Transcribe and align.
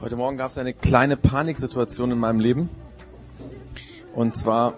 Heute 0.00 0.16
Morgen 0.16 0.36
gab 0.36 0.50
es 0.50 0.58
eine 0.58 0.74
kleine 0.74 1.16
Paniksituation 1.16 2.10
in 2.10 2.18
meinem 2.18 2.40
Leben. 2.40 2.68
Und 4.14 4.34
zwar 4.34 4.74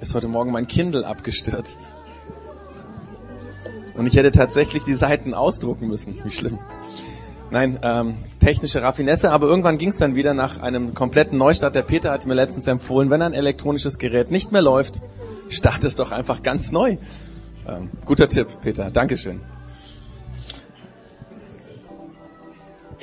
ist 0.00 0.14
heute 0.14 0.26
Morgen 0.26 0.50
mein 0.50 0.66
Kindle 0.66 1.06
abgestürzt. 1.06 1.92
Und 3.96 4.06
ich 4.06 4.16
hätte 4.16 4.32
tatsächlich 4.32 4.82
die 4.82 4.94
Seiten 4.94 5.34
ausdrucken 5.34 5.86
müssen. 5.86 6.18
Wie 6.24 6.30
schlimm. 6.30 6.58
Nein, 7.50 7.78
ähm, 7.82 8.16
technische 8.40 8.82
Raffinesse, 8.82 9.30
aber 9.30 9.46
irgendwann 9.46 9.78
ging 9.78 9.90
es 9.90 9.98
dann 9.98 10.16
wieder 10.16 10.34
nach 10.34 10.60
einem 10.60 10.92
kompletten 10.94 11.38
Neustart. 11.38 11.76
Der 11.76 11.82
Peter 11.82 12.10
hat 12.10 12.26
mir 12.26 12.34
letztens 12.34 12.66
empfohlen, 12.66 13.08
wenn 13.08 13.22
ein 13.22 13.34
elektronisches 13.34 13.98
Gerät 13.98 14.32
nicht 14.32 14.50
mehr 14.50 14.62
läuft, 14.62 14.94
start 15.48 15.84
es 15.84 15.94
doch 15.94 16.10
einfach 16.10 16.42
ganz 16.42 16.72
neu. 16.72 16.96
Ähm, 17.68 17.90
guter 18.04 18.28
Tipp, 18.28 18.48
Peter. 18.62 18.90
Dankeschön. 18.90 19.40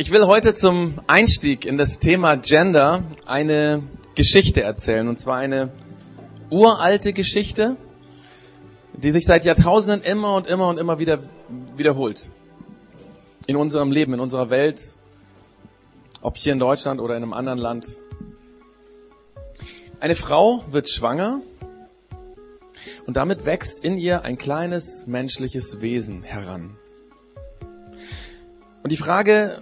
Ich 0.01 0.09
will 0.09 0.25
heute 0.25 0.55
zum 0.55 0.99
Einstieg 1.05 1.63
in 1.63 1.77
das 1.77 1.99
Thema 1.99 2.35
Gender 2.35 3.03
eine 3.27 3.83
Geschichte 4.15 4.63
erzählen, 4.63 5.07
und 5.07 5.19
zwar 5.19 5.37
eine 5.37 5.69
uralte 6.49 7.13
Geschichte, 7.13 7.77
die 8.93 9.11
sich 9.11 9.25
seit 9.25 9.45
Jahrtausenden 9.45 10.01
immer 10.01 10.33
und 10.33 10.47
immer 10.47 10.69
und 10.69 10.79
immer 10.79 10.97
wieder 10.97 11.19
wiederholt. 11.77 12.31
In 13.45 13.57
unserem 13.57 13.91
Leben, 13.91 14.15
in 14.15 14.19
unserer 14.19 14.49
Welt, 14.49 14.81
ob 16.23 16.35
hier 16.35 16.53
in 16.53 16.57
Deutschland 16.57 16.99
oder 16.99 17.15
in 17.15 17.21
einem 17.21 17.33
anderen 17.33 17.59
Land. 17.59 17.85
Eine 19.99 20.15
Frau 20.15 20.63
wird 20.71 20.89
schwanger 20.89 21.41
und 23.05 23.17
damit 23.17 23.45
wächst 23.45 23.83
in 23.83 23.99
ihr 23.99 24.23
ein 24.23 24.39
kleines 24.39 25.05
menschliches 25.05 25.79
Wesen 25.79 26.23
heran. 26.23 26.75
Und 28.81 28.91
die 28.91 28.97
Frage, 28.97 29.59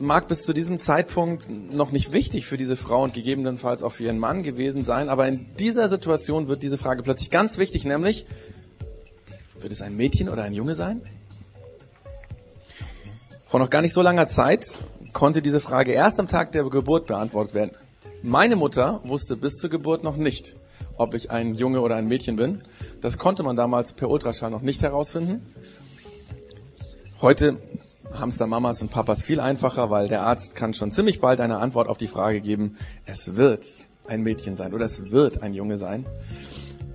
mag 0.00 0.28
bis 0.28 0.44
zu 0.44 0.52
diesem 0.52 0.78
Zeitpunkt 0.78 1.50
noch 1.50 1.92
nicht 1.92 2.12
wichtig 2.12 2.46
für 2.46 2.56
diese 2.56 2.74
Frau 2.76 3.04
und 3.04 3.12
gegebenenfalls 3.12 3.82
auch 3.82 3.92
für 3.92 4.04
ihren 4.04 4.18
Mann 4.18 4.42
gewesen 4.42 4.82
sein, 4.82 5.08
aber 5.08 5.28
in 5.28 5.54
dieser 5.58 5.88
Situation 5.88 6.48
wird 6.48 6.62
diese 6.62 6.78
Frage 6.78 7.02
plötzlich 7.02 7.30
ganz 7.30 7.58
wichtig, 7.58 7.84
nämlich, 7.84 8.26
wird 9.60 9.72
es 9.72 9.82
ein 9.82 9.96
Mädchen 9.96 10.30
oder 10.30 10.42
ein 10.42 10.54
Junge 10.54 10.74
sein? 10.74 11.02
Vor 13.46 13.60
noch 13.60 13.68
gar 13.68 13.82
nicht 13.82 13.92
so 13.92 14.00
langer 14.00 14.26
Zeit 14.26 14.78
konnte 15.12 15.42
diese 15.42 15.60
Frage 15.60 15.92
erst 15.92 16.18
am 16.18 16.28
Tag 16.28 16.52
der 16.52 16.64
Geburt 16.64 17.06
beantwortet 17.06 17.52
werden. 17.52 17.72
Meine 18.22 18.56
Mutter 18.56 19.00
wusste 19.04 19.36
bis 19.36 19.56
zur 19.56 19.68
Geburt 19.68 20.02
noch 20.02 20.16
nicht, 20.16 20.56
ob 20.96 21.14
ich 21.14 21.30
ein 21.30 21.54
Junge 21.54 21.80
oder 21.80 21.96
ein 21.96 22.06
Mädchen 22.06 22.36
bin. 22.36 22.62
Das 23.02 23.18
konnte 23.18 23.42
man 23.42 23.56
damals 23.56 23.92
per 23.92 24.08
Ultraschall 24.08 24.50
noch 24.50 24.62
nicht 24.62 24.82
herausfinden. 24.82 25.42
Heute 27.20 27.58
haben 28.12 28.30
es 28.30 28.38
da 28.38 28.46
Mamas 28.46 28.82
und 28.82 28.90
Papas 28.90 29.22
viel 29.22 29.40
einfacher, 29.40 29.90
weil 29.90 30.08
der 30.08 30.22
Arzt 30.22 30.56
kann 30.56 30.74
schon 30.74 30.90
ziemlich 30.90 31.20
bald 31.20 31.40
eine 31.40 31.58
Antwort 31.58 31.88
auf 31.88 31.96
die 31.96 32.08
Frage 32.08 32.40
geben, 32.40 32.76
es 33.06 33.36
wird 33.36 33.66
ein 34.06 34.22
Mädchen 34.22 34.56
sein 34.56 34.74
oder 34.74 34.84
es 34.84 35.10
wird 35.10 35.42
ein 35.42 35.54
Junge 35.54 35.76
sein. 35.76 36.06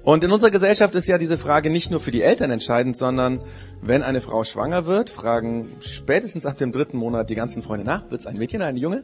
Und 0.03 0.23
in 0.23 0.31
unserer 0.31 0.51
Gesellschaft 0.51 0.93
ist 0.93 1.07
ja 1.07 1.17
diese 1.17 1.37
Frage 1.37 1.71
nicht 1.71 1.89
nur 1.89 1.99
für 1.99 2.11
die 2.11 2.21
Eltern 2.21 2.51
entscheidend, 2.51 2.95
sondern 2.95 3.39
wenn 3.81 4.03
eine 4.03 4.21
Frau 4.21 4.43
schwanger 4.43 4.85
wird, 4.85 5.09
fragen 5.09 5.67
spätestens 5.79 6.45
ab 6.45 6.57
dem 6.57 6.71
dritten 6.71 6.97
Monat 6.97 7.31
die 7.31 7.35
ganzen 7.35 7.63
Freunde 7.63 7.85
nach, 7.85 8.11
wird 8.11 8.21
es 8.21 8.27
ein 8.27 8.37
Mädchen 8.37 8.61
oder 8.61 8.67
ein 8.67 8.77
Junge? 8.77 9.03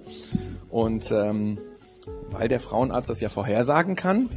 Und 0.69 1.11
ähm, 1.11 1.57
weil 2.29 2.47
der 2.47 2.59
Frauenarzt 2.59 3.09
das 3.09 3.19
ja 3.19 3.29
vorhersagen 3.29 3.95
kann, 3.95 4.29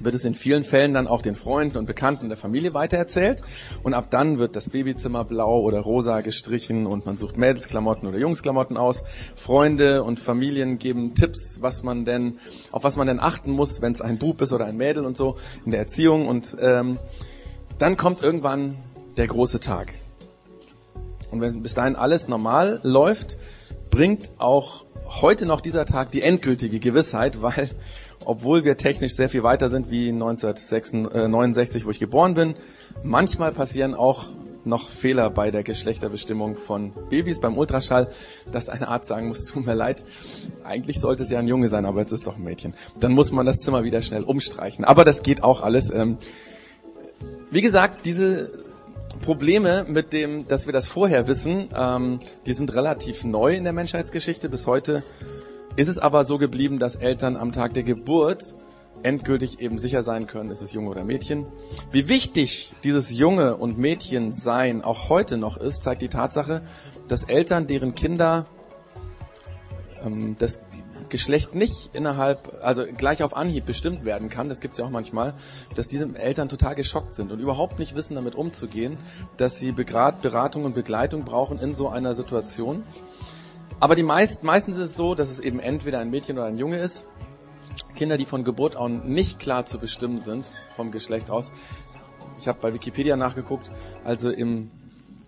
wird 0.00 0.14
es 0.14 0.24
in 0.24 0.34
vielen 0.34 0.64
Fällen 0.64 0.94
dann 0.94 1.06
auch 1.06 1.22
den 1.22 1.36
Freunden 1.36 1.78
und 1.78 1.86
Bekannten 1.86 2.28
der 2.28 2.36
Familie 2.36 2.74
weitererzählt. 2.74 3.42
Und 3.82 3.94
ab 3.94 4.10
dann 4.10 4.38
wird 4.38 4.56
das 4.56 4.70
Babyzimmer 4.70 5.24
blau 5.24 5.60
oder 5.60 5.80
rosa 5.80 6.20
gestrichen 6.20 6.86
und 6.86 7.06
man 7.06 7.16
sucht 7.16 7.36
Mädelsklamotten 7.36 8.08
oder 8.08 8.18
Jungsklamotten 8.18 8.76
aus. 8.76 9.02
Freunde 9.36 10.02
und 10.02 10.18
Familien 10.18 10.78
geben 10.78 11.14
Tipps, 11.14 11.58
was 11.60 11.82
man 11.82 12.04
denn, 12.04 12.38
auf 12.72 12.84
was 12.84 12.96
man 12.96 13.06
denn 13.06 13.20
achten 13.20 13.52
muss, 13.52 13.82
wenn 13.82 13.92
es 13.92 14.00
ein 14.00 14.18
Bub 14.18 14.40
ist 14.40 14.52
oder 14.52 14.66
ein 14.66 14.76
Mädel 14.76 15.04
und 15.04 15.16
so 15.16 15.36
in 15.64 15.70
der 15.70 15.80
Erziehung. 15.80 16.26
Und 16.26 16.56
ähm, 16.60 16.98
dann 17.78 17.96
kommt 17.96 18.22
irgendwann 18.22 18.76
der 19.16 19.26
große 19.26 19.60
Tag. 19.60 19.94
Und 21.30 21.40
wenn 21.40 21.62
bis 21.62 21.74
dahin 21.74 21.96
alles 21.96 22.28
normal 22.28 22.80
läuft, 22.82 23.38
bringt 23.90 24.32
auch 24.38 24.84
heute 25.20 25.46
noch 25.46 25.60
dieser 25.60 25.86
Tag 25.86 26.10
die 26.10 26.22
endgültige 26.22 26.78
Gewissheit, 26.78 27.42
weil 27.42 27.70
obwohl 28.24 28.64
wir 28.64 28.76
technisch 28.76 29.14
sehr 29.14 29.28
viel 29.28 29.42
weiter 29.42 29.68
sind 29.68 29.90
wie 29.90 30.10
1969, 30.10 31.86
wo 31.86 31.90
ich 31.90 31.98
geboren 31.98 32.34
bin. 32.34 32.54
Manchmal 33.02 33.52
passieren 33.52 33.94
auch 33.94 34.28
noch 34.64 34.90
Fehler 34.90 35.30
bei 35.30 35.50
der 35.50 35.62
Geschlechterbestimmung 35.62 36.56
von 36.56 36.92
Babys 37.08 37.40
beim 37.40 37.56
Ultraschall, 37.56 38.08
dass 38.52 38.68
ein 38.68 38.84
Arzt 38.84 39.08
sagen 39.08 39.28
muss, 39.28 39.44
tut 39.44 39.64
mir 39.64 39.74
leid, 39.74 40.04
eigentlich 40.64 41.00
sollte 41.00 41.22
es 41.22 41.30
ja 41.30 41.38
ein 41.38 41.48
Junge 41.48 41.68
sein, 41.68 41.86
aber 41.86 42.00
jetzt 42.00 42.12
ist 42.12 42.26
doch 42.26 42.36
ein 42.36 42.44
Mädchen. 42.44 42.74
Dann 42.98 43.12
muss 43.12 43.32
man 43.32 43.46
das 43.46 43.60
Zimmer 43.60 43.84
wieder 43.84 44.02
schnell 44.02 44.22
umstreichen. 44.22 44.84
Aber 44.84 45.04
das 45.04 45.22
geht 45.22 45.42
auch 45.42 45.62
alles. 45.62 45.90
Ähm, 45.90 46.18
wie 47.50 47.62
gesagt, 47.62 48.06
diese 48.06 48.50
Probleme 49.22 49.84
mit 49.88 50.12
dem, 50.12 50.46
dass 50.46 50.66
wir 50.66 50.72
das 50.72 50.86
vorher 50.86 51.26
wissen, 51.26 51.68
ähm, 51.76 52.20
die 52.46 52.52
sind 52.52 52.72
relativ 52.74 53.24
neu 53.24 53.54
in 53.54 53.64
der 53.64 53.72
Menschheitsgeschichte. 53.72 54.48
Bis 54.48 54.66
heute 54.66 55.02
ist 55.76 55.88
es 55.88 55.98
aber 55.98 56.24
so 56.24 56.38
geblieben, 56.38 56.78
dass 56.78 56.96
Eltern 56.96 57.36
am 57.36 57.52
Tag 57.52 57.74
der 57.74 57.82
Geburt 57.82 58.56
endgültig 59.02 59.60
eben 59.60 59.78
sicher 59.78 60.02
sein 60.02 60.26
können, 60.26 60.50
ist 60.50 60.60
es 60.60 60.72
Junge 60.72 60.90
oder 60.90 61.04
Mädchen. 61.04 61.46
Wie 61.90 62.08
wichtig 62.08 62.74
dieses 62.84 63.10
Junge 63.10 63.56
und 63.56 63.78
Mädchen 63.78 64.32
sein 64.32 64.82
auch 64.82 65.08
heute 65.08 65.36
noch 65.36 65.56
ist, 65.56 65.82
zeigt 65.82 66.02
die 66.02 66.08
Tatsache, 66.08 66.62
dass 67.08 67.24
Eltern, 67.24 67.66
deren 67.66 67.94
Kinder 67.94 68.46
ähm, 70.04 70.36
das 70.38 70.60
Geschlecht 71.08 71.54
nicht 71.54 71.90
innerhalb, 71.92 72.60
also 72.62 72.84
gleich 72.84 73.22
auf 73.22 73.36
Anhieb 73.36 73.66
bestimmt 73.66 74.04
werden 74.04 74.28
kann, 74.28 74.48
das 74.48 74.60
gibt's 74.60 74.78
ja 74.78 74.84
auch 74.84 74.90
manchmal, 74.90 75.34
dass 75.74 75.88
diese 75.88 76.08
Eltern 76.14 76.48
total 76.48 76.74
geschockt 76.74 77.14
sind 77.14 77.32
und 77.32 77.40
überhaupt 77.40 77.78
nicht 77.78 77.94
wissen, 77.96 78.14
damit 78.14 78.36
umzugehen, 78.36 78.96
dass 79.36 79.58
sie 79.58 79.72
Beratung 79.72 80.64
und 80.64 80.74
Begleitung 80.74 81.24
brauchen 81.24 81.58
in 81.58 81.74
so 81.74 81.88
einer 81.88 82.14
Situation. 82.14 82.84
Aber 83.80 83.94
die 83.94 84.02
meist, 84.02 84.42
meistens 84.42 84.76
ist 84.76 84.90
es 84.90 84.96
so, 84.96 85.14
dass 85.14 85.30
es 85.30 85.38
eben 85.38 85.58
entweder 85.58 86.00
ein 86.00 86.10
Mädchen 86.10 86.36
oder 86.36 86.46
ein 86.46 86.58
Junge 86.58 86.78
ist. 86.78 87.06
Kinder, 87.96 88.18
die 88.18 88.26
von 88.26 88.44
Geburt 88.44 88.76
an 88.76 89.08
nicht 89.08 89.38
klar 89.38 89.64
zu 89.64 89.78
bestimmen 89.78 90.20
sind, 90.20 90.50
vom 90.76 90.90
Geschlecht 90.92 91.30
aus. 91.30 91.50
Ich 92.38 92.46
habe 92.46 92.58
bei 92.60 92.74
Wikipedia 92.74 93.16
nachgeguckt, 93.16 93.72
also 94.04 94.30
im 94.30 94.70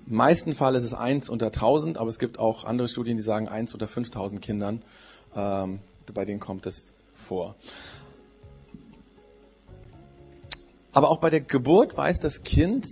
meisten 0.07 0.53
Fall 0.53 0.75
ist 0.75 0.83
es 0.83 0.93
eins 0.93 1.31
unter 1.31 1.47
1000, 1.47 1.97
aber 1.97 2.11
es 2.11 2.19
gibt 2.19 2.39
auch 2.39 2.65
andere 2.65 2.89
Studien, 2.89 3.17
die 3.17 3.23
sagen 3.23 3.49
eins 3.49 3.73
unter 3.73 3.89
5000 3.89 4.43
Kindern, 4.43 4.83
ähm, 5.35 5.81
bei 6.13 6.27
denen 6.27 6.41
kommt 6.41 6.67
es 6.67 6.93
vor. 7.15 7.57
Aber 10.93 11.09
auch 11.09 11.21
bei 11.21 11.31
der 11.31 11.41
Geburt 11.41 11.97
weiß 11.97 12.21
das 12.21 12.43
Kind, 12.43 12.87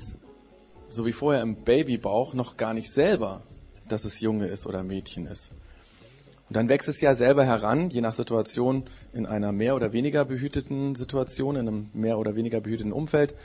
so 0.88 1.04
wie 1.04 1.12
vorher 1.12 1.42
im 1.42 1.56
Babybauch, 1.64 2.32
noch 2.32 2.56
gar 2.56 2.72
nicht 2.72 2.90
selber, 2.90 3.42
dass 3.92 4.04
es 4.04 4.20
Junge 4.20 4.46
ist 4.46 4.66
oder 4.66 4.82
Mädchen 4.82 5.26
ist. 5.26 5.52
Und 6.48 6.56
dann 6.56 6.68
wächst 6.68 6.88
es 6.88 7.00
ja 7.00 7.14
selber 7.14 7.44
heran, 7.44 7.90
je 7.90 8.00
nach 8.00 8.14
Situation, 8.14 8.84
in 9.12 9.24
einer 9.24 9.52
mehr 9.52 9.76
oder 9.76 9.92
weniger 9.92 10.24
behüteten 10.24 10.96
Situation, 10.96 11.54
in 11.54 11.68
einem 11.68 11.90
mehr 11.92 12.18
oder 12.18 12.34
weniger 12.34 12.60
behüteten 12.60 12.92
Umfeld. 12.92 13.36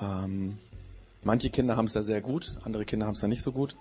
Ähm, 0.00 0.58
manche 1.24 1.50
Kinder 1.50 1.76
haben 1.76 1.86
es 1.86 1.94
ja 1.94 2.02
sehr 2.02 2.20
gut, 2.20 2.58
andere 2.62 2.84
Kinder 2.84 3.06
haben 3.06 3.14
es 3.14 3.22
ja 3.22 3.28
nicht 3.28 3.42
so 3.42 3.50
gut. 3.50 3.74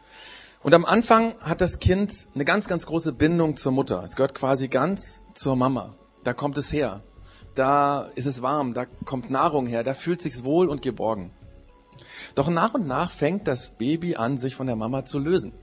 Und 0.64 0.74
am 0.74 0.86
Anfang 0.86 1.36
hat 1.42 1.62
das 1.62 1.80
Kind 1.80 2.13
eine 2.34 2.46
ganz, 2.46 2.68
ganz 2.68 2.86
große 2.86 3.13
Bindung 3.13 3.58
zur 3.58 3.72
Mutter. 3.72 4.03
Es 4.03 4.16
gehört 4.16 4.34
quasi 4.34 4.68
ganz 4.68 5.25
zur 5.36 5.56
Mama. 5.56 5.96
Da 6.24 6.34
kommt 6.34 6.58
es 6.58 6.72
her. 6.74 7.02
Da 7.53 8.09
ist 8.16 8.25
es 8.25 8.42
warm, 8.42 8.74
da 8.74 8.86
kommt 9.06 9.30
Nahrung 9.30 9.68
her, 9.68 9.84
da 9.84 9.94
fühlt 9.94 10.22
sich's 10.22 10.44
wohl 10.44 10.69
und 10.69 10.81
geborgen. 10.81 11.31
Doch 12.34 12.50
nach 12.50 12.74
und 12.74 12.88
nach 12.88 13.12
fängt 13.12 13.48
das 13.48 13.72
Baby 13.78 14.16
an, 14.16 14.38
sich 14.38 14.56
von 14.56 14.68
der 14.68 14.75
Mama 14.75 15.03
zu 15.06 15.19
lösen. 15.19 15.53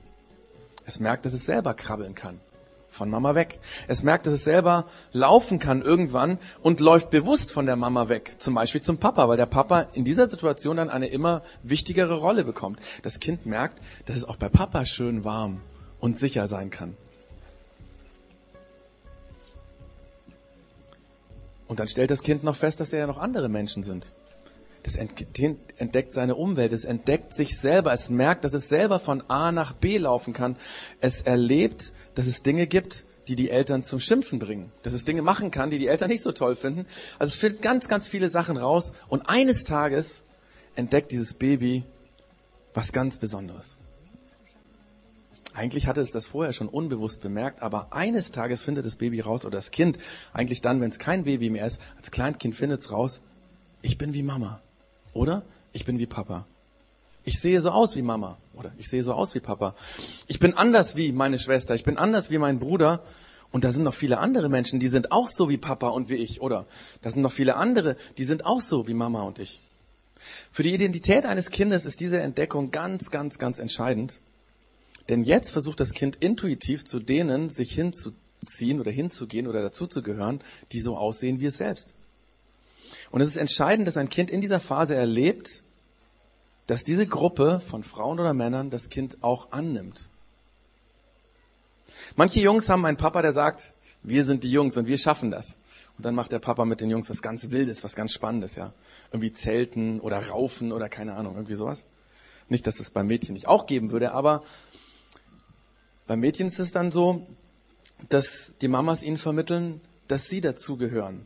Es 0.89 0.99
merkt, 0.99 1.23
dass 1.23 1.33
es 1.33 1.45
selber 1.45 1.75
krabbeln 1.75 2.15
kann. 2.15 2.39
Von 2.87 3.11
Mama 3.11 3.35
weg. 3.35 3.59
Es 3.87 4.01
merkt, 4.01 4.25
dass 4.25 4.33
es 4.33 4.43
selber 4.43 4.87
laufen 5.11 5.59
kann 5.59 5.83
irgendwann 5.83 6.39
und 6.63 6.79
läuft 6.79 7.11
bewusst 7.11 7.51
von 7.51 7.67
der 7.67 7.75
Mama 7.75 8.09
weg. 8.09 8.37
Zum 8.39 8.55
Beispiel 8.55 8.81
zum 8.81 8.97
Papa, 8.97 9.29
weil 9.29 9.37
der 9.37 9.45
Papa 9.45 9.81
in 9.93 10.03
dieser 10.03 10.27
Situation 10.27 10.77
dann 10.77 10.89
eine 10.89 11.05
immer 11.05 11.43
wichtigere 11.61 12.15
Rolle 12.15 12.43
bekommt. 12.43 12.79
Das 13.03 13.19
Kind 13.19 13.45
merkt, 13.45 13.79
dass 14.07 14.17
es 14.17 14.23
auch 14.23 14.37
bei 14.37 14.49
Papa 14.49 14.83
schön 14.83 15.23
warm 15.23 15.61
und 15.99 16.17
sicher 16.17 16.47
sein 16.47 16.71
kann. 16.71 16.97
Und 21.67 21.79
dann 21.79 21.87
stellt 21.87 22.09
das 22.09 22.23
Kind 22.23 22.43
noch 22.43 22.55
fest, 22.55 22.79
dass 22.79 22.89
da 22.89 22.97
ja 22.97 23.05
noch 23.05 23.19
andere 23.19 23.47
Menschen 23.47 23.83
sind. 23.83 24.11
Das 24.83 24.95
entdeckt 24.95 26.13
seine 26.13 26.35
Umwelt, 26.35 26.71
es 26.71 26.85
entdeckt 26.85 27.33
sich 27.33 27.59
selber, 27.59 27.91
es 27.91 28.09
merkt, 28.09 28.43
dass 28.43 28.53
es 28.53 28.69
selber 28.69 28.99
von 28.99 29.21
A 29.29 29.51
nach 29.51 29.73
B 29.73 29.97
laufen 29.97 30.33
kann. 30.33 30.55
Es 31.01 31.21
erlebt, 31.21 31.91
dass 32.15 32.27
es 32.27 32.43
Dinge 32.43 32.65
gibt, 32.65 33.05
die 33.27 33.35
die 33.35 33.49
Eltern 33.49 33.83
zum 33.83 33.99
Schimpfen 33.99 34.39
bringen. 34.39 34.71
Dass 34.83 34.93
es 34.93 35.05
Dinge 35.05 35.21
machen 35.21 35.51
kann, 35.51 35.69
die 35.69 35.79
die 35.79 35.87
Eltern 35.87 36.09
nicht 36.09 36.23
so 36.23 36.31
toll 36.31 36.55
finden. 36.55 36.85
Also 37.19 37.33
es 37.33 37.35
findet 37.35 37.61
ganz, 37.61 37.87
ganz 37.87 38.07
viele 38.07 38.29
Sachen 38.29 38.57
raus. 38.57 38.93
Und 39.07 39.29
eines 39.29 39.65
Tages 39.65 40.21
entdeckt 40.75 41.11
dieses 41.11 41.33
Baby 41.33 41.83
was 42.73 42.91
ganz 42.91 43.17
Besonderes. 43.17 43.75
Eigentlich 45.53 45.87
hatte 45.87 46.01
es 46.01 46.11
das 46.11 46.25
vorher 46.25 46.53
schon 46.53 46.69
unbewusst 46.69 47.21
bemerkt, 47.21 47.61
aber 47.61 47.91
eines 47.91 48.31
Tages 48.31 48.61
findet 48.61 48.85
das 48.85 48.95
Baby 48.95 49.19
raus 49.19 49.45
oder 49.45 49.57
das 49.57 49.71
Kind, 49.71 49.97
eigentlich 50.31 50.61
dann, 50.61 50.79
wenn 50.79 50.89
es 50.89 50.99
kein 50.99 51.23
Baby 51.23 51.49
mehr 51.49 51.65
ist, 51.65 51.81
als 51.97 52.11
Kleinkind 52.11 52.55
findet 52.55 52.79
es 52.81 52.91
raus, 52.91 53.21
ich 53.81 53.97
bin 53.97 54.13
wie 54.13 54.23
Mama. 54.23 54.61
Oder 55.13 55.43
ich 55.73 55.85
bin 55.85 55.99
wie 55.99 56.05
Papa. 56.05 56.45
Ich 57.25 57.39
sehe 57.39 57.61
so 57.61 57.71
aus 57.71 57.95
wie 57.95 58.01
Mama. 58.01 58.37
Oder 58.55 58.71
ich 58.77 58.87
sehe 58.89 59.03
so 59.03 59.13
aus 59.13 59.35
wie 59.35 59.39
Papa. 59.39 59.75
Ich 60.27 60.39
bin 60.39 60.53
anders 60.53 60.95
wie 60.95 61.11
meine 61.11 61.39
Schwester. 61.39 61.75
Ich 61.75 61.83
bin 61.83 61.97
anders 61.97 62.31
wie 62.31 62.37
mein 62.37 62.59
Bruder. 62.59 63.03
Und 63.51 63.63
da 63.63 63.71
sind 63.71 63.83
noch 63.83 63.95
viele 63.95 64.19
andere 64.19 64.47
Menschen, 64.49 64.79
die 64.79 64.87
sind 64.87 65.11
auch 65.11 65.27
so 65.27 65.49
wie 65.49 65.57
Papa 65.57 65.89
und 65.89 66.09
wie 66.09 66.15
ich. 66.15 66.41
Oder 66.41 66.65
da 67.01 67.09
sind 67.09 67.21
noch 67.21 67.31
viele 67.31 67.55
andere, 67.55 67.97
die 68.17 68.23
sind 68.23 68.45
auch 68.45 68.61
so 68.61 68.87
wie 68.87 68.93
Mama 68.93 69.23
und 69.23 69.39
ich. 69.39 69.61
Für 70.51 70.63
die 70.63 70.73
Identität 70.73 71.25
eines 71.25 71.49
Kindes 71.49 71.85
ist 71.85 71.99
diese 71.99 72.19
Entdeckung 72.19 72.71
ganz, 72.71 73.09
ganz, 73.09 73.39
ganz 73.39 73.59
entscheidend. 73.59 74.21
Denn 75.07 75.23
jetzt 75.23 75.49
versucht 75.49 75.79
das 75.79 75.93
Kind 75.93 76.17
intuitiv 76.17 76.85
zu 76.85 76.99
denen, 76.99 77.49
sich 77.49 77.71
hinzuziehen 77.73 78.79
oder 78.79 78.91
hinzugehen 78.91 79.47
oder 79.47 79.61
dazuzugehören, 79.63 80.41
die 80.71 80.81
so 80.81 80.97
aussehen 80.97 81.39
wie 81.39 81.47
es 81.47 81.57
selbst. 81.57 81.95
Und 83.11 83.21
es 83.21 83.29
ist 83.29 83.37
entscheidend, 83.37 83.87
dass 83.87 83.97
ein 83.97 84.09
Kind 84.09 84.29
in 84.29 84.41
dieser 84.41 84.59
Phase 84.59 84.95
erlebt, 84.95 85.63
dass 86.67 86.83
diese 86.83 87.07
Gruppe 87.07 87.61
von 87.65 87.83
Frauen 87.83 88.19
oder 88.19 88.33
Männern 88.33 88.69
das 88.69 88.89
Kind 88.89 89.17
auch 89.21 89.51
annimmt. 89.51 90.09
Manche 92.15 92.39
Jungs 92.41 92.69
haben 92.69 92.85
einen 92.85 92.97
Papa, 92.97 93.21
der 93.21 93.33
sagt, 93.33 93.73
wir 94.03 94.23
sind 94.23 94.43
die 94.43 94.51
Jungs 94.51 94.77
und 94.77 94.87
wir 94.87 94.97
schaffen 94.97 95.31
das. 95.31 95.57
Und 95.97 96.05
dann 96.05 96.15
macht 96.15 96.31
der 96.31 96.39
Papa 96.39 96.65
mit 96.65 96.79
den 96.79 96.89
Jungs 96.89 97.09
was 97.09 97.21
ganz 97.21 97.49
Wildes, 97.49 97.83
was 97.83 97.95
ganz 97.95 98.13
Spannendes, 98.13 98.55
ja. 98.55 98.73
Irgendwie 99.11 99.33
Zelten 99.33 99.99
oder 99.99 100.19
Raufen 100.29 100.71
oder 100.71 100.87
keine 100.87 101.15
Ahnung, 101.15 101.35
irgendwie 101.35 101.55
sowas. 101.55 101.85
Nicht, 102.47 102.65
dass 102.67 102.79
es 102.79 102.91
beim 102.91 103.07
Mädchen 103.07 103.33
nicht 103.33 103.47
auch 103.47 103.65
geben 103.65 103.91
würde, 103.91 104.11
aber 104.13 104.43
beim 106.07 106.19
Mädchen 106.19 106.47
ist 106.47 106.59
es 106.59 106.71
dann 106.71 106.91
so, 106.91 107.27
dass 108.07 108.53
die 108.61 108.67
Mamas 108.67 109.03
ihnen 109.03 109.17
vermitteln, 109.17 109.81
dass 110.07 110.27
sie 110.27 110.41
dazugehören. 110.41 111.25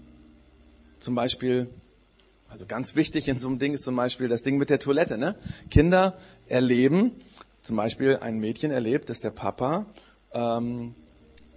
Zum 1.03 1.15
Beispiel, 1.15 1.67
also 2.47 2.65
ganz 2.65 2.95
wichtig 2.95 3.27
in 3.27 3.37
so 3.37 3.49
einem 3.49 3.59
Ding 3.59 3.73
ist 3.73 3.83
zum 3.83 3.97
Beispiel 3.97 4.29
das 4.29 4.41
Ding 4.41 4.57
mit 4.57 4.69
der 4.69 4.79
Toilette. 4.79 5.17
Ne? 5.17 5.35
Kinder 5.69 6.17
erleben, 6.47 7.11
zum 7.61 7.75
Beispiel 7.75 8.19
ein 8.21 8.39
Mädchen 8.39 8.71
erlebt, 8.71 9.09
dass 9.09 9.19
der 9.19 9.31
Papa 9.31 9.85
ähm, 10.31 10.95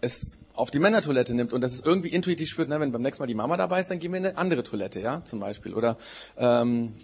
es 0.01 0.37
auf 0.53 0.73
die 0.73 0.81
Männertoilette 0.81 1.33
nimmt 1.33 1.53
und 1.53 1.61
dass 1.61 1.75
es 1.75 1.85
irgendwie 1.85 2.09
intuitiv 2.09 2.49
spürt, 2.49 2.69
na, 2.69 2.81
wenn 2.81 2.91
beim 2.91 3.03
nächsten 3.03 3.23
Mal 3.23 3.29
die 3.29 3.37
Mama 3.37 3.57
dabei 3.57 3.79
ist, 3.79 3.89
dann 3.89 4.01
gehen 4.01 4.11
wir 4.11 4.19
in 4.19 4.27
eine 4.27 4.37
andere 4.37 4.65
Toilette, 4.65 5.01
ja, 5.01 5.23
zum 5.25 5.39
Beispiel. 5.39 5.75
Oder 5.75 5.97
ähm, 6.37 6.95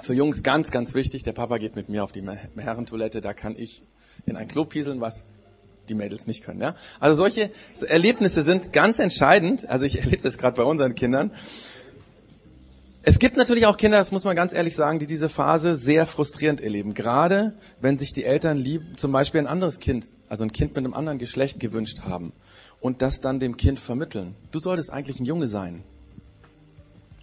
für 0.00 0.14
Jungs 0.14 0.42
ganz, 0.42 0.72
ganz 0.72 0.94
wichtig, 0.94 1.22
der 1.22 1.32
Papa 1.32 1.58
geht 1.58 1.76
mit 1.76 1.88
mir 1.88 2.02
auf 2.02 2.10
die 2.10 2.28
Herrentoilette, 2.56 3.20
da 3.20 3.34
kann 3.34 3.54
ich 3.56 3.84
in 4.26 4.36
ein 4.36 4.48
Klo 4.48 4.64
pieseln, 4.64 5.00
was 5.00 5.26
die 5.88 5.94
Mädels 5.94 6.26
nicht 6.26 6.44
können. 6.44 6.60
Ja? 6.60 6.74
Also 7.00 7.16
solche 7.16 7.50
Erlebnisse 7.86 8.42
sind 8.42 8.72
ganz 8.72 8.98
entscheidend. 8.98 9.68
Also 9.68 9.86
ich 9.86 9.98
erlebe 10.04 10.22
das 10.22 10.38
gerade 10.38 10.56
bei 10.56 10.64
unseren 10.64 10.94
Kindern. 10.94 11.32
Es 13.04 13.18
gibt 13.18 13.36
natürlich 13.36 13.66
auch 13.66 13.78
Kinder, 13.78 13.98
das 13.98 14.12
muss 14.12 14.24
man 14.24 14.36
ganz 14.36 14.52
ehrlich 14.52 14.76
sagen, 14.76 15.00
die 15.00 15.08
diese 15.08 15.28
Phase 15.28 15.74
sehr 15.76 16.06
frustrierend 16.06 16.60
erleben. 16.60 16.94
Gerade 16.94 17.54
wenn 17.80 17.98
sich 17.98 18.12
die 18.12 18.24
Eltern 18.24 18.58
lieb, 18.58 18.96
zum 18.96 19.10
Beispiel 19.10 19.40
ein 19.40 19.48
anderes 19.48 19.80
Kind, 19.80 20.06
also 20.28 20.44
ein 20.44 20.52
Kind 20.52 20.76
mit 20.76 20.84
einem 20.84 20.94
anderen 20.94 21.18
Geschlecht 21.18 21.58
gewünscht 21.58 22.02
haben 22.02 22.32
und 22.80 23.02
das 23.02 23.20
dann 23.20 23.40
dem 23.40 23.56
Kind 23.56 23.80
vermitteln. 23.80 24.36
Du 24.52 24.60
solltest 24.60 24.90
eigentlich 24.90 25.18
ein 25.18 25.24
Junge 25.24 25.48
sein. 25.48 25.82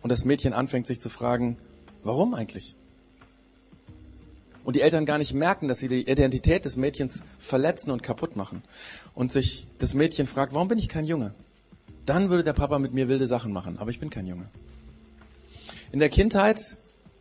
Und 0.01 0.09
das 0.11 0.25
Mädchen 0.25 0.51
anfängt 0.51 0.87
sich 0.87 0.99
zu 0.99 1.09
fragen, 1.09 1.57
warum 2.03 2.33
eigentlich? 2.33 2.75
Und 4.69 4.75
die 4.75 4.81
Eltern 4.81 5.07
gar 5.07 5.17
nicht 5.17 5.33
merken, 5.33 5.67
dass 5.67 5.79
sie 5.79 5.87
die 5.87 6.07
Identität 6.07 6.63
des 6.63 6.77
Mädchens 6.77 7.23
verletzen 7.39 7.89
und 7.89 8.03
kaputt 8.03 8.35
machen 8.35 8.61
und 9.15 9.31
sich 9.31 9.65
das 9.79 9.95
Mädchen 9.95 10.27
fragt, 10.27 10.53
warum 10.53 10.67
bin 10.67 10.77
ich 10.77 10.89
kein 10.89 11.05
Junge? 11.05 11.33
Dann 12.05 12.29
würde 12.29 12.43
der 12.43 12.53
Papa 12.53 12.77
mit 12.77 12.93
mir 12.93 13.07
wilde 13.07 13.25
Sachen 13.25 13.51
machen, 13.51 13.79
aber 13.79 13.89
ich 13.89 13.99
bin 13.99 14.11
kein 14.11 14.27
Junge. 14.27 14.45
In 15.91 15.97
der 15.97 16.09
Kindheit 16.09 16.77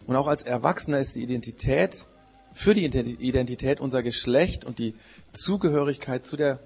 und 0.07 0.15
auch 0.15 0.27
als 0.27 0.43
Erwachsener 0.43 0.99
ist 0.99 1.17
die 1.17 1.23
Identität 1.23 2.05
für 2.53 2.75
die 2.75 2.85
Identität 2.85 3.81
unser 3.81 4.03
Geschlecht 4.03 4.67
und 4.67 4.79
die 4.79 4.95
Zugehörigkeit 5.33 6.27
zu 6.27 6.37
der 6.37 6.61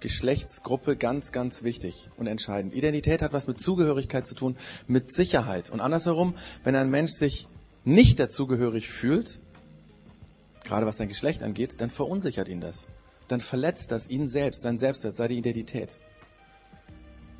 Geschlechtsgruppe 0.00 0.96
ganz, 0.96 1.32
ganz 1.32 1.62
wichtig 1.62 2.10
und 2.18 2.26
entscheidend. 2.26 2.74
Identität 2.74 3.22
hat 3.22 3.32
was 3.32 3.46
mit 3.46 3.58
Zugehörigkeit 3.58 4.26
zu 4.26 4.34
tun, 4.34 4.58
mit 4.86 5.10
Sicherheit. 5.10 5.70
Und 5.70 5.80
andersherum, 5.80 6.34
wenn 6.62 6.76
ein 6.76 6.90
Mensch 6.90 7.12
sich 7.12 7.48
nicht 7.86 8.18
dazugehörig 8.18 8.90
fühlt, 8.90 9.40
gerade 10.66 10.86
was 10.86 10.98
sein 10.98 11.08
Geschlecht 11.08 11.42
angeht, 11.42 11.80
dann 11.80 11.90
verunsichert 11.90 12.48
ihn 12.48 12.60
das. 12.60 12.88
Dann 13.28 13.40
verletzt 13.40 13.90
das 13.90 14.08
ihn 14.08 14.28
selbst, 14.28 14.62
sein 14.62 14.78
Selbstwert, 14.78 15.14
seine 15.14 15.34
Identität. 15.34 15.98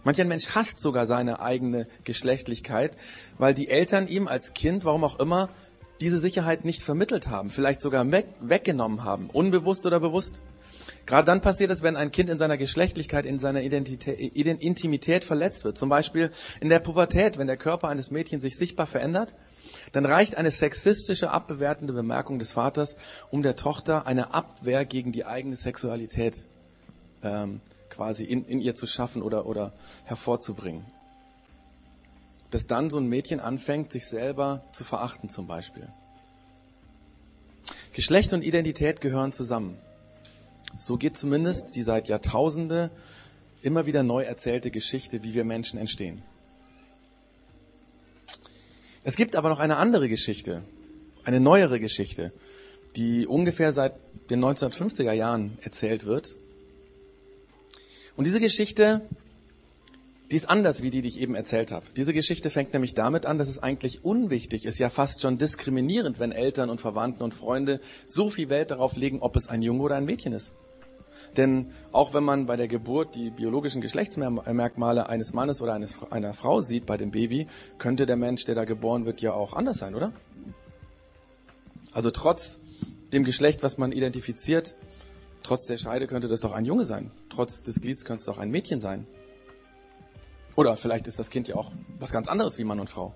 Manch 0.04 0.20
ein 0.20 0.28
Mensch 0.28 0.54
hasst 0.54 0.80
sogar 0.80 1.04
seine 1.04 1.40
eigene 1.40 1.88
Geschlechtlichkeit, 2.04 2.96
weil 3.38 3.54
die 3.54 3.68
Eltern 3.68 4.06
ihm 4.06 4.28
als 4.28 4.54
Kind, 4.54 4.84
warum 4.84 5.02
auch 5.02 5.18
immer, 5.18 5.50
diese 6.00 6.20
Sicherheit 6.20 6.64
nicht 6.64 6.82
vermittelt 6.82 7.28
haben, 7.28 7.50
vielleicht 7.50 7.80
sogar 7.80 8.10
weg, 8.12 8.26
weggenommen 8.40 9.02
haben, 9.02 9.30
unbewusst 9.30 9.86
oder 9.86 9.98
bewusst. 9.98 10.42
Gerade 11.06 11.24
dann 11.24 11.40
passiert 11.40 11.70
es, 11.70 11.82
wenn 11.82 11.96
ein 11.96 12.10
Kind 12.10 12.28
in 12.28 12.38
seiner 12.38 12.56
Geschlechtlichkeit, 12.56 13.26
in 13.26 13.38
seiner 13.38 13.62
Identität, 13.62 14.18
Intimität 14.18 15.24
verletzt 15.24 15.64
wird. 15.64 15.78
Zum 15.78 15.88
Beispiel 15.88 16.32
in 16.60 16.68
der 16.68 16.80
Pubertät, 16.80 17.38
wenn 17.38 17.46
der 17.46 17.56
Körper 17.56 17.88
eines 17.88 18.10
Mädchens 18.10 18.42
sich 18.42 18.56
sichtbar 18.56 18.86
verändert 18.86 19.36
dann 19.92 20.04
reicht 20.04 20.36
eine 20.36 20.50
sexistische, 20.50 21.30
abbewertende 21.30 21.92
Bemerkung 21.92 22.38
des 22.38 22.50
Vaters, 22.50 22.96
um 23.30 23.42
der 23.42 23.56
Tochter 23.56 24.06
eine 24.06 24.34
Abwehr 24.34 24.84
gegen 24.84 25.12
die 25.12 25.24
eigene 25.24 25.56
Sexualität 25.56 26.48
ähm, 27.22 27.60
quasi 27.90 28.24
in, 28.24 28.44
in 28.46 28.60
ihr 28.60 28.74
zu 28.74 28.86
schaffen 28.86 29.22
oder, 29.22 29.46
oder 29.46 29.72
hervorzubringen. 30.04 30.84
Dass 32.50 32.66
dann 32.66 32.90
so 32.90 32.98
ein 32.98 33.06
Mädchen 33.06 33.40
anfängt, 33.40 33.92
sich 33.92 34.06
selber 34.06 34.64
zu 34.72 34.84
verachten 34.84 35.28
zum 35.28 35.46
Beispiel. 35.46 35.88
Geschlecht 37.92 38.32
und 38.32 38.42
Identität 38.42 39.00
gehören 39.00 39.32
zusammen. 39.32 39.78
So 40.76 40.96
geht 40.96 41.16
zumindest 41.16 41.74
die 41.74 41.82
seit 41.82 42.08
Jahrtausende 42.08 42.90
immer 43.62 43.86
wieder 43.86 44.02
neu 44.02 44.22
erzählte 44.22 44.70
Geschichte, 44.70 45.22
wie 45.22 45.34
wir 45.34 45.44
Menschen 45.44 45.78
entstehen. 45.78 46.22
Es 49.02 49.16
gibt 49.16 49.36
aber 49.36 49.48
noch 49.48 49.58
eine 49.58 49.76
andere 49.76 50.08
Geschichte, 50.08 50.64
eine 51.24 51.40
neuere 51.40 51.80
Geschichte, 51.80 52.32
die 52.96 53.26
ungefähr 53.26 53.72
seit 53.72 53.94
den 54.30 54.44
1950er 54.44 55.12
Jahren 55.12 55.58
erzählt 55.62 56.04
wird. 56.04 56.36
Und 58.16 58.26
diese 58.26 58.40
Geschichte, 58.40 59.02
die 60.30 60.36
ist 60.36 60.48
anders 60.50 60.82
wie 60.82 60.90
die, 60.90 61.02
die 61.02 61.08
ich 61.08 61.20
eben 61.20 61.34
erzählt 61.34 61.70
habe. 61.70 61.86
Diese 61.96 62.12
Geschichte 62.12 62.50
fängt 62.50 62.72
nämlich 62.72 62.94
damit 62.94 63.26
an, 63.26 63.38
dass 63.38 63.48
es 63.48 63.62
eigentlich 63.62 64.04
unwichtig 64.04 64.66
ist, 64.66 64.78
ja 64.78 64.90
fast 64.90 65.22
schon 65.22 65.38
diskriminierend, 65.38 66.18
wenn 66.18 66.32
Eltern 66.32 66.68
und 66.68 66.80
Verwandten 66.80 67.22
und 67.22 67.32
Freunde 67.32 67.80
so 68.04 68.28
viel 68.28 68.48
Welt 68.48 68.70
darauf 68.70 68.96
legen, 68.96 69.20
ob 69.20 69.36
es 69.36 69.48
ein 69.48 69.62
Junge 69.62 69.82
oder 69.82 69.96
ein 69.96 70.04
Mädchen 70.04 70.32
ist. 70.32 70.52
Denn 71.36 71.72
auch 71.92 72.14
wenn 72.14 72.24
man 72.24 72.46
bei 72.46 72.56
der 72.56 72.68
Geburt 72.68 73.14
die 73.14 73.30
biologischen 73.30 73.80
Geschlechtsmerkmale 73.80 75.08
eines 75.08 75.32
Mannes 75.32 75.60
oder 75.60 75.74
eines, 75.74 75.96
einer 76.10 76.34
Frau 76.34 76.60
sieht 76.60 76.86
bei 76.86 76.96
dem 76.96 77.10
Baby, 77.10 77.46
könnte 77.78 78.06
der 78.06 78.16
Mensch, 78.16 78.44
der 78.44 78.54
da 78.54 78.64
geboren 78.64 79.04
wird, 79.04 79.20
ja 79.20 79.32
auch 79.32 79.52
anders 79.52 79.78
sein, 79.78 79.94
oder? 79.94 80.12
Also 81.92 82.10
trotz 82.10 82.60
dem 83.12 83.24
Geschlecht, 83.24 83.62
was 83.62 83.78
man 83.78 83.92
identifiziert, 83.92 84.74
trotz 85.42 85.66
der 85.66 85.76
Scheide 85.76 86.06
könnte 86.06 86.28
das 86.28 86.40
doch 86.40 86.52
ein 86.52 86.64
Junge 86.64 86.84
sein. 86.84 87.10
Trotz 87.28 87.62
des 87.62 87.80
Glieds 87.80 88.04
könnte 88.04 88.20
es 88.20 88.26
doch 88.26 88.38
ein 88.38 88.50
Mädchen 88.50 88.80
sein. 88.80 89.06
Oder 90.56 90.76
vielleicht 90.76 91.06
ist 91.06 91.18
das 91.18 91.30
Kind 91.30 91.48
ja 91.48 91.56
auch 91.56 91.70
was 91.98 92.12
ganz 92.12 92.28
anderes 92.28 92.58
wie 92.58 92.64
Mann 92.64 92.80
und 92.80 92.90
Frau. 92.90 93.14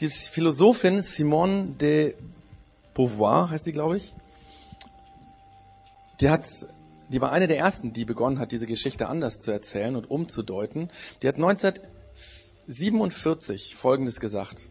Diese 0.00 0.30
Philosophin 0.30 1.00
Simone 1.02 1.68
de 1.80 2.14
Beauvoir 2.94 3.50
heißt 3.50 3.66
die, 3.66 3.72
glaube 3.72 3.96
ich, 3.96 4.14
die 6.20 6.30
hat 6.30 6.46
die 7.08 7.20
war 7.20 7.32
eine 7.32 7.46
der 7.46 7.58
ersten, 7.58 7.92
die 7.92 8.04
begonnen 8.04 8.38
hat, 8.38 8.52
diese 8.52 8.66
Geschichte 8.66 9.08
anders 9.08 9.40
zu 9.40 9.50
erzählen 9.50 9.96
und 9.96 10.10
umzudeuten. 10.10 10.90
Die 11.22 11.28
hat 11.28 11.36
1947 11.36 13.76
Folgendes 13.76 14.20
gesagt. 14.20 14.68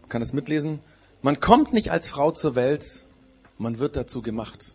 Man 0.00 0.08
kann 0.08 0.22
es 0.22 0.32
mitlesen. 0.32 0.80
Man 1.22 1.40
kommt 1.40 1.72
nicht 1.72 1.90
als 1.90 2.08
Frau 2.08 2.30
zur 2.32 2.54
Welt, 2.54 3.06
man 3.56 3.78
wird 3.78 3.96
dazu 3.96 4.22
gemacht. 4.22 4.74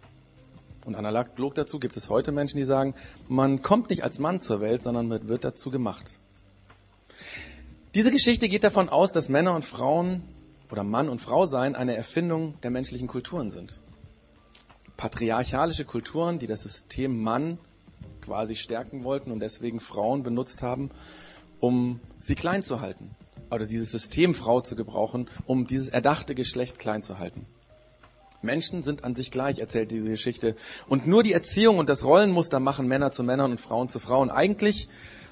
Und 0.86 0.96
analog 0.96 1.56
dazu 1.56 1.80
gibt 1.80 1.98
es 1.98 2.10
heute 2.10 2.32
Menschen, 2.32 2.58
die 2.58 2.64
sagen, 2.64 2.96
man 3.28 3.62
kommt 3.62 3.90
nicht 3.90 4.04
als 4.04 4.20
Mann 4.20 4.40
zur 4.40 4.62
Welt, 4.62 4.84
sondern 4.84 5.10
man 5.10 5.28
wird 5.28 5.44
dazu 5.44 5.70
gemacht. 5.70 6.20
Diese 7.94 8.12
Geschichte 8.12 8.48
geht 8.48 8.64
davon 8.64 8.90
aus, 8.90 9.12
dass 9.12 9.28
Männer 9.28 9.54
und 9.54 9.66
Frauen 9.66 10.24
oder 10.72 10.84
Mann 10.84 11.10
und 11.10 11.20
Frau 11.20 11.46
sein 11.46 11.76
eine 11.76 11.98
Erfindung 11.98 12.60
der 12.62 12.72
menschlichen 12.72 13.08
Kulturen 13.08 13.52
sind 13.52 13.82
patriarchalische 14.98 15.86
Kulturen, 15.86 16.40
die 16.40 16.48
das 16.48 16.64
System 16.64 17.22
Mann 17.22 17.60
quasi 18.22 18.56
stärken 18.56 19.04
wollten 19.04 19.32
und 19.32 19.40
deswegen 19.40 19.80
Frauen 19.80 20.24
benutzt 20.24 20.62
haben, 20.62 20.90
um 21.60 22.02
sie 22.18 22.36
klein 22.36 22.64
zu 22.64 22.82
halten. 22.82 23.12
Oder 23.50 23.66
dieses 23.66 23.92
System 23.92 24.34
Frau 24.34 24.60
zu 24.60 24.76
gebrauchen, 24.76 25.30
um 25.46 25.66
dieses 25.66 25.88
erdachte 25.88 26.36
Geschlecht 26.36 26.80
klein 26.80 27.02
zu 27.02 27.20
halten. 27.20 27.46
Menschen 28.42 28.84
sind 28.84 29.04
an 29.04 29.16
sich 29.16 29.32
gleich, 29.32 29.60
erzählt 29.60 29.92
diese 29.92 30.10
Geschichte. 30.10 30.56
Und 30.88 31.08
nur 31.08 31.24
die 31.24 31.34
Erziehung 31.34 31.78
und 31.78 31.90
das 31.90 32.04
Rollenmuster 32.04 32.60
machen 32.60 32.88
Männer 32.88 33.12
zu 33.12 33.24
Männern 33.24 33.52
und 33.52 33.62
Frauen 33.62 33.90
zu 33.90 34.00
Frauen. 34.00 34.30
Eigentlich, 34.30 34.90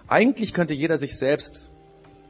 eigentlich 0.08 0.54
könnte 0.54 0.74
jeder 0.74 0.98
sich 0.98 1.18
selbst, 1.18 1.72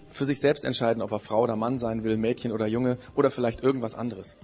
für 0.10 0.26
sich 0.26 0.40
selbst 0.40 0.66
entscheiden, 0.66 1.02
ob 1.02 1.12
er 1.12 1.20
Frau 1.20 1.44
oder 1.44 1.56
Mann 1.56 1.78
sein 1.78 2.04
will, 2.04 2.18
Mädchen 2.18 2.52
oder 2.52 2.68
Junge 2.68 2.98
oder 3.16 3.30
vielleicht 3.30 3.62
irgendwas 3.62 3.96
anderes. 3.96 4.38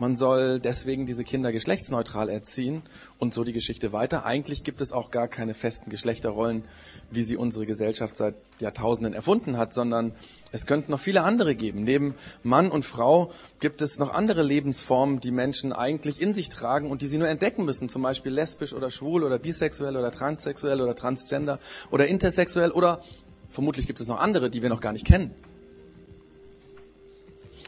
Man 0.00 0.16
soll 0.16 0.58
deswegen 0.58 1.06
diese 1.06 1.22
Kinder 1.22 1.52
geschlechtsneutral 1.52 2.28
erziehen 2.28 2.82
und 3.20 3.32
so 3.32 3.44
die 3.44 3.52
Geschichte 3.52 3.92
weiter. 3.92 4.26
Eigentlich 4.26 4.64
gibt 4.64 4.80
es 4.80 4.90
auch 4.90 5.12
gar 5.12 5.28
keine 5.28 5.54
festen 5.54 5.88
Geschlechterrollen, 5.88 6.64
wie 7.12 7.22
sie 7.22 7.36
unsere 7.36 7.64
Gesellschaft 7.64 8.16
seit 8.16 8.34
Jahrtausenden 8.58 9.14
erfunden 9.14 9.56
hat, 9.56 9.72
sondern 9.72 10.12
es 10.50 10.66
könnten 10.66 10.90
noch 10.90 10.98
viele 10.98 11.22
andere 11.22 11.54
geben. 11.54 11.84
Neben 11.84 12.16
Mann 12.42 12.72
und 12.72 12.84
Frau 12.84 13.30
gibt 13.60 13.82
es 13.82 14.00
noch 14.00 14.12
andere 14.12 14.42
Lebensformen, 14.42 15.20
die 15.20 15.30
Menschen 15.30 15.72
eigentlich 15.72 16.20
in 16.20 16.32
sich 16.32 16.48
tragen 16.48 16.90
und 16.90 17.00
die 17.00 17.06
sie 17.06 17.18
nur 17.18 17.28
entdecken 17.28 17.64
müssen. 17.64 17.88
Zum 17.88 18.02
Beispiel 18.02 18.32
lesbisch 18.32 18.72
oder 18.72 18.90
schwul 18.90 19.22
oder 19.22 19.38
bisexuell 19.38 19.96
oder 19.96 20.10
transsexuell 20.10 20.80
oder 20.80 20.96
transgender 20.96 21.60
oder 21.92 22.08
intersexuell 22.08 22.72
oder 22.72 23.00
vermutlich 23.46 23.86
gibt 23.86 24.00
es 24.00 24.08
noch 24.08 24.18
andere, 24.18 24.50
die 24.50 24.60
wir 24.60 24.70
noch 24.70 24.80
gar 24.80 24.92
nicht 24.92 25.06
kennen. 25.06 25.36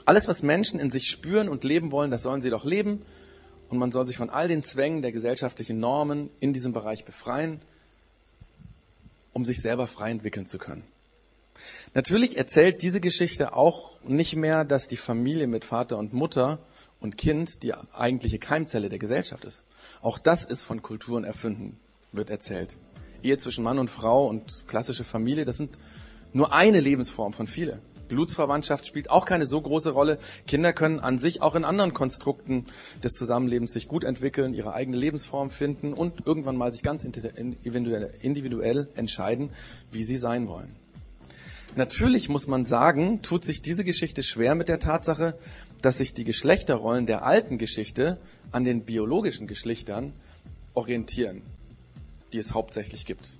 Alles, 0.07 0.29
was 0.29 0.43
Menschen 0.43 0.79
in 0.79 0.91
sich 0.91 1.09
spüren 1.09 1.49
und 1.49 1.65
leben 1.65 1.91
wollen, 1.91 2.13
das 2.13 2.23
sollen 2.23 2.41
sie 2.41 2.51
doch 2.51 2.65
leben. 2.65 3.03
Und 3.69 3.79
man 3.79 3.91
soll 3.91 4.07
sich 4.07 4.17
von 4.17 4.31
all 4.31 4.47
den 4.47 4.63
Zwängen 4.63 5.03
der 5.03 5.11
gesellschaftlichen 5.11 5.81
Normen 5.81 6.31
in 6.39 6.53
diesem 6.53 6.73
Bereich 6.73 7.05
befreien, 7.05 7.61
um 9.33 9.45
sich 9.45 9.61
selber 9.61 9.89
frei 9.89 10.13
entwickeln 10.13 10.47
zu 10.47 10.59
können. 10.59 10.85
Natürlich 11.93 12.37
erzählt 12.37 12.83
diese 12.83 13.01
Geschichte 13.01 13.55
auch 13.55 14.01
nicht 14.03 14.37
mehr, 14.37 14.65
dass 14.65 14.87
die 14.87 14.97
Familie 14.97 15.49
mit 15.49 15.65
Vater 15.65 15.99
und 15.99 16.13
Mutter 16.13 16.61
und 17.01 17.19
Kind 17.19 17.65
die 17.65 17.75
eigentliche 17.75 18.39
Keimzelle 18.39 18.89
der 18.89 19.01
Gesellschaft 19.01 19.45
ist. 19.45 19.65
Auch 20.03 20.19
das 20.19 20.45
ist 20.45 20.63
von 20.63 20.83
Kulturen 20.83 21.25
erfunden, 21.25 21.81
wird 22.13 22.31
erzählt. 22.31 22.77
Ehe 23.23 23.39
zwischen 23.39 23.65
Mann 23.65 23.81
und 23.81 23.91
Frau 23.91 24.29
und 24.29 24.65
klassische 24.69 25.03
Familie, 25.03 25.45
das 25.45 25.57
sind 25.57 25.79
nur 26.33 26.53
eine 26.53 26.79
Lebensform 26.79 27.33
von 27.33 27.49
vielen. 27.49 27.81
Blutsverwandtschaft 28.09 28.87
spielt 28.87 29.11
auch 29.11 29.25
keine 29.25 29.47
so 29.47 29.61
große 29.61 29.91
Rolle. 29.91 30.19
Kinder 30.47 30.73
können 30.73 31.01
an 31.01 31.19
sich 31.19 31.43
auch 31.43 31.55
in 31.55 31.65
anderen 31.65 31.95
Konstrukten 31.95 32.67
des 33.03 33.13
Zusammenlebens 33.15 33.73
sich 33.73 33.89
gut 33.89 34.05
entwickeln, 34.05 34.55
ihre 34.55 34.75
eigene 34.75 34.97
Lebensform 34.97 35.51
finden 35.51 35.93
und 35.93 36.27
irgendwann 36.27 36.57
mal 36.57 36.73
sich 36.73 36.83
ganz 36.83 37.05
individuell 37.05 38.89
entscheiden, 38.95 39.51
wie 39.91 40.05
sie 40.05 40.17
sein 40.17 40.49
wollen. 40.49 40.75
Natürlich 41.75 42.29
muss 42.29 42.47
man 42.47 42.65
sagen, 42.65 43.21
tut 43.21 43.45
sich 43.45 43.61
diese 43.61 43.85
Geschichte 43.85 44.23
schwer 44.23 44.55
mit 44.55 44.69
der 44.69 44.79
Tatsache, 44.79 45.39
dass 45.83 45.99
sich 45.99 46.15
die 46.15 46.25
Geschlechterrollen 46.25 47.05
der 47.07 47.25
alten 47.25 47.59
Geschichte 47.59 48.19
an 48.51 48.65
den 48.65 48.85
biologischen 48.85 49.47
Geschlechtern 49.47 50.15
orientieren, 50.73 51.43
die 52.33 52.39
es 52.39 52.55
hauptsächlich 52.55 53.05
gibt 53.05 53.39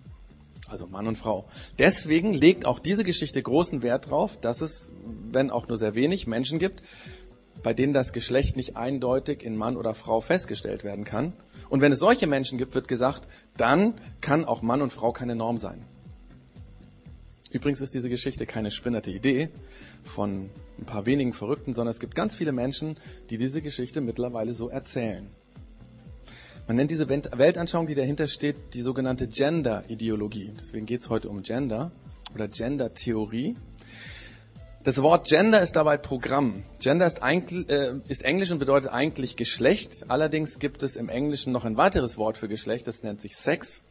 also 0.69 0.87
Mann 0.87 1.07
und 1.07 1.17
Frau. 1.17 1.49
Deswegen 1.79 2.35
legt 2.35 2.67
auch 2.67 2.79
diese 2.79 3.05
Geschichte 3.05 3.43
großen 3.43 3.83
Wert 3.83 4.07
darauf, 4.07 4.39
dass 4.41 4.61
es, 4.61 4.91
wenn 5.31 5.51
auch 5.51 5.69
nur 5.69 5.77
sehr 5.77 5.95
wenig, 5.95 6.27
Menschen 6.27 6.59
gibt, 6.59 6.83
bei 7.63 7.73
denen 7.75 7.93
das 7.93 8.13
Geschlecht 8.13 8.57
nicht 8.57 8.77
eindeutig 8.77 9.43
in 9.43 9.57
Mann 9.57 9.77
oder 9.77 9.95
Frau 9.95 10.21
festgestellt 10.21 10.85
werden 10.85 11.05
kann. 11.05 11.33
Und 11.69 11.81
wenn 11.81 11.93
es 11.93 11.99
solche 11.99 12.27
Menschen 12.27 12.59
gibt, 12.59 12.75
wird 12.75 12.89
gesagt, 12.89 13.27
dann 13.57 13.95
kann 14.21 14.45
auch 14.45 14.63
Mann 14.63 14.83
und 14.83 14.93
Frau 14.93 15.13
keine 15.13 15.35
Norm 15.35 15.59
sein. 15.59 15.85
Übrigens 17.51 17.81
ist 17.81 17.95
diese 17.95 18.09
Geschichte 18.09 18.45
keine 18.45 18.71
spinnerte 18.71 19.11
Idee 19.11 19.49
von 20.05 20.51
ein 20.79 20.85
paar 20.85 21.07
wenigen 21.07 21.33
Verrückten, 21.33 21.73
sondern 21.73 21.91
es 21.91 22.01
gibt 22.01 22.15
ganz 22.15 22.35
viele 22.35 22.53
Menschen, 22.53 22.99
die 23.31 23.39
diese 23.39 23.63
Geschichte 23.63 24.01
mittlerweile 24.01 24.53
so 24.53 24.69
erzählen. 24.69 25.31
Man 26.67 26.75
nennt 26.75 26.91
diese 26.91 27.09
Weltanschauung, 27.09 27.87
die 27.87 27.95
dahinter 27.95 28.27
steht, 28.27 28.75
die 28.75 28.83
sogenannte 28.83 29.29
Gender-Ideologie. 29.29 30.53
Deswegen 30.61 30.85
geht 30.85 30.99
es 30.99 31.09
heute 31.09 31.29
um 31.29 31.43
Gender 31.43 31.93
oder 32.35 32.49
Gender-Theorie. 32.49 33.57
Das 34.83 35.01
Wort 35.01 35.29
Gender 35.29 35.63
ist 35.63 35.77
dabei 35.77 35.97
Programm. 35.97 36.65
Gender 36.81 37.07
ist, 37.07 37.21
äh, 37.23 37.95
ist, 38.09 38.25
Englisch 38.25 38.51
und 38.51 38.59
bedeutet 38.59 38.91
eigentlich 38.91 39.37
Geschlecht. 39.37 40.07
Allerdings 40.09 40.59
gibt 40.59 40.83
es 40.83 40.97
im 40.97 41.09
Englischen 41.09 41.53
noch 41.53 41.65
ein 41.65 41.77
weiteres 41.77 42.19
Wort 42.19 42.37
für 42.37 42.49
Geschlecht, 42.49 42.89
das 42.89 43.05
nennt 43.05 43.21
sich 43.21 43.37
Sex. 43.37 43.85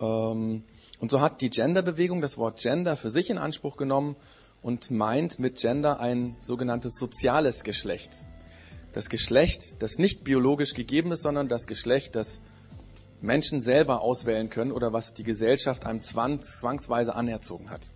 Ähm, 0.00 0.62
und 1.00 1.10
so 1.10 1.20
hat 1.20 1.40
die 1.40 1.50
Genderbewegung 1.50 2.20
das 2.20 2.38
Wort 2.38 2.60
Gender 2.60 2.94
für 2.94 3.10
sich 3.10 3.28
in 3.28 3.38
Anspruch 3.38 3.76
genommen 3.76 4.14
und 4.60 4.92
meint 4.92 5.40
mit 5.40 5.56
Gender 5.56 5.98
ein 5.98 6.36
sogenanntes 6.42 6.96
soziales 6.96 7.64
Geschlecht 7.64 8.24
das 8.92 9.08
Geschlecht, 9.08 9.82
das 9.82 9.98
nicht 9.98 10.24
biologisch 10.24 10.74
gegeben 10.74 11.12
ist, 11.12 11.22
sondern 11.22 11.48
das 11.48 11.66
Geschlecht, 11.66 12.14
das 12.14 12.40
Menschen 13.20 13.60
selber 13.60 14.00
auswählen 14.00 14.50
können 14.50 14.72
oder 14.72 14.92
was 14.92 15.14
die 15.14 15.22
Gesellschaft 15.22 15.86
einem 15.86 16.02
zwangsweise 16.02 17.14
anerzogen 17.14 17.70
hat. 17.70 17.92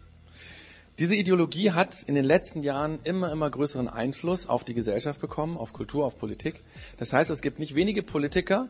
Diese 0.98 1.14
Ideologie 1.14 1.72
hat 1.72 2.04
in 2.04 2.14
den 2.14 2.24
letzten 2.24 2.62
Jahren 2.62 3.00
immer, 3.04 3.30
immer 3.30 3.50
größeren 3.50 3.86
Einfluss 3.86 4.48
auf 4.48 4.64
die 4.64 4.72
Gesellschaft 4.72 5.20
bekommen, 5.20 5.58
auf 5.58 5.74
Kultur, 5.74 6.06
auf 6.06 6.16
Politik. 6.16 6.62
Das 6.96 7.12
heißt, 7.12 7.28
es 7.28 7.42
gibt 7.42 7.58
nicht 7.58 7.74
wenige 7.74 8.02
Politiker, 8.02 8.68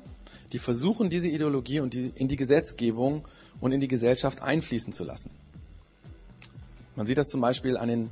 die 0.52 0.58
versuchen, 0.58 1.08
diese 1.08 1.28
Ideologie 1.28 1.78
und 1.78 1.94
die, 1.94 2.10
in 2.16 2.26
die 2.26 2.36
Gesetzgebung 2.36 3.24
und 3.60 3.70
in 3.70 3.80
die 3.80 3.86
Gesellschaft 3.86 4.42
einfließen 4.42 4.92
zu 4.92 5.04
lassen. 5.04 5.30
Man 6.96 7.06
sieht 7.06 7.18
das 7.18 7.28
zum 7.28 7.40
Beispiel 7.40 7.76
an 7.76 7.88
den 7.88 8.10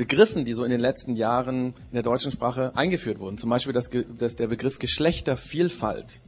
Begriffen, 0.00 0.46
die 0.46 0.54
so 0.54 0.64
in 0.64 0.70
den 0.70 0.80
letzten 0.80 1.14
Jahren 1.14 1.74
in 1.74 1.92
der 1.92 2.02
deutschen 2.02 2.32
Sprache 2.32 2.72
eingeführt 2.74 3.18
wurden. 3.18 3.36
Zum 3.36 3.50
Beispiel 3.50 3.74
das, 3.74 3.90
das, 4.16 4.34
der 4.34 4.46
Begriff 4.46 4.78
Geschlechtervielfalt. 4.78 6.22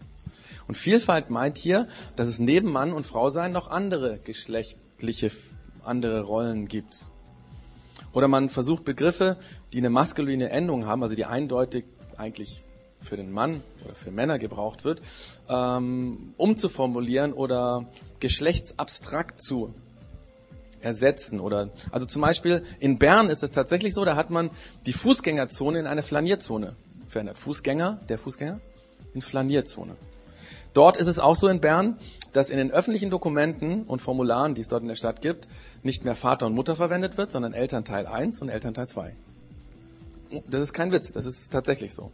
Und 0.69 0.75
Vielfalt 0.75 1.31
meint 1.31 1.57
hier, 1.57 1.89
dass 2.15 2.29
es 2.29 2.39
neben 2.39 2.71
Mann 2.71 2.93
und 2.93 3.07
Frau 3.07 3.31
sein 3.31 3.51
noch 3.51 3.71
andere 3.71 4.19
geschlechtliche, 4.25 5.31
andere 5.85 6.21
Rollen 6.21 6.69
gibt. 6.69 7.07
Oder 8.13 8.29
man 8.29 8.51
versucht 8.51 8.85
Begriffe, 8.85 9.39
die 9.73 9.79
eine 9.79 9.89
maskuline 9.89 10.51
Endung 10.51 10.85
haben, 10.85 11.03
also 11.03 11.15
die 11.15 11.25
eindeutig 11.25 11.87
eigentlich 12.19 12.65
für 12.99 13.17
den 13.17 13.33
Mann 13.33 13.63
oder 13.87 13.95
für 13.95 14.11
Männer 14.11 14.39
gebraucht 14.39 14.85
wird, 14.85 15.01
ähm, 15.49 16.35
umzuformulieren 16.37 17.33
oder 17.33 17.87
geschlechtsabstrakt 18.21 19.43
zu 19.43 19.73
ersetzen 20.83 21.41
oder, 21.41 21.71
also 21.91 22.07
zum 22.07 22.23
Beispiel 22.23 22.63
in 22.81 22.99
Bern 22.99 23.31
ist 23.31 23.43
es 23.43 23.53
tatsächlich 23.53 23.95
so, 23.95 24.05
da 24.05 24.17
hat 24.17 24.31
man 24.31 24.51
die 24.87 24.93
Fußgängerzone 24.93 25.79
in 25.79 25.87
eine 25.87 26.03
Flanierzone 26.03 26.75
verändert. 27.09 27.39
Fußgänger, 27.39 28.01
der 28.09 28.19
Fußgänger 28.19 28.61
in 29.15 29.23
Flanierzone. 29.23 29.97
Dort 30.75 30.97
ist 30.97 31.07
es 31.07 31.19
auch 31.19 31.37
so 31.37 31.49
in 31.49 31.61
Bern, 31.61 31.99
dass 32.33 32.49
in 32.49 32.57
den 32.57 32.71
öffentlichen 32.71 33.11
Dokumenten 33.11 33.83
und 33.83 34.01
Formularen, 34.01 34.55
die 34.55 34.63
es 34.63 34.69
dort 34.69 34.83
in 34.83 34.89
der 34.89 34.97
Stadt 34.97 35.21
gibt, 35.21 35.49
nicht 35.83 36.05
mehr 36.05 36.15
Vater 36.15 36.47
und 36.47 36.55
Mutter 36.55 36.77
verwendet 36.77 37.19
wird, 37.19 37.31
sondern 37.31 37.53
Elternteil 37.53 38.07
1 38.07 38.41
und 38.41 38.49
Elternteil 38.49 38.89
2. 38.89 39.15
Das 40.49 40.63
ist 40.63 40.73
kein 40.73 40.93
Witz, 40.93 41.13
das 41.13 41.27
ist 41.27 41.53
tatsächlich 41.53 41.93
so. 41.93 42.11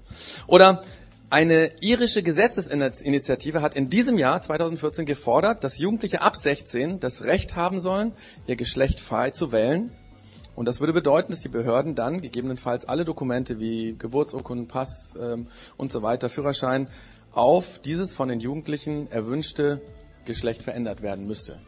Oder 0.49 0.83
eine 1.31 1.73
irische 1.81 2.23
Gesetzesinitiative 2.23 3.61
hat 3.61 3.75
in 3.75 3.91
diesem 3.91 4.17
Jahr 4.19 4.41
2014 4.41 5.05
gefordert, 5.05 5.63
dass 5.63 5.79
Jugendliche 5.79 6.23
ab 6.23 6.37
16 6.37 7.01
das 7.01 7.25
Recht 7.25 7.55
haben 7.55 7.81
sollen, 7.81 8.13
ihr 8.47 8.57
Geschlecht 8.57 9.01
frei 9.01 9.31
zu 9.31 9.53
wählen. 9.53 9.91
Und 10.55 10.67
das 10.67 10.81
würde 10.81 10.93
bedeuten, 10.93 11.31
dass 11.31 11.41
die 11.41 11.49
Behörden 11.49 11.95
dann 11.95 12.21
gegebenenfalls 12.21 12.87
alle 12.87 13.05
Dokumente 13.05 13.61
wie 13.61 13.95
Geburtsurkunden, 13.97 14.67
Pass 14.67 15.15
ähm, 15.21 15.47
und 15.77 15.93
so 15.93 16.03
weiter, 16.03 16.29
Führerschein, 16.29 16.89
auf 17.33 17.79
dieses 17.79 18.13
von 18.13 18.29
den 18.29 18.41
Jugendlichen 18.41 19.11
erwünschte 19.13 19.81
Geschlecht 20.25 20.63
verändert 20.63 21.03
werden 21.03 21.27
müsste. 21.27 21.61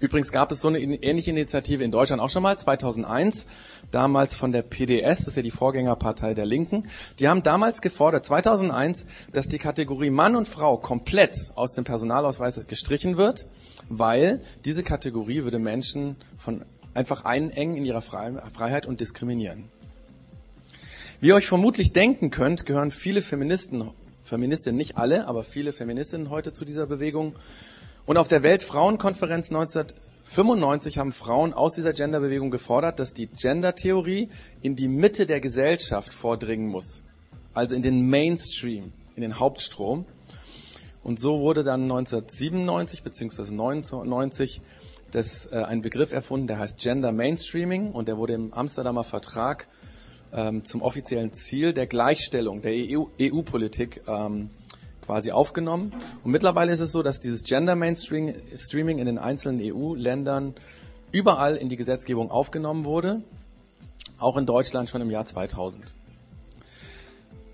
Übrigens 0.00 0.32
gab 0.32 0.50
es 0.50 0.60
so 0.60 0.68
eine 0.68 0.80
ähnliche 0.80 1.30
Initiative 1.30 1.84
in 1.84 1.92
Deutschland 1.92 2.20
auch 2.20 2.28
schon 2.28 2.42
mal, 2.42 2.58
2001, 2.58 3.46
damals 3.92 4.34
von 4.34 4.50
der 4.50 4.62
PDS, 4.62 5.20
das 5.20 5.28
ist 5.28 5.36
ja 5.36 5.42
die 5.42 5.52
Vorgängerpartei 5.52 6.34
der 6.34 6.46
Linken. 6.46 6.88
Die 7.20 7.28
haben 7.28 7.44
damals 7.44 7.80
gefordert, 7.80 8.26
2001, 8.26 9.06
dass 9.32 9.46
die 9.46 9.58
Kategorie 9.58 10.10
Mann 10.10 10.34
und 10.34 10.48
Frau 10.48 10.78
komplett 10.78 11.52
aus 11.54 11.74
dem 11.74 11.84
Personalausweis 11.84 12.66
gestrichen 12.66 13.16
wird, 13.16 13.46
weil 13.88 14.42
diese 14.64 14.82
Kategorie 14.82 15.44
würde 15.44 15.60
Menschen 15.60 16.16
von 16.38 16.64
einfach 16.92 17.24
einengen 17.24 17.76
in 17.76 17.84
ihrer 17.84 18.02
Freiheit 18.02 18.86
und 18.86 19.00
diskriminieren. 19.00 19.70
Wie 21.20 21.28
ihr 21.28 21.36
euch 21.36 21.46
vermutlich 21.46 21.92
denken 21.92 22.30
könnt, 22.30 22.66
gehören 22.66 22.90
viele 22.90 23.22
Feministen, 23.22 23.90
Feministinnen 24.24 24.76
nicht 24.76 24.96
alle, 24.96 25.28
aber 25.28 25.44
viele 25.44 25.72
Feministinnen 25.72 26.30
heute 26.30 26.52
zu 26.52 26.64
dieser 26.64 26.86
Bewegung. 26.86 27.34
Und 28.06 28.18
auf 28.18 28.28
der 28.28 28.42
Weltfrauenkonferenz 28.42 29.48
1995 29.50 30.98
haben 30.98 31.12
Frauen 31.12 31.54
aus 31.54 31.72
dieser 31.72 31.94
Genderbewegung 31.94 32.50
gefordert, 32.50 32.98
dass 32.98 33.14
die 33.14 33.28
Gendertheorie 33.28 34.28
in 34.60 34.76
die 34.76 34.88
Mitte 34.88 35.24
der 35.24 35.40
Gesellschaft 35.40 36.12
vordringen 36.12 36.68
muss. 36.68 37.02
Also 37.54 37.74
in 37.74 37.82
den 37.82 38.08
Mainstream, 38.10 38.92
in 39.16 39.22
den 39.22 39.38
Hauptstrom. 39.38 40.04
Und 41.02 41.18
so 41.18 41.40
wurde 41.40 41.64
dann 41.64 41.82
1997 41.84 43.02
bzw. 43.02 43.40
1999 43.42 44.60
das, 45.10 45.46
äh, 45.46 45.62
ein 45.62 45.80
Begriff 45.80 46.12
erfunden, 46.12 46.46
der 46.46 46.58
heißt 46.58 46.78
Gender 46.78 47.12
Mainstreaming 47.12 47.92
und 47.92 48.08
der 48.08 48.18
wurde 48.18 48.34
im 48.34 48.52
Amsterdamer 48.52 49.04
Vertrag 49.04 49.68
ähm, 50.32 50.64
zum 50.64 50.82
offiziellen 50.82 51.32
Ziel 51.32 51.72
der 51.72 51.86
Gleichstellung 51.86 52.60
der 52.60 52.72
EU-Politik 52.72 54.02
EU 54.06 54.12
ähm, 54.12 54.50
quasi 55.04 55.32
aufgenommen. 55.32 55.92
Und 56.22 56.30
mittlerweile 56.30 56.72
ist 56.72 56.80
es 56.80 56.92
so, 56.92 57.02
dass 57.02 57.20
dieses 57.20 57.42
Gender 57.42 57.76
Mainstreaming 57.76 58.98
in 58.98 59.06
den 59.06 59.18
einzelnen 59.18 59.60
EU-Ländern 59.62 60.54
überall 61.12 61.56
in 61.56 61.68
die 61.68 61.76
Gesetzgebung 61.76 62.30
aufgenommen 62.30 62.84
wurde, 62.84 63.22
auch 64.18 64.36
in 64.36 64.46
Deutschland 64.46 64.88
schon 64.88 65.00
im 65.00 65.10
Jahr 65.10 65.26
2000. 65.26 65.84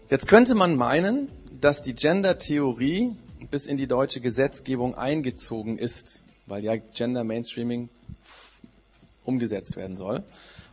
Jetzt 0.08 0.26
könnte 0.26 0.54
man 0.54 0.76
meinen, 0.76 1.28
dass 1.60 1.82
die 1.82 1.94
Gender-Theorie 1.94 3.16
bis 3.50 3.66
in 3.66 3.76
die 3.76 3.86
deutsche 3.86 4.20
Gesetzgebung 4.20 4.94
eingezogen 4.94 5.78
ist, 5.78 6.24
weil 6.46 6.64
ja 6.64 6.76
Gender 6.76 7.24
Mainstreaming 7.24 7.88
umgesetzt 9.24 9.76
werden 9.76 9.96
soll. 9.96 10.22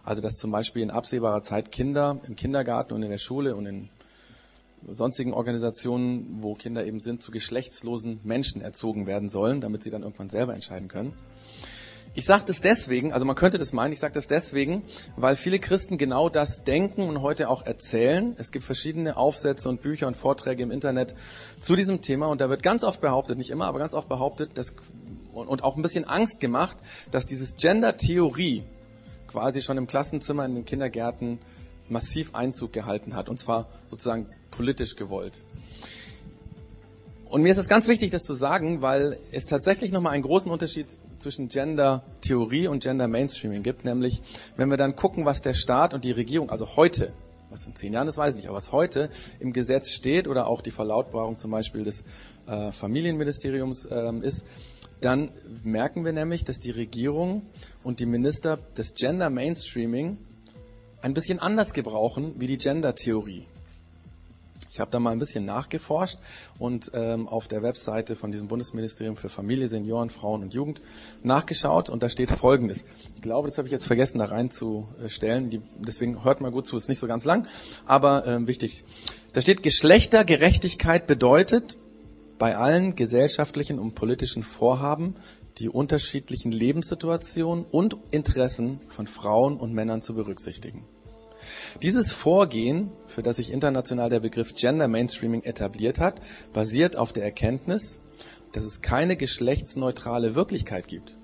Also 0.03 0.21
dass 0.21 0.37
zum 0.37 0.51
Beispiel 0.51 0.83
in 0.83 0.89
absehbarer 0.89 1.41
Zeit 1.41 1.71
Kinder 1.71 2.19
im 2.27 2.35
Kindergarten 2.35 2.93
und 2.93 3.03
in 3.03 3.09
der 3.09 3.17
Schule 3.17 3.55
und 3.55 3.65
in 3.65 3.89
sonstigen 4.85 5.33
Organisationen, 5.33 6.37
wo 6.41 6.55
Kinder 6.55 6.85
eben 6.85 6.99
sind, 6.99 7.21
zu 7.21 7.31
geschlechtslosen 7.31 8.19
Menschen 8.23 8.61
erzogen 8.61 9.07
werden 9.07 9.29
sollen, 9.29 9.61
damit 9.61 9.83
sie 9.83 9.89
dann 9.89 10.03
irgendwann 10.03 10.29
selber 10.29 10.53
entscheiden 10.53 10.87
können. 10.87 11.13
Ich 12.17 12.25
sage 12.25 12.45
das 12.47 12.61
deswegen, 12.61 13.13
also 13.13 13.27
man 13.27 13.35
könnte 13.35 13.59
das 13.59 13.73
meinen, 13.73 13.93
ich 13.93 13.99
sage 13.99 14.15
das 14.15 14.27
deswegen, 14.27 14.81
weil 15.17 15.35
viele 15.35 15.59
Christen 15.59 15.99
genau 15.99 16.29
das 16.29 16.63
denken 16.63 17.03
und 17.03 17.21
heute 17.21 17.47
auch 17.47 17.63
erzählen. 17.63 18.33
Es 18.39 18.51
gibt 18.51 18.65
verschiedene 18.65 19.17
Aufsätze 19.17 19.69
und 19.69 19.83
Bücher 19.83 20.07
und 20.07 20.17
Vorträge 20.17 20.63
im 20.63 20.71
Internet 20.71 21.15
zu 21.59 21.75
diesem 21.75 22.01
Thema 22.01 22.25
und 22.25 22.41
da 22.41 22.49
wird 22.49 22.63
ganz 22.63 22.83
oft 22.83 23.01
behauptet, 23.01 23.37
nicht 23.37 23.51
immer, 23.51 23.67
aber 23.67 23.77
ganz 23.77 23.93
oft 23.93 24.09
behauptet, 24.09 24.57
dass, 24.57 24.73
und 25.31 25.63
auch 25.63 25.75
ein 25.75 25.83
bisschen 25.83 26.05
Angst 26.05 26.39
gemacht, 26.39 26.77
dass 27.11 27.27
dieses 27.27 27.55
Gender-Theorie 27.55 28.63
quasi 29.27 29.61
schon 29.61 29.77
im 29.77 29.85
Klassenzimmer 29.85 30.43
in 30.45 30.55
den 30.55 30.65
Kindergärten 30.65 31.37
massiv 31.87 32.33
Einzug 32.33 32.73
gehalten 32.73 33.15
hat 33.15 33.29
und 33.29 33.37
zwar 33.37 33.67
sozusagen 33.85 34.27
politisch 34.51 34.95
gewollt. 34.95 35.45
Und 37.29 37.41
mir 37.41 37.51
ist 37.51 37.57
es 37.57 37.67
ganz 37.67 37.87
wichtig, 37.89 38.11
das 38.11 38.23
zu 38.23 38.33
sagen, 38.33 38.81
weil 38.81 39.17
es 39.31 39.45
tatsächlich 39.45 39.91
nochmal 39.91 40.13
einen 40.13 40.23
großen 40.23 40.49
Unterschied 40.49 40.87
zwischen 41.19 41.49
Gender-Theorie 41.49 42.67
und 42.67 42.83
Gender-Mainstreaming 42.83 43.63
gibt, 43.63 43.83
nämlich 43.83 44.21
wenn 44.55 44.69
wir 44.69 44.77
dann 44.77 44.95
gucken, 44.95 45.25
was 45.25 45.41
der 45.41 45.53
Staat 45.53 45.93
und 45.93 46.05
die 46.05 46.11
Regierung, 46.11 46.49
also 46.49 46.77
heute, 46.77 47.11
was 47.49 47.65
in 47.65 47.75
zehn 47.75 47.91
Jahren, 47.91 48.05
das 48.05 48.17
weiß 48.17 48.33
ich 48.33 48.37
nicht, 48.37 48.47
aber 48.47 48.57
was 48.57 48.71
heute 48.71 49.09
im 49.39 49.51
Gesetz 49.51 49.91
steht 49.91 50.27
oder 50.27 50.47
auch 50.47 50.61
die 50.61 50.71
Verlautbarung 50.71 51.37
zum 51.37 51.51
Beispiel 51.51 51.83
des 51.83 52.05
äh, 52.47 52.71
Familienministeriums 52.71 53.85
äh, 53.85 54.11
ist, 54.21 54.45
dann 55.01 55.29
merken 55.63 56.05
wir 56.05 56.13
nämlich, 56.13 56.45
dass 56.45 56.59
die 56.59 56.71
Regierung 56.71 57.43
und 57.83 57.99
die 57.99 58.05
Minister 58.05 58.57
das 58.75 58.93
Gender 58.93 59.29
Mainstreaming 59.29 60.17
ein 61.01 61.13
bisschen 61.13 61.39
anders 61.39 61.73
gebrauchen 61.73 62.35
wie 62.37 62.47
die 62.47 62.57
Gender-Theorie. 62.57 63.45
Ich 64.69 64.79
habe 64.79 64.91
da 64.91 64.99
mal 64.99 65.11
ein 65.11 65.19
bisschen 65.19 65.45
nachgeforscht 65.45 66.17
und 66.59 66.91
ähm, 66.93 67.27
auf 67.27 67.47
der 67.47 67.63
Webseite 67.63 68.15
von 68.15 68.31
diesem 68.31 68.47
Bundesministerium 68.47 69.17
für 69.17 69.29
Familie, 69.29 69.67
Senioren, 69.67 70.09
Frauen 70.09 70.43
und 70.43 70.53
Jugend 70.53 70.81
nachgeschaut 71.23 71.89
und 71.89 72.03
da 72.03 72.09
steht 72.09 72.31
Folgendes. 72.31 72.85
Ich 73.15 73.21
glaube, 73.21 73.47
das 73.47 73.57
habe 73.57 73.67
ich 73.67 73.71
jetzt 73.71 73.85
vergessen 73.85 74.19
da 74.19 74.25
reinzustellen. 74.25 75.49
Die, 75.49 75.61
deswegen 75.79 76.23
hört 76.23 76.41
mal 76.41 76.51
gut 76.51 76.67
zu, 76.67 76.77
ist 76.77 76.89
nicht 76.89 76.99
so 76.99 77.07
ganz 77.07 77.25
lang, 77.25 77.47
aber 77.85 78.27
ähm, 78.27 78.47
wichtig. 78.47 78.83
Da 79.33 79.41
steht 79.41 79.63
Geschlechtergerechtigkeit 79.63 81.07
bedeutet 81.07 81.77
bei 82.37 82.57
allen 82.57 82.95
gesellschaftlichen 82.95 83.79
und 83.79 83.95
politischen 83.95 84.43
Vorhaben 84.43 85.15
die 85.59 85.69
unterschiedlichen 85.69 86.51
Lebenssituationen 86.51 87.65
und 87.65 87.97
Interessen 88.11 88.79
von 88.89 89.07
Frauen 89.07 89.57
und 89.57 89.73
Männern 89.73 90.01
zu 90.01 90.13
berücksichtigen. 90.13 90.85
Dieses 91.81 92.11
Vorgehen, 92.11 92.91
für 93.07 93.23
das 93.23 93.37
sich 93.37 93.51
international 93.51 94.09
der 94.09 94.19
Begriff 94.19 94.55
Gender 94.55 94.87
Mainstreaming 94.87 95.43
etabliert 95.43 95.99
hat, 95.99 96.21
basiert 96.53 96.97
auf 96.97 97.13
der 97.13 97.23
Erkenntnis, 97.23 98.01
dass 98.51 98.63
es 98.63 98.81
keine 98.81 99.15
geschlechtsneutrale 99.17 100.35
Wirklichkeit 100.35 100.87
gibt 100.87 101.17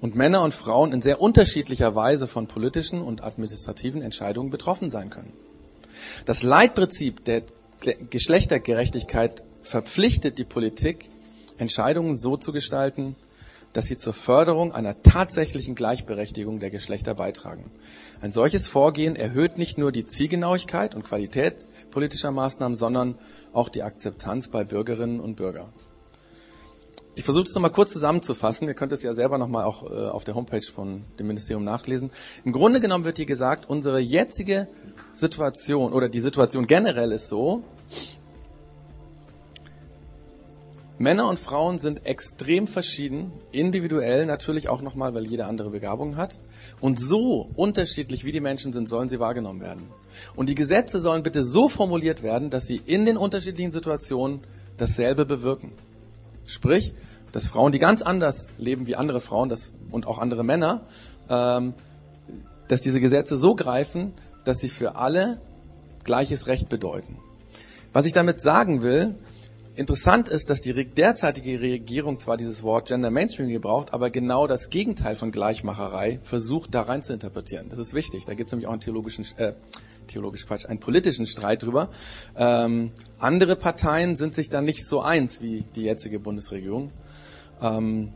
und 0.00 0.14
Männer 0.14 0.42
und 0.42 0.54
Frauen 0.54 0.92
in 0.92 1.02
sehr 1.02 1.20
unterschiedlicher 1.20 1.94
Weise 1.94 2.26
von 2.26 2.46
politischen 2.46 3.02
und 3.02 3.22
administrativen 3.22 4.02
Entscheidungen 4.02 4.50
betroffen 4.50 4.90
sein 4.90 5.10
können. 5.10 5.32
Das 6.24 6.42
Leitprinzip 6.42 7.24
der 7.24 7.42
Geschlechtergerechtigkeit 8.10 9.44
verpflichtet 9.62 10.38
die 10.38 10.44
Politik, 10.44 11.10
Entscheidungen 11.58 12.16
so 12.16 12.36
zu 12.36 12.52
gestalten, 12.52 13.16
dass 13.72 13.86
sie 13.86 13.96
zur 13.96 14.14
Förderung 14.14 14.72
einer 14.72 15.02
tatsächlichen 15.02 15.74
Gleichberechtigung 15.74 16.60
der 16.60 16.70
Geschlechter 16.70 17.14
beitragen. 17.14 17.70
Ein 18.20 18.32
solches 18.32 18.66
Vorgehen 18.66 19.14
erhöht 19.14 19.58
nicht 19.58 19.78
nur 19.78 19.92
die 19.92 20.06
Zielgenauigkeit 20.06 20.94
und 20.94 21.04
Qualität 21.04 21.66
politischer 21.90 22.30
Maßnahmen, 22.30 22.74
sondern 22.74 23.18
auch 23.52 23.68
die 23.68 23.82
Akzeptanz 23.82 24.48
bei 24.48 24.64
Bürgerinnen 24.64 25.20
und 25.20 25.36
Bürgern. 25.36 25.72
Ich 27.14 27.24
versuche 27.24 27.44
das 27.44 27.54
nochmal 27.54 27.72
kurz 27.72 27.92
zusammenzufassen. 27.92 28.68
Ihr 28.68 28.74
könnt 28.74 28.92
es 28.92 29.02
ja 29.02 29.14
selber 29.14 29.38
nochmal 29.38 29.64
auch 29.64 29.90
äh, 29.90 30.08
auf 30.08 30.24
der 30.24 30.34
Homepage 30.34 30.60
von 30.60 31.04
dem 31.18 31.26
Ministerium 31.26 31.64
nachlesen. 31.64 32.10
Im 32.44 32.52
Grunde 32.52 32.78
genommen 32.78 33.06
wird 33.06 33.16
hier 33.16 33.24
gesagt, 33.24 33.70
unsere 33.70 34.00
jetzige 34.00 34.68
Situation 35.12 35.94
oder 35.94 36.10
die 36.10 36.20
Situation 36.20 36.66
generell 36.66 37.12
ist 37.12 37.28
so, 37.28 37.64
Männer 40.98 41.28
und 41.28 41.38
Frauen 41.38 41.78
sind 41.78 42.06
extrem 42.06 42.66
verschieden, 42.66 43.30
individuell 43.52 44.24
natürlich 44.24 44.70
auch 44.70 44.80
nochmal, 44.80 45.12
weil 45.12 45.26
jeder 45.26 45.46
andere 45.46 45.70
Begabungen 45.70 46.16
hat. 46.16 46.40
Und 46.80 46.98
so 46.98 47.50
unterschiedlich 47.54 48.24
wie 48.24 48.32
die 48.32 48.40
Menschen 48.40 48.72
sind, 48.72 48.88
sollen 48.88 49.10
sie 49.10 49.20
wahrgenommen 49.20 49.60
werden. 49.60 49.88
Und 50.36 50.48
die 50.48 50.54
Gesetze 50.54 50.98
sollen 50.98 51.22
bitte 51.22 51.44
so 51.44 51.68
formuliert 51.68 52.22
werden, 52.22 52.48
dass 52.48 52.66
sie 52.66 52.80
in 52.86 53.04
den 53.04 53.18
unterschiedlichen 53.18 53.72
Situationen 53.72 54.40
dasselbe 54.78 55.26
bewirken. 55.26 55.72
Sprich, 56.46 56.94
dass 57.30 57.46
Frauen, 57.46 57.72
die 57.72 57.78
ganz 57.78 58.00
anders 58.00 58.54
leben 58.56 58.86
wie 58.86 58.96
andere 58.96 59.20
Frauen 59.20 59.50
das, 59.50 59.74
und 59.90 60.06
auch 60.06 60.18
andere 60.18 60.44
Männer, 60.44 60.82
ähm, 61.28 61.74
dass 62.68 62.80
diese 62.80 63.00
Gesetze 63.00 63.36
so 63.36 63.54
greifen, 63.54 64.14
dass 64.44 64.60
sie 64.60 64.70
für 64.70 64.96
alle 64.96 65.40
gleiches 66.04 66.46
Recht 66.46 66.70
bedeuten. 66.70 67.18
Was 67.92 68.06
ich 68.06 68.14
damit 68.14 68.40
sagen 68.40 68.80
will, 68.80 69.16
Interessant 69.76 70.30
ist, 70.30 70.48
dass 70.48 70.62
die 70.62 70.72
derzeitige 70.86 71.60
Regierung 71.60 72.18
zwar 72.18 72.38
dieses 72.38 72.62
Wort 72.62 72.88
Gender 72.88 73.10
Mainstream 73.10 73.48
gebraucht, 73.48 73.92
aber 73.92 74.08
genau 74.08 74.46
das 74.46 74.70
Gegenteil 74.70 75.16
von 75.16 75.30
Gleichmacherei 75.30 76.18
versucht 76.22 76.74
da 76.74 76.80
rein 76.80 77.02
zu 77.02 77.12
interpretieren. 77.12 77.68
Das 77.68 77.78
ist 77.78 77.92
wichtig. 77.92 78.24
Da 78.24 78.32
gibt 78.32 78.48
es 78.48 78.52
nämlich 78.52 78.68
auch 78.68 78.72
einen 78.72 78.80
theologischen, 78.80 79.26
äh, 79.36 79.52
theologisch 80.06 80.46
Quatsch, 80.46 80.64
einen 80.64 80.80
politischen 80.80 81.26
Streit 81.26 81.62
drüber. 81.62 81.90
Ähm, 82.36 82.92
andere 83.18 83.54
Parteien 83.54 84.16
sind 84.16 84.34
sich 84.34 84.48
da 84.48 84.62
nicht 84.62 84.86
so 84.86 85.02
eins 85.02 85.42
wie 85.42 85.66
die 85.74 85.82
jetzige 85.82 86.20
Bundesregierung. 86.20 86.90
Ähm, 87.60 88.14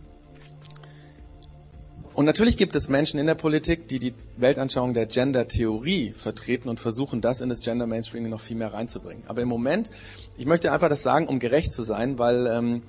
und 2.21 2.27
natürlich 2.27 2.59
gibt 2.59 2.77
es 2.77 2.91
Menschen 2.91 3.19
in 3.19 3.27
der 3.27 3.35
Politik, 3.35 3.89
die 3.89 3.99
die 3.99 4.13
Weltanschauung 4.37 4.93
der 4.93 5.07
Gender-Theorie 5.07 6.13
vertreten 6.13 6.69
und 6.69 6.79
versuchen, 6.79 7.23
das 7.23 7.41
in 7.41 7.49
das 7.49 7.63
Gender 7.63 7.87
Mainstreaming 7.87 8.29
noch 8.29 8.43
viel 8.43 8.59
mehr 8.59 8.75
reinzubringen. 8.75 9.25
Aber 9.27 9.41
im 9.41 9.49
Moment, 9.49 9.91
ich 10.37 10.45
möchte 10.45 10.71
einfach 10.71 10.91
das 10.91 11.03
sagen, 11.03 11.29
um 11.29 11.39
gerecht 11.39 11.73
zu 11.73 11.83
sein, 11.83 12.19
weil 12.19 12.47
ähm, 12.47 12.83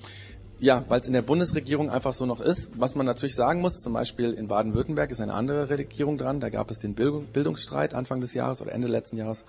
ja, 0.60 0.84
weil 0.90 1.00
es 1.00 1.08
in 1.08 1.14
der 1.14 1.22
Bundesregierung 1.22 1.90
einfach 1.90 2.12
so 2.12 2.26
noch 2.26 2.42
ist. 2.42 2.72
Was 2.78 2.96
man 2.96 3.06
natürlich 3.06 3.36
sagen 3.36 3.62
muss, 3.62 3.80
zum 3.80 3.94
Beispiel 3.94 4.34
in 4.34 4.50
Baden-Württemberg 4.50 5.10
ist 5.12 5.22
eine 5.22 5.34
andere 5.34 5.70
Regierung 5.70 6.18
dran. 6.18 6.42
Da 6.42 6.50
gab 6.50 6.70
es 6.70 6.80
den 6.80 6.94
Bildungsstreit 6.94 7.94
Anfang 7.94 8.20
des 8.20 8.34
Jahres 8.34 8.62
oder 8.62 8.74
Ende 8.74 8.90
letzten 8.90 9.16
Jahres. 9.16 9.46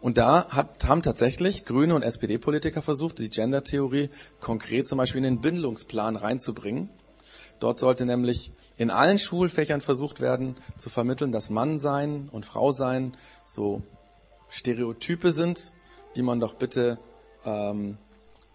Und 0.00 0.18
da 0.18 0.48
hat, 0.48 0.84
haben 0.86 1.02
tatsächlich 1.02 1.66
Grüne 1.66 1.94
und 1.94 2.02
SPD-Politiker 2.02 2.82
versucht, 2.82 3.20
die 3.20 3.30
Gender-Theorie 3.30 4.10
konkret 4.40 4.88
zum 4.88 4.98
Beispiel 4.98 5.18
in 5.18 5.36
den 5.36 5.40
Bindungsplan 5.40 6.16
reinzubringen. 6.16 6.88
Dort 7.60 7.78
sollte 7.78 8.06
nämlich 8.06 8.50
in 8.76 8.90
allen 8.90 9.18
Schulfächern 9.18 9.80
versucht 9.80 10.20
werden 10.20 10.56
zu 10.76 10.90
vermitteln, 10.90 11.32
dass 11.32 11.50
Mannsein 11.50 12.28
und 12.30 12.44
Frausein 12.46 13.16
so 13.44 13.82
Stereotype 14.48 15.32
sind, 15.32 15.72
die 16.16 16.22
man 16.22 16.40
doch 16.40 16.54
bitte, 16.54 16.98
ähm, 17.44 17.98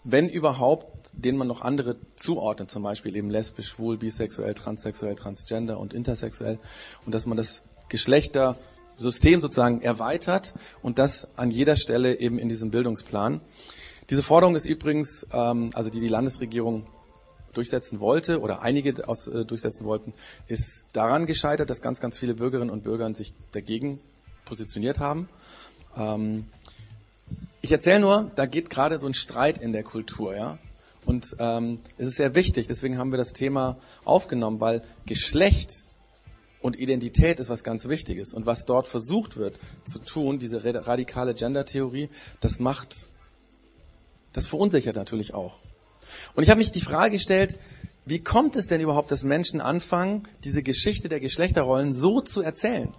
wenn 0.03 0.29
überhaupt, 0.29 1.11
denen 1.13 1.37
man 1.37 1.47
noch 1.47 1.61
andere 1.61 1.97
zuordnet, 2.15 2.71
zum 2.71 2.83
Beispiel 2.83 3.15
eben 3.15 3.29
lesbisch, 3.29 3.67
schwul, 3.67 3.97
bisexuell, 3.97 4.55
transsexuell, 4.55 5.15
transgender 5.15 5.79
und 5.79 5.93
intersexuell, 5.93 6.59
und 7.05 7.13
dass 7.13 7.25
man 7.25 7.37
das 7.37 7.63
Geschlechtersystem 7.89 9.41
sozusagen 9.41 9.81
erweitert 9.81 10.53
und 10.81 10.99
das 10.99 11.37
an 11.37 11.51
jeder 11.51 11.75
Stelle 11.75 12.19
eben 12.19 12.39
in 12.39 12.49
diesem 12.49 12.71
Bildungsplan. 12.71 13.41
Diese 14.09 14.23
Forderung 14.23 14.55
ist 14.55 14.65
übrigens, 14.65 15.27
ähm, 15.33 15.69
also 15.73 15.89
die 15.89 15.99
die 15.99 16.07
Landesregierung 16.07 16.87
durchsetzen 17.59 17.99
wollte 17.99 18.39
oder 18.39 18.61
einige 18.61 19.05
aus, 19.09 19.27
äh, 19.27 19.43
durchsetzen 19.43 19.83
wollten, 19.85 20.13
ist 20.47 20.87
daran 20.93 21.25
gescheitert, 21.25 21.69
dass 21.69 21.81
ganz, 21.81 21.99
ganz 21.99 22.17
viele 22.17 22.33
Bürgerinnen 22.33 22.69
und 22.69 22.83
Bürger 22.83 23.13
sich 23.13 23.33
dagegen 23.51 23.99
positioniert 24.45 24.99
haben. 24.99 25.27
Ähm, 25.97 26.45
ich 27.61 27.73
erzähle 27.73 27.99
nur, 27.99 28.31
da 28.35 28.45
geht 28.45 28.69
gerade 28.69 28.97
so 29.01 29.07
ein 29.07 29.13
Streit 29.13 29.57
in 29.57 29.73
der 29.73 29.83
Kultur, 29.83 30.35
ja. 30.35 30.57
Und 31.05 31.35
ähm, 31.39 31.79
es 31.97 32.07
ist 32.07 32.15
sehr 32.15 32.33
wichtig, 32.33 32.67
deswegen 32.67 32.97
haben 32.97 33.11
wir 33.11 33.17
das 33.17 33.33
Thema 33.33 33.77
aufgenommen, 34.05 34.61
weil 34.61 34.81
Geschlecht 35.05 35.71
Und 36.61 36.77
Identität 36.77 37.39
ist 37.39 37.49
was 37.49 37.63
ganz 37.63 37.87
Wichtiges. 37.87 38.33
Und 38.33 38.45
was 38.45 38.65
dort 38.65 38.87
versucht 38.87 39.37
wird 39.37 39.59
zu 39.85 39.99
tun, 39.99 40.39
diese 40.39 40.61
radikale 40.63 41.33
Gender-Theorie, 41.33 42.09
das 42.41 42.59
macht, 42.59 43.07
das 44.33 44.47
verunsichert 44.47 44.95
natürlich 44.95 45.33
auch. 45.33 45.57
Und 46.35 46.43
ich 46.43 46.49
habe 46.49 46.59
mich 46.59 46.71
die 46.71 46.81
Frage 46.81 47.17
gestellt, 47.17 47.57
wie 48.05 48.19
kommt 48.19 48.55
es 48.55 48.67
denn 48.67 48.81
überhaupt, 48.81 49.11
dass 49.11 49.23
Menschen 49.23 49.61
anfangen, 49.61 50.27
diese 50.43 50.63
Geschichte 50.63 51.09
der 51.09 51.19
Geschlechterrollen 51.19 51.93
so 51.93 52.21
zu 52.21 52.41
erzählen? 52.41 52.93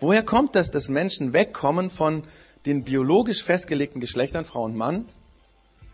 Woher 0.00 0.22
kommt 0.22 0.54
das, 0.54 0.70
dass 0.70 0.88
Menschen 0.88 1.32
wegkommen 1.32 1.88
von 1.88 2.24
den 2.66 2.84
biologisch 2.84 3.42
festgelegten 3.42 4.00
Geschlechtern 4.00 4.44
Frau 4.44 4.64
und 4.64 4.76
Mann 4.76 5.06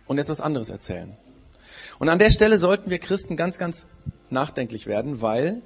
und 0.07 0.19
etwas 0.19 0.41
anderes 0.41 0.69
erzählen? 0.69 1.17
Und 2.01 2.09
an 2.09 2.19
der 2.19 2.31
Stelle 2.31 2.59
sollten 2.59 2.91
wir 2.91 2.99
Christen 2.99 3.37
ganz, 3.37 3.59
ganz 3.59 3.87
nachdenklich 4.31 4.87
werden, 4.87 5.23
weil 5.23 5.63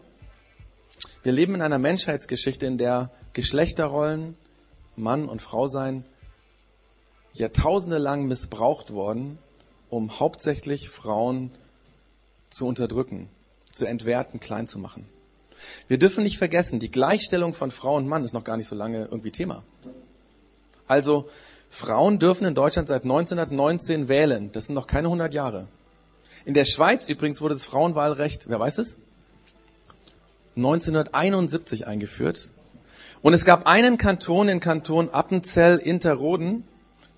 wir 1.23 1.33
leben 1.33 1.55
in 1.55 1.63
einer 1.63 1.79
Menschheitsgeschichte, 1.79 2.67
in 2.67 2.77
der 2.77 3.11
Geschlechterrollen, 3.33 4.37
Mann 4.97 5.29
und 5.29 5.41
Frau 5.41 5.69
sein, 5.69 6.05
Jahrtausende 7.33 7.99
lang 7.99 8.27
missbraucht 8.27 8.93
worden, 8.93 9.39
um 9.95 10.19
hauptsächlich 10.19 10.89
Frauen 10.89 11.53
zu 12.51 12.67
unterdrücken, 12.67 13.29
zu 13.71 13.87
entwerten, 13.87 14.41
klein 14.41 14.67
zu 14.67 14.81
machen. 14.81 15.07
Wir 15.87 15.99
dürfen 15.99 16.25
nicht 16.25 16.37
vergessen, 16.37 16.81
die 16.81 16.91
Gleichstellung 16.91 17.55
von 17.55 17.71
Frau 17.71 17.97
und 17.97 18.09
Mann 18.09 18.25
ist 18.25 18.33
noch 18.33 18.45
gar 18.45 18.57
nicht 18.57 18.67
so 18.67 18.75
lange 18.75 19.05
irgendwie 19.05 19.31
Thema. 19.31 19.63
Also 20.89 21.29
Frauen 21.71 22.19
dürfen 22.19 22.45
in 22.45 22.55
Deutschland 22.55 22.89
seit 22.89 23.05
1919 23.05 24.09
wählen. 24.09 24.51
Das 24.53 24.67
sind 24.67 24.75
noch 24.75 24.87
keine 24.87 25.07
100 25.07 25.33
Jahre. 25.33 25.69
In 26.45 26.55
der 26.55 26.65
Schweiz 26.65 27.09
übrigens 27.09 27.41
wurde 27.41 27.55
das 27.55 27.65
Frauenwahlrecht, 27.65 28.49
wer 28.49 28.61
weiß 28.61 28.79
es? 28.79 28.99
1971 30.57 31.87
eingeführt. 31.87 32.51
Und 33.23 33.33
es 33.33 33.45
gab 33.45 33.67
einen 33.67 33.97
Kanton, 33.97 34.49
den 34.49 34.61
Kanton 34.61 35.09
Appenzell-Interroden, 35.09 36.65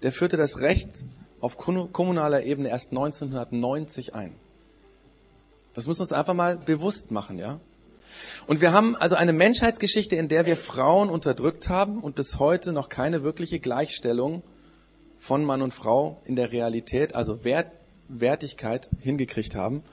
der 0.03 0.13
führte 0.13 0.37
das 0.37 0.61
Recht 0.61 0.89
auf 1.47 1.59
kommunaler 1.59 2.43
Ebene 2.43 2.71
erst 2.71 2.91
1990 2.91 4.17
ein. 4.17 4.35
Das 5.75 5.87
müssen 5.87 6.01
wir 6.01 6.03
uns 6.03 6.13
einfach 6.13 6.35
mal 6.35 6.57
bewusst 6.57 7.13
machen, 7.13 7.39
ja? 7.39 7.61
Und 8.49 8.61
wir 8.61 8.73
haben 8.73 8.97
also 8.97 9.15
eine 9.15 9.33
Menschheitsgeschichte, 9.33 10.17
in 10.17 10.27
der 10.27 10.45
wir 10.47 10.57
Frauen 10.57 11.09
unterdrückt 11.09 11.69
haben 11.69 12.01
und 12.01 12.17
bis 12.17 12.41
heute 12.41 12.73
noch 12.73 12.89
keine 12.89 13.23
wirkliche 13.23 13.61
Gleichstellung 13.61 14.43
von 15.21 15.45
Mann 15.45 15.63
und 15.63 15.73
Frau 15.73 16.21
in 16.25 16.35
der 16.35 16.51
Realität, 16.51 17.15
also 17.15 17.45
Wert, 17.45 17.71
Wertigkeit 18.09 18.91
hingekriegt 19.01 19.55
haben. 19.55 19.85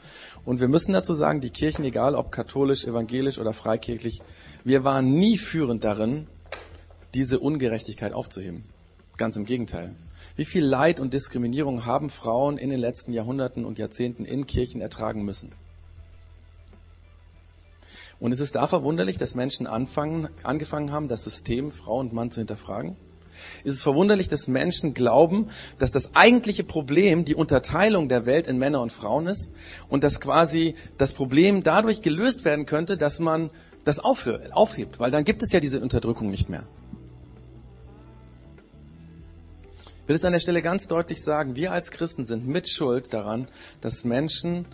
Und 0.46 0.60
wir 0.60 0.68
müssen 0.68 0.94
dazu 0.94 1.14
sagen, 1.14 1.40
die 1.40 1.52
Kirchen, 1.52 1.86
egal 1.86 2.16
ob 2.16 2.32
katholisch, 2.32 2.84
evangelisch 2.86 3.38
oder 3.38 3.54
freikirchlich, 3.54 4.24
wir 4.64 4.84
waren 4.84 5.12
nie 5.12 5.38
führend 5.38 5.84
darin, 5.84 6.26
diese 7.14 7.40
Ungerechtigkeit 7.40 8.14
aufzuheben. 8.14 8.64
Ganz 9.18 9.36
im 9.36 9.46
Gegenteil. 9.46 9.96
Wie 10.36 10.46
viel 10.46 10.66
Leid 10.66 11.00
und 11.00 11.14
Diskriminierung 11.14 11.86
haben 11.86 12.10
Frauen 12.10 12.58
in 12.58 12.70
den 12.70 12.80
letzten 12.80 13.14
Jahrhunderten 13.14 13.66
und 13.66 13.78
Jahrzehnten 13.78 14.26
in 14.26 14.48
Kirchen 14.48 14.82
ertragen 14.82 15.24
müssen? 15.24 15.52
Und 18.20 18.32
es 18.32 18.40
ist 18.40 18.56
da 18.56 18.68
verwunderlich, 18.68 19.18
dass 19.18 19.36
Menschen 19.36 19.68
anfangen, 19.68 20.30
angefangen 20.44 20.92
haben, 20.92 21.08
das 21.08 21.24
System 21.24 21.72
Frau 21.72 22.00
und 22.00 22.14
Mann 22.14 22.32
zu 22.32 22.40
hinterfragen? 22.40 22.96
ist 23.64 23.74
es 23.74 23.82
verwunderlich, 23.82 24.28
dass 24.30 24.48
Menschen 24.48 24.94
glauben, 24.94 25.48
dass 25.80 25.92
das 25.92 26.16
eigentliche 26.16 26.64
Problem 26.64 27.26
die 27.26 27.36
Unterteilung 27.36 28.10
der 28.10 28.26
Welt 28.26 28.48
in 28.48 28.58
Männer 28.58 28.82
und 28.82 28.92
Frauen 28.92 29.28
ist 29.28 29.52
und 29.90 30.04
dass 30.04 30.20
quasi 30.20 30.76
das 30.98 31.14
Problem 31.14 31.64
dadurch 31.64 32.02
gelöst 32.02 32.46
werden 32.46 32.66
könnte, 32.66 32.98
dass 32.98 33.20
man 33.20 33.50
das 33.84 34.00
aufhebt, 34.00 35.00
weil 35.00 35.12
dann 35.12 35.24
gibt 35.24 35.44
es 35.44 35.52
ja 35.52 35.60
diese 35.60 35.82
Unterdrückung 35.82 36.30
nicht 36.30 36.50
mehr. 36.50 36.64
Ich 40.04 40.10
will 40.10 40.18
es 40.18 40.26
an 40.26 40.34
der 40.34 40.42
Stelle 40.42 40.62
ganz 40.62 40.90
deutlich 40.90 41.24
sagen, 41.24 41.56
wir 41.56 41.72
als 41.72 41.90
Christen 41.90 42.26
sind 42.26 42.46
mit 42.46 42.68
Schuld 42.68 43.14
daran, 43.14 43.48
dass 43.80 44.04
Menschen 44.04 44.66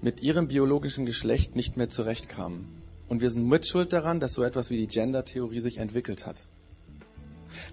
mit 0.00 0.22
ihrem 0.22 0.46
biologischen 0.46 1.06
Geschlecht 1.06 1.56
nicht 1.56 1.76
mehr 1.76 1.88
zurechtkamen. 1.88 2.68
Und 3.08 3.20
wir 3.20 3.30
sind 3.30 3.48
mit 3.48 3.66
Schuld 3.66 3.92
daran, 3.92 4.20
dass 4.20 4.34
so 4.34 4.44
etwas 4.44 4.70
wie 4.70 4.76
die 4.76 4.86
Gender-Theorie 4.86 5.58
sich 5.58 5.78
entwickelt 5.78 6.24
hat. 6.24 6.48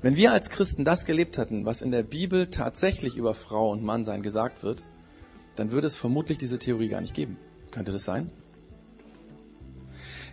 Wenn 0.02 0.16
wir 0.16 0.32
als 0.32 0.50
Christen 0.50 0.84
das 0.84 1.06
gelebt 1.06 1.38
hätten, 1.38 1.68
was 1.68 1.84
in 1.84 1.92
der 1.92 2.02
Bibel 2.02 2.48
tatsächlich 2.48 3.16
über 3.16 3.36
Frau 3.36 3.70
und 3.70 3.84
Mann 3.84 4.04
sein 4.04 4.24
gesagt 4.24 4.64
wird, 4.64 4.86
dann 5.56 5.72
würde 5.72 5.86
es 5.86 5.98
vermutlich 5.98 6.40
diese 6.40 6.58
Theorie 6.58 6.88
gar 6.88 7.02
nicht 7.02 7.14
geben. 7.14 7.38
Könnte 7.70 7.92
das 7.92 8.06
sein? 8.06 8.32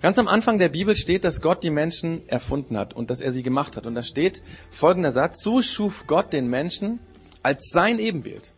Ganz 0.04 0.18
am 0.18 0.28
Anfang 0.28 0.58
der 0.58 0.68
Bibel 0.68 0.96
steht, 0.96 1.24
dass 1.24 1.40
Gott 1.40 1.62
die 1.62 1.70
Menschen 1.70 2.28
erfunden 2.28 2.76
hat 2.76 2.92
und 2.92 3.08
dass 3.08 3.22
er 3.22 3.32
sie 3.32 3.42
gemacht 3.42 3.74
hat. 3.74 3.86
Und 3.86 3.94
da 3.94 4.02
steht 4.02 4.42
folgender 4.70 5.12
Satz, 5.12 5.42
so 5.42 5.62
schuf 5.62 6.06
Gott 6.06 6.34
den 6.34 6.50
Menschen 6.50 7.00
als 7.42 7.70
sein 7.70 7.98
Ebenbild. 7.98 8.52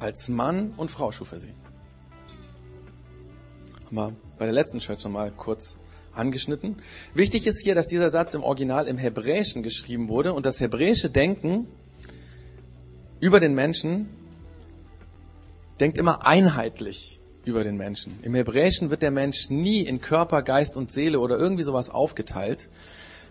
Als 0.00 0.28
Mann 0.28 0.74
und 0.76 0.90
Frau 0.90 1.12
schuf 1.12 1.30
er 1.30 1.38
sie. 1.38 1.54
Haben 3.86 3.96
wir 3.96 4.16
bei 4.36 4.46
der 4.46 4.52
letzten 4.52 4.80
Church 4.80 5.04
nochmal 5.04 5.30
kurz 5.30 5.76
angeschnitten. 6.12 6.82
Wichtig 7.14 7.46
ist 7.46 7.62
hier, 7.62 7.76
dass 7.76 7.86
dieser 7.86 8.10
Satz 8.10 8.34
im 8.34 8.42
Original 8.42 8.88
im 8.88 8.98
Hebräischen 8.98 9.62
geschrieben 9.62 10.08
wurde 10.08 10.32
und 10.32 10.44
das 10.44 10.58
hebräische 10.58 11.08
Denken 11.08 11.68
über 13.20 13.38
den 13.38 13.54
Menschen 13.54 14.08
denkt 15.78 15.98
immer 15.98 16.26
einheitlich 16.26 17.19
über 17.44 17.64
den 17.64 17.76
Menschen. 17.76 18.18
Im 18.22 18.34
Hebräischen 18.34 18.90
wird 18.90 19.02
der 19.02 19.10
Mensch 19.10 19.50
nie 19.50 19.82
in 19.82 20.00
Körper, 20.00 20.42
Geist 20.42 20.76
und 20.76 20.90
Seele 20.90 21.20
oder 21.20 21.38
irgendwie 21.38 21.62
sowas 21.62 21.90
aufgeteilt. 21.90 22.68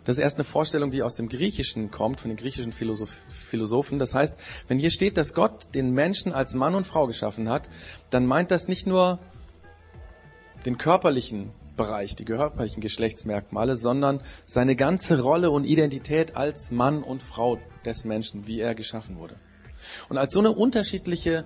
Das 0.06 0.18
ist 0.18 0.24
erst 0.24 0.38
eine 0.38 0.44
Vorstellung, 0.44 0.92
die 0.92 1.04
aus 1.04 1.16
dem 1.16 1.30
Griechischen 1.30 1.92
kommt, 1.92 2.20
von 2.20 2.30
den 2.30 2.38
griechischen 2.38 2.72
Philosophen. 2.72 4.00
Das 4.00 4.14
heißt, 4.14 4.36
wenn 4.68 4.80
hier 4.80 4.92
steht, 4.92 5.18
dass 5.18 5.34
Gott 5.34 5.76
den 5.76 5.92
Menschen 5.92 6.34
als 6.34 6.54
Mann 6.54 6.74
und 6.74 6.88
Frau 6.88 7.06
geschaffen 7.06 7.50
hat, 7.50 7.70
dann 8.10 8.26
meint 8.26 8.50
das 8.50 8.68
nicht 8.68 8.88
nur 8.88 9.20
den 10.66 10.78
körperlichen 10.78 11.52
Bereich, 11.78 12.16
die 12.16 12.26
körperlichen 12.26 12.82
Geschlechtsmerkmale, 12.82 13.76
sondern 13.76 14.22
seine 14.46 14.76
ganze 14.76 15.22
Rolle 15.22 15.52
und 15.52 15.66
Identität 15.66 16.36
als 16.36 16.72
Mann 16.72 17.04
und 17.04 17.22
Frau 17.22 17.60
des 17.86 18.04
Menschen, 18.04 18.48
wie 18.48 18.60
er 18.60 18.76
geschaffen 18.76 19.18
wurde. 19.18 19.36
Und 20.10 20.18
als 20.18 20.34
so 20.34 20.40
eine 20.40 20.52
unterschiedliche, 20.52 21.46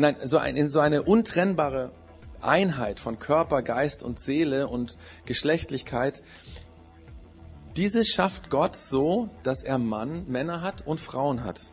nein, 0.00 0.16
so, 0.24 0.38
ein, 0.38 0.68
so 0.68 0.80
eine 0.80 1.02
untrennbare 1.02 1.92
Einheit 2.40 3.00
von 3.00 3.18
Körper, 3.18 3.62
Geist 3.62 4.02
und 4.02 4.18
Seele 4.18 4.68
und 4.68 4.96
Geschlechtlichkeit, 5.26 6.22
diese 7.76 8.04
schafft 8.04 8.50
Gott 8.50 8.74
so, 8.76 9.28
dass 9.42 9.62
er 9.62 9.78
Mann, 9.78 10.24
Männer 10.26 10.62
hat 10.62 10.86
und 10.86 11.00
Frauen 11.00 11.44
hat. 11.44 11.72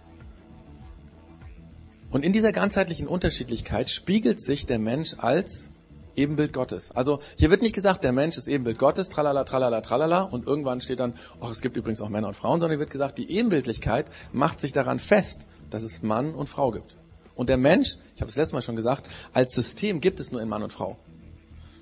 Und 2.11 2.23
in 2.23 2.31
dieser 2.31 2.51
ganzheitlichen 2.51 3.07
Unterschiedlichkeit 3.07 3.89
spiegelt 3.89 4.41
sich 4.41 4.65
der 4.65 4.79
Mensch 4.79 5.15
als 5.17 5.71
Ebenbild 6.15 6.53
Gottes. 6.53 6.91
Also 6.91 7.19
hier 7.37 7.49
wird 7.49 7.61
nicht 7.61 7.75
gesagt, 7.75 8.03
der 8.03 8.11
Mensch 8.11 8.37
ist 8.37 8.47
Ebenbild 8.47 8.79
Gottes, 8.79 9.09
tralala, 9.09 9.43
tralala, 9.43 9.81
tralala, 9.81 10.21
und 10.21 10.47
irgendwann 10.47 10.81
steht 10.81 10.99
dann, 10.99 11.13
ach, 11.41 11.51
es 11.51 11.61
gibt 11.61 11.77
übrigens 11.77 12.01
auch 12.01 12.09
Männer 12.09 12.29
und 12.29 12.35
Frauen, 12.35 12.59
sondern 12.59 12.77
hier 12.77 12.79
wird 12.79 12.91
gesagt, 12.91 13.17
die 13.17 13.29
Ebenbildlichkeit 13.31 14.07
macht 14.31 14.61
sich 14.61 14.73
daran 14.73 14.99
fest, 14.99 15.47
dass 15.69 15.83
es 15.83 16.01
Mann 16.01 16.33
und 16.33 16.47
Frau 16.47 16.71
gibt. 16.71 16.97
Und 17.37 17.49
der 17.49 17.57
Mensch, 17.57 17.97
ich 18.15 18.21
habe 18.21 18.29
es 18.29 18.35
letztes 18.35 18.53
Mal 18.53 18.63
schon 18.63 18.75
gesagt, 18.75 19.07
als 19.31 19.53
System 19.53 20.01
gibt 20.01 20.19
es 20.19 20.31
nur 20.31 20.41
in 20.41 20.49
Mann 20.49 20.63
und 20.63 20.73
Frau. 20.73 20.97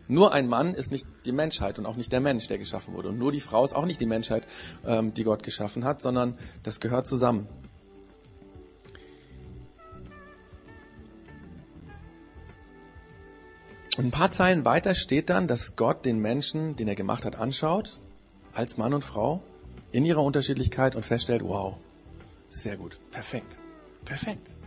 Nur 0.07 0.33
ein 0.33 0.47
Mann 0.47 0.75
ist 0.75 0.91
nicht 0.91 1.07
die 1.25 1.31
Menschheit 1.31 1.79
und 1.79 1.85
auch 1.85 1.95
nicht 1.95 2.11
der 2.11 2.19
Mensch, 2.19 2.47
der 2.47 2.57
geschaffen 2.57 2.93
wurde. 2.93 3.09
Und 3.09 3.17
nur 3.17 3.31
die 3.31 3.39
Frau 3.39 3.63
ist 3.63 3.73
auch 3.73 3.85
nicht 3.85 3.99
die 4.01 4.05
Menschheit, 4.05 4.45
ähm, 4.85 5.13
die 5.13 5.23
Gott 5.23 5.43
geschaffen 5.43 5.85
hat, 5.85 6.01
sondern 6.01 6.37
das 6.61 6.81
gehört 6.81 7.07
zusammen. 7.07 7.47
Und 13.97 14.07
ein 14.07 14.11
paar 14.11 14.31
Zeilen 14.31 14.65
weiter 14.65 14.93
steht 14.93 15.29
dann, 15.29 15.47
dass 15.47 15.77
Gott 15.77 16.03
den 16.03 16.19
Menschen, 16.19 16.75
den 16.75 16.89
er 16.89 16.95
gemacht 16.95 17.23
hat, 17.23 17.37
anschaut, 17.37 18.01
als 18.53 18.77
Mann 18.77 18.93
und 18.93 19.05
Frau, 19.05 19.41
in 19.93 20.03
ihrer 20.03 20.21
Unterschiedlichkeit 20.21 20.97
und 20.97 21.05
feststellt, 21.05 21.43
wow, 21.43 21.77
sehr 22.49 22.75
gut, 22.75 22.99
perfekt, 23.09 23.61
perfekt. 24.03 24.57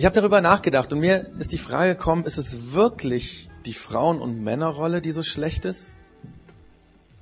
Ich 0.00 0.06
habe 0.06 0.14
darüber 0.14 0.40
nachgedacht 0.40 0.90
und 0.94 1.00
mir 1.00 1.26
ist 1.38 1.52
die 1.52 1.58
Frage 1.58 1.94
gekommen, 1.94 2.24
ist 2.24 2.38
es 2.38 2.72
wirklich 2.72 3.50
die 3.66 3.74
Frauen- 3.74 4.22
und 4.22 4.42
Männerrolle, 4.42 5.02
die 5.02 5.10
so 5.10 5.22
schlecht 5.22 5.66
ist, 5.66 5.94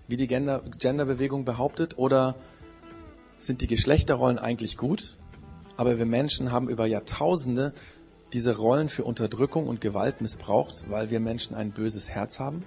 wie 0.07 0.17
die 0.17 0.29
Gender 0.29 0.63
Genderbewegung 0.79 1.45
behauptet, 1.45 1.99
oder 1.99 2.37
sind 3.37 3.63
die 3.63 3.67
Geschlechterrollen 3.67 4.39
eigentlich 4.39 4.77
gut? 4.77 5.17
Aber 5.77 5.99
wir 5.99 6.07
Menschen 6.07 6.53
haben 6.53 6.69
über 6.69 6.87
Jahrtausende 6.87 7.73
diese 8.33 8.57
Rollen 8.57 8.89
für 8.89 9.03
Unterdrückung 9.03 9.67
und 9.67 9.81
Gewalt 9.81 10.21
missbraucht, 10.21 10.89
weil 10.89 11.11
wir 11.11 11.19
Menschen 11.19 11.57
ein 11.57 11.73
böses 11.73 12.11
Herz 12.11 12.39
haben? 12.39 12.65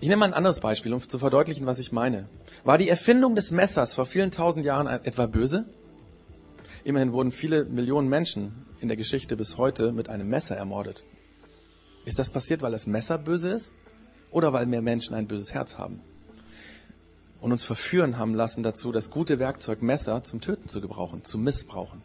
Ich 0.00 0.08
nehme 0.08 0.20
mal 0.20 0.28
ein 0.28 0.34
anderes 0.34 0.60
Beispiel, 0.60 0.94
um 0.94 1.06
zu 1.06 1.18
verdeutlichen, 1.18 1.66
was 1.66 1.78
ich 1.78 1.92
meine. 1.92 2.30
War 2.64 2.78
die 2.78 2.88
Erfindung 2.88 3.34
des 3.34 3.50
Messers 3.50 3.92
vor 3.92 4.06
vielen 4.06 4.30
tausend 4.30 4.64
Jahren 4.64 4.86
etwa 4.86 5.26
böse? 5.26 5.66
Immerhin 6.84 7.12
wurden 7.12 7.32
viele 7.32 7.64
Millionen 7.64 8.10
Menschen 8.10 8.66
in 8.80 8.88
der 8.88 8.98
Geschichte 8.98 9.36
bis 9.36 9.56
heute 9.56 9.90
mit 9.90 10.10
einem 10.10 10.28
Messer 10.28 10.54
ermordet. 10.54 11.02
Ist 12.04 12.18
das 12.18 12.28
passiert, 12.28 12.60
weil 12.60 12.72
das 12.72 12.86
Messer 12.86 13.16
böse 13.16 13.48
ist 13.48 13.72
oder 14.30 14.52
weil 14.52 14.66
mehr 14.66 14.82
Menschen 14.82 15.14
ein 15.14 15.26
böses 15.26 15.54
Herz 15.54 15.78
haben? 15.78 16.02
Und 17.40 17.52
uns 17.52 17.64
verführen 17.64 18.18
haben 18.18 18.34
lassen 18.34 18.62
dazu, 18.62 18.92
das 18.92 19.10
gute 19.10 19.38
Werkzeug 19.38 19.80
Messer 19.80 20.22
zum 20.22 20.42
Töten 20.42 20.68
zu 20.68 20.82
gebrauchen, 20.82 21.24
zu 21.24 21.38
missbrauchen. 21.38 22.02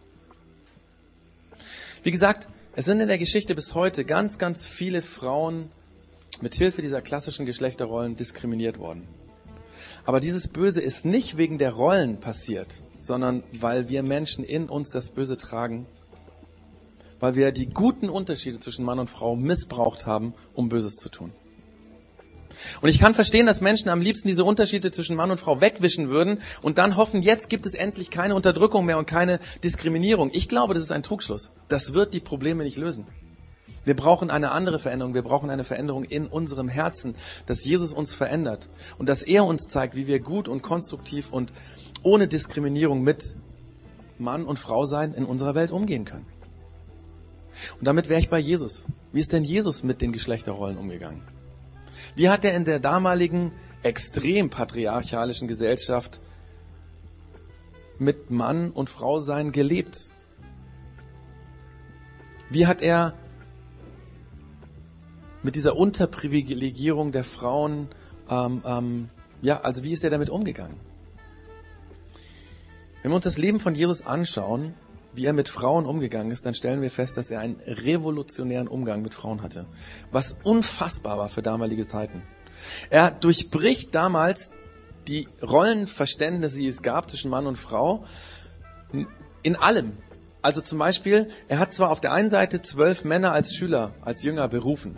Wie 2.04 2.12
gesagt, 2.12 2.48
es 2.74 2.86
sind 2.86 3.02
in 3.02 3.10
der 3.10 3.18
Geschichte 3.18 3.56
bis 3.56 3.76
heute 3.76 4.06
ganz, 4.06 4.38
ganz 4.38 4.66
viele 4.66 5.02
Frauen 5.02 5.70
mit 6.40 6.56
Hilfe 6.56 6.82
dieser 6.82 7.02
klassischen 7.02 7.46
Geschlechterrollen 7.46 8.16
diskriminiert 8.16 8.80
worden. 8.80 9.06
Aber 10.06 10.22
dieses 10.22 10.48
Böse 10.48 10.80
ist 10.80 11.04
nicht 11.04 11.38
wegen 11.38 11.58
der 11.58 11.74
Rollen 11.74 12.22
passiert, 12.22 12.86
sondern 13.00 13.44
weil 13.54 13.90
wir 13.90 14.04
Menschen 14.04 14.44
in 14.44 14.70
uns 14.70 14.90
das 14.90 15.12
Böse 15.12 15.38
tragen, 15.38 15.86
weil 17.20 17.36
wir 17.36 17.52
die 17.52 17.68
guten 17.68 18.10
Unterschiede 18.10 18.60
zwischen 18.60 18.86
Mann 18.86 19.00
und 19.00 19.10
Frau 19.10 19.36
missbraucht 19.36 20.06
haben, 20.06 20.34
um 20.54 20.70
Böses 20.70 20.96
zu 20.96 21.10
tun. 21.10 21.32
Und 22.82 22.90
ich 22.90 23.00
kann 23.00 23.14
verstehen, 23.14 23.46
dass 23.46 23.62
Menschen 23.62 23.90
am 23.90 24.02
liebsten 24.02 24.28
diese 24.28 24.44
Unterschiede 24.44 24.92
zwischen 24.92 25.16
Mann 25.16 25.32
und 25.32 25.40
Frau 25.40 25.62
wegwischen 25.62 26.10
würden 26.10 26.42
und 26.62 26.78
dann 26.78 26.98
hoffen, 26.98 27.22
jetzt 27.22 27.50
gibt 27.50 27.66
es 27.66 27.74
endlich 27.74 28.10
keine 28.10 28.36
Unterdrückung 28.36 28.86
mehr 28.86 28.98
und 28.98 29.06
keine 29.06 29.40
Diskriminierung. 29.64 30.30
Ich 30.34 30.50
glaube, 30.50 30.74
das 30.74 30.84
ist 30.84 30.92
ein 30.92 31.04
Trugschluss. 31.04 31.54
Das 31.68 31.94
wird 31.94 32.14
die 32.14 32.20
Probleme 32.20 32.64
nicht 32.64 32.78
lösen. 32.78 33.08
Wir 33.86 33.96
brauchen 33.96 34.30
eine 34.30 34.52
andere 34.52 34.78
Veränderung. 34.78 35.14
Wir 35.14 35.22
brauchen 35.22 35.50
eine 35.50 35.64
Veränderung 35.64 36.04
in 36.04 36.28
unserem 36.28 36.68
Herzen, 36.68 37.16
dass 37.46 37.64
Jesus 37.64 37.94
uns 37.94 38.14
verändert 38.14 38.70
und 38.98 39.08
dass 39.08 39.24
er 39.24 39.46
uns 39.46 39.68
zeigt, 39.68 39.96
wie 39.96 40.06
wir 40.06 40.20
gut 40.20 40.48
und 40.48 40.62
konstruktiv 40.62 41.32
und 41.32 41.54
ohne 42.04 42.28
Diskriminierung 42.28 43.04
mit 43.04 43.36
Mann 44.18 44.46
und 44.46 44.60
Frau 44.60 44.86
sein 44.86 45.14
in 45.14 45.26
unserer 45.26 45.56
Welt 45.56 45.72
umgehen 45.72 46.06
können. 46.06 46.26
Und 47.80 47.86
damit 47.86 48.10
wäre 48.10 48.20
ich 48.20 48.30
bei 48.30 48.40
Jesus. 48.40 48.86
Wie 49.12 49.20
ist 49.20 49.34
denn 49.34 49.44
Jesus 49.44 49.84
mit 49.84 50.02
den 50.02 50.12
Geschlechterrollen 50.12 50.78
umgegangen? 50.78 51.22
Wie 52.16 52.30
hat 52.30 52.46
er 52.46 52.54
in 52.54 52.66
der 52.66 52.80
damaligen 52.80 53.52
extrem 53.84 54.50
patriarchalischen 54.50 55.48
Gesellschaft 55.48 56.22
mit 57.98 58.32
Mann 58.32 58.72
und 58.72 58.90
Frau 58.90 59.20
sein 59.20 59.52
gelebt? 59.52 60.14
Wie 62.50 62.66
hat 62.66 62.82
er 62.82 63.14
mit 65.44 65.56
dieser 65.56 65.76
Unterprivilegierung 65.76 67.12
der 67.12 67.24
Frauen, 67.24 67.88
ähm, 68.30 68.62
ähm, 68.66 69.10
ja, 69.42 69.62
also 69.62 69.84
wie 69.84 69.92
ist 69.92 70.04
er 70.04 70.10
damit 70.10 70.30
umgegangen? 70.30 70.89
Wenn 73.02 73.12
wir 73.12 73.16
uns 73.16 73.24
das 73.24 73.38
Leben 73.38 73.60
von 73.60 73.76
Jesus 73.76 74.06
anschauen, 74.06 74.74
wie 75.14 75.26
er 75.26 75.34
mit 75.34 75.48
Frauen 75.50 75.86
umgegangen 75.86 76.32
ist, 76.32 76.46
dann 76.46 76.54
stellen 76.54 76.82
wir 76.82 76.92
fest, 76.92 77.18
dass 77.18 77.32
er 77.32 77.40
einen 77.40 77.60
revolutionären 77.66 78.68
Umgang 78.68 79.02
mit 79.02 79.14
Frauen 79.14 79.42
hatte, 79.42 79.66
was 80.12 80.38
unfassbar 80.44 81.18
war 81.18 81.30
für 81.30 81.42
damalige 81.42 81.88
Zeiten. 81.88 82.22
Er 82.90 83.12
durchbricht 83.12 83.96
damals 83.96 84.52
die 85.08 85.28
Rollenverständnisse, 85.42 86.58
die 86.58 86.68
es 86.68 86.82
gab 86.82 87.10
zwischen 87.10 87.32
Mann 87.32 87.48
und 87.48 87.58
Frau, 87.58 88.06
in 89.42 89.56
allem. 89.56 89.94
Also 90.42 90.62
zum 90.62 90.80
Beispiel, 90.80 91.30
er 91.48 91.60
hat 91.60 91.74
zwar 91.74 91.92
auf 91.92 92.02
der 92.02 92.12
einen 92.12 92.30
Seite 92.30 92.62
zwölf 92.62 93.06
Männer 93.06 93.32
als 93.32 93.56
Schüler, 93.56 93.94
als 94.02 94.24
Jünger 94.24 94.48
berufen. 94.48 94.98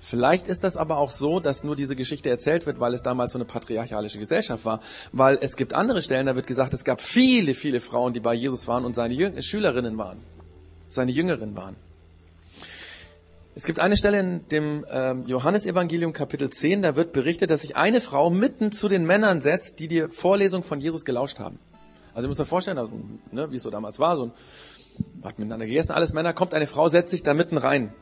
Vielleicht 0.00 0.46
ist 0.46 0.64
das 0.64 0.76
aber 0.78 0.96
auch 0.96 1.10
so, 1.10 1.40
dass 1.40 1.62
nur 1.62 1.76
diese 1.76 1.94
Geschichte 1.94 2.30
erzählt 2.30 2.64
wird, 2.66 2.80
weil 2.80 2.94
es 2.94 3.02
damals 3.02 3.34
so 3.34 3.38
eine 3.38 3.44
patriarchalische 3.44 4.18
Gesellschaft 4.18 4.64
war. 4.64 4.80
Weil 5.12 5.38
es 5.40 5.56
gibt 5.56 5.74
andere 5.74 6.00
Stellen, 6.00 6.26
da 6.26 6.34
wird 6.34 6.46
gesagt, 6.46 6.72
es 6.72 6.84
gab 6.84 7.02
viele, 7.02 7.52
viele 7.54 7.80
Frauen, 7.80 8.14
die 8.14 8.20
bei 8.20 8.32
Jesus 8.32 8.66
waren 8.66 8.84
und 8.86 8.94
seine 8.94 9.12
Jüng 9.12 9.40
Schülerinnen 9.42 9.98
waren, 9.98 10.18
seine 10.88 11.12
Jüngerinnen 11.12 11.54
waren. 11.54 11.76
Es 13.54 13.64
gibt 13.64 13.78
eine 13.78 13.96
Stelle 13.98 14.20
in 14.20 14.48
dem 14.48 14.86
ähm, 14.90 15.26
Johannesevangelium 15.26 16.14
Kapitel 16.14 16.48
10, 16.48 16.80
da 16.80 16.96
wird 16.96 17.12
berichtet, 17.12 17.50
dass 17.50 17.60
sich 17.60 17.76
eine 17.76 18.00
Frau 18.00 18.30
mitten 18.30 18.72
zu 18.72 18.88
den 18.88 19.04
Männern 19.04 19.42
setzt, 19.42 19.80
die 19.80 19.88
die 19.88 20.06
Vorlesung 20.08 20.62
von 20.62 20.80
Jesus 20.80 21.04
gelauscht 21.04 21.40
haben. 21.40 21.58
Also 22.14 22.26
ihr 22.26 22.28
müsst 22.28 22.40
euch 22.40 22.48
vorstellen, 22.48 22.78
also, 22.78 22.92
ne, 23.32 23.50
wie 23.50 23.56
es 23.56 23.62
so 23.62 23.70
damals 23.70 23.98
war, 23.98 24.16
so 24.16 24.24
ein, 24.24 24.32
hat 25.22 25.38
miteinander 25.38 25.66
gegessen, 25.66 25.92
alles 25.92 26.14
Männer, 26.14 26.32
kommt 26.32 26.54
eine 26.54 26.66
Frau, 26.66 26.88
setzt 26.88 27.10
sich 27.10 27.22
da 27.22 27.34
mitten 27.34 27.58
rein. 27.58 27.92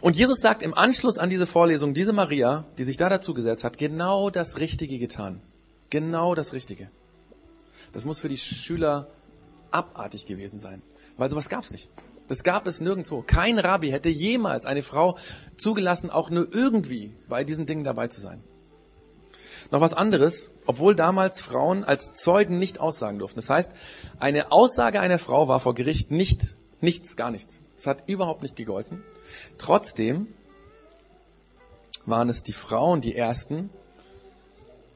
Und 0.00 0.16
Jesus 0.16 0.38
sagt 0.38 0.62
im 0.62 0.74
Anschluss 0.74 1.18
an 1.18 1.30
diese 1.30 1.46
Vorlesung, 1.46 1.94
diese 1.94 2.12
Maria, 2.12 2.64
die 2.78 2.84
sich 2.84 2.96
da 2.96 3.08
dazu 3.08 3.34
gesetzt 3.34 3.64
hat, 3.64 3.78
genau 3.78 4.30
das 4.30 4.58
Richtige 4.58 4.98
getan. 4.98 5.40
Genau 5.90 6.34
das 6.34 6.52
Richtige. 6.52 6.90
Das 7.92 8.04
muss 8.04 8.18
für 8.18 8.28
die 8.28 8.38
Schüler 8.38 9.08
abartig 9.70 10.26
gewesen 10.26 10.60
sein, 10.60 10.82
weil 11.16 11.30
sowas 11.30 11.48
gab 11.48 11.64
es 11.64 11.70
nicht. 11.70 11.90
Das 12.28 12.44
gab 12.44 12.66
es 12.66 12.80
nirgendwo. 12.80 13.22
Kein 13.22 13.58
Rabbi 13.58 13.90
hätte 13.90 14.08
jemals 14.08 14.64
eine 14.64 14.82
Frau 14.82 15.18
zugelassen, 15.56 16.08
auch 16.08 16.30
nur 16.30 16.48
irgendwie 16.54 17.12
bei 17.28 17.44
diesen 17.44 17.66
Dingen 17.66 17.84
dabei 17.84 18.08
zu 18.08 18.20
sein. 18.20 18.42
Noch 19.70 19.80
was 19.80 19.92
anderes, 19.92 20.50
obwohl 20.66 20.94
damals 20.94 21.40
Frauen 21.40 21.84
als 21.84 22.12
Zeugen 22.12 22.58
nicht 22.58 22.80
aussagen 22.80 23.18
durften. 23.18 23.38
Das 23.38 23.50
heißt, 23.50 23.72
eine 24.18 24.52
Aussage 24.52 25.00
einer 25.00 25.18
Frau 25.18 25.48
war 25.48 25.60
vor 25.60 25.74
Gericht 25.74 26.10
nicht 26.10 26.56
nichts, 26.80 27.16
gar 27.16 27.30
nichts. 27.30 27.62
Es 27.76 27.86
hat 27.86 28.08
überhaupt 28.08 28.42
nicht 28.42 28.56
gegolten. 28.56 29.02
Trotzdem 29.58 30.28
waren 32.06 32.28
es 32.28 32.42
die 32.42 32.52
Frauen, 32.52 33.00
die 33.00 33.14
ersten, 33.14 33.70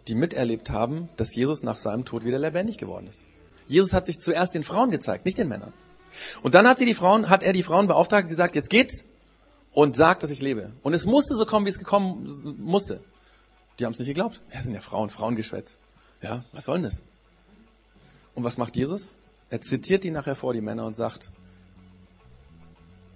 die 0.08 0.14
miterlebt 0.14 0.70
haben, 0.70 1.08
dass 1.16 1.34
Jesus 1.34 1.62
nach 1.62 1.78
seinem 1.78 2.04
Tod 2.04 2.24
wieder 2.24 2.38
lebendig 2.38 2.78
geworden 2.78 3.06
ist. 3.06 3.24
Jesus 3.66 3.92
hat 3.92 4.06
sich 4.06 4.18
zuerst 4.18 4.54
den 4.54 4.62
Frauen 4.62 4.90
gezeigt, 4.90 5.24
nicht 5.24 5.38
den 5.38 5.48
Männern. 5.48 5.72
Und 6.42 6.54
dann 6.54 6.66
hat 6.66 6.78
sie 6.78 6.86
die 6.86 6.94
Frauen, 6.94 7.28
hat 7.28 7.42
er 7.42 7.52
die 7.52 7.62
Frauen 7.62 7.88
beauftragt 7.88 8.24
und 8.24 8.28
gesagt, 8.28 8.54
jetzt 8.54 8.70
geht 8.70 9.04
und 9.72 9.96
sagt, 9.96 10.22
dass 10.22 10.30
ich 10.30 10.40
lebe. 10.40 10.72
Und 10.82 10.94
es 10.94 11.04
musste 11.04 11.34
so 11.34 11.44
kommen, 11.44 11.66
wie 11.66 11.70
es 11.70 11.78
gekommen 11.78 12.30
musste. 12.58 13.02
Die 13.78 13.84
haben 13.84 13.92
es 13.92 13.98
nicht 13.98 14.08
geglaubt. 14.08 14.40
Ja, 14.52 14.62
sind 14.62 14.74
ja 14.74 14.80
Frauen, 14.80 15.10
Frauengeschwätz. 15.10 15.78
Ja, 16.22 16.44
was 16.52 16.64
soll 16.64 16.76
denn 16.76 16.84
das? 16.84 17.02
Und 18.34 18.44
was 18.44 18.56
macht 18.56 18.76
Jesus? 18.76 19.16
Er 19.50 19.60
zitiert 19.60 20.04
die 20.04 20.10
nachher 20.10 20.34
vor, 20.34 20.54
die 20.54 20.60
Männer, 20.60 20.86
und 20.86 20.94
sagt, 20.94 21.30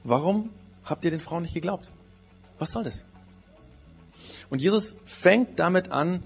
warum 0.04 0.50
habt 0.84 1.04
ihr 1.04 1.10
den 1.10 1.20
Frauen 1.20 1.42
nicht 1.42 1.54
geglaubt? 1.54 1.92
Was 2.58 2.72
soll 2.72 2.84
das? 2.84 3.04
Und 4.50 4.60
Jesus 4.60 4.96
fängt 5.06 5.58
damit 5.58 5.90
an, 5.90 6.22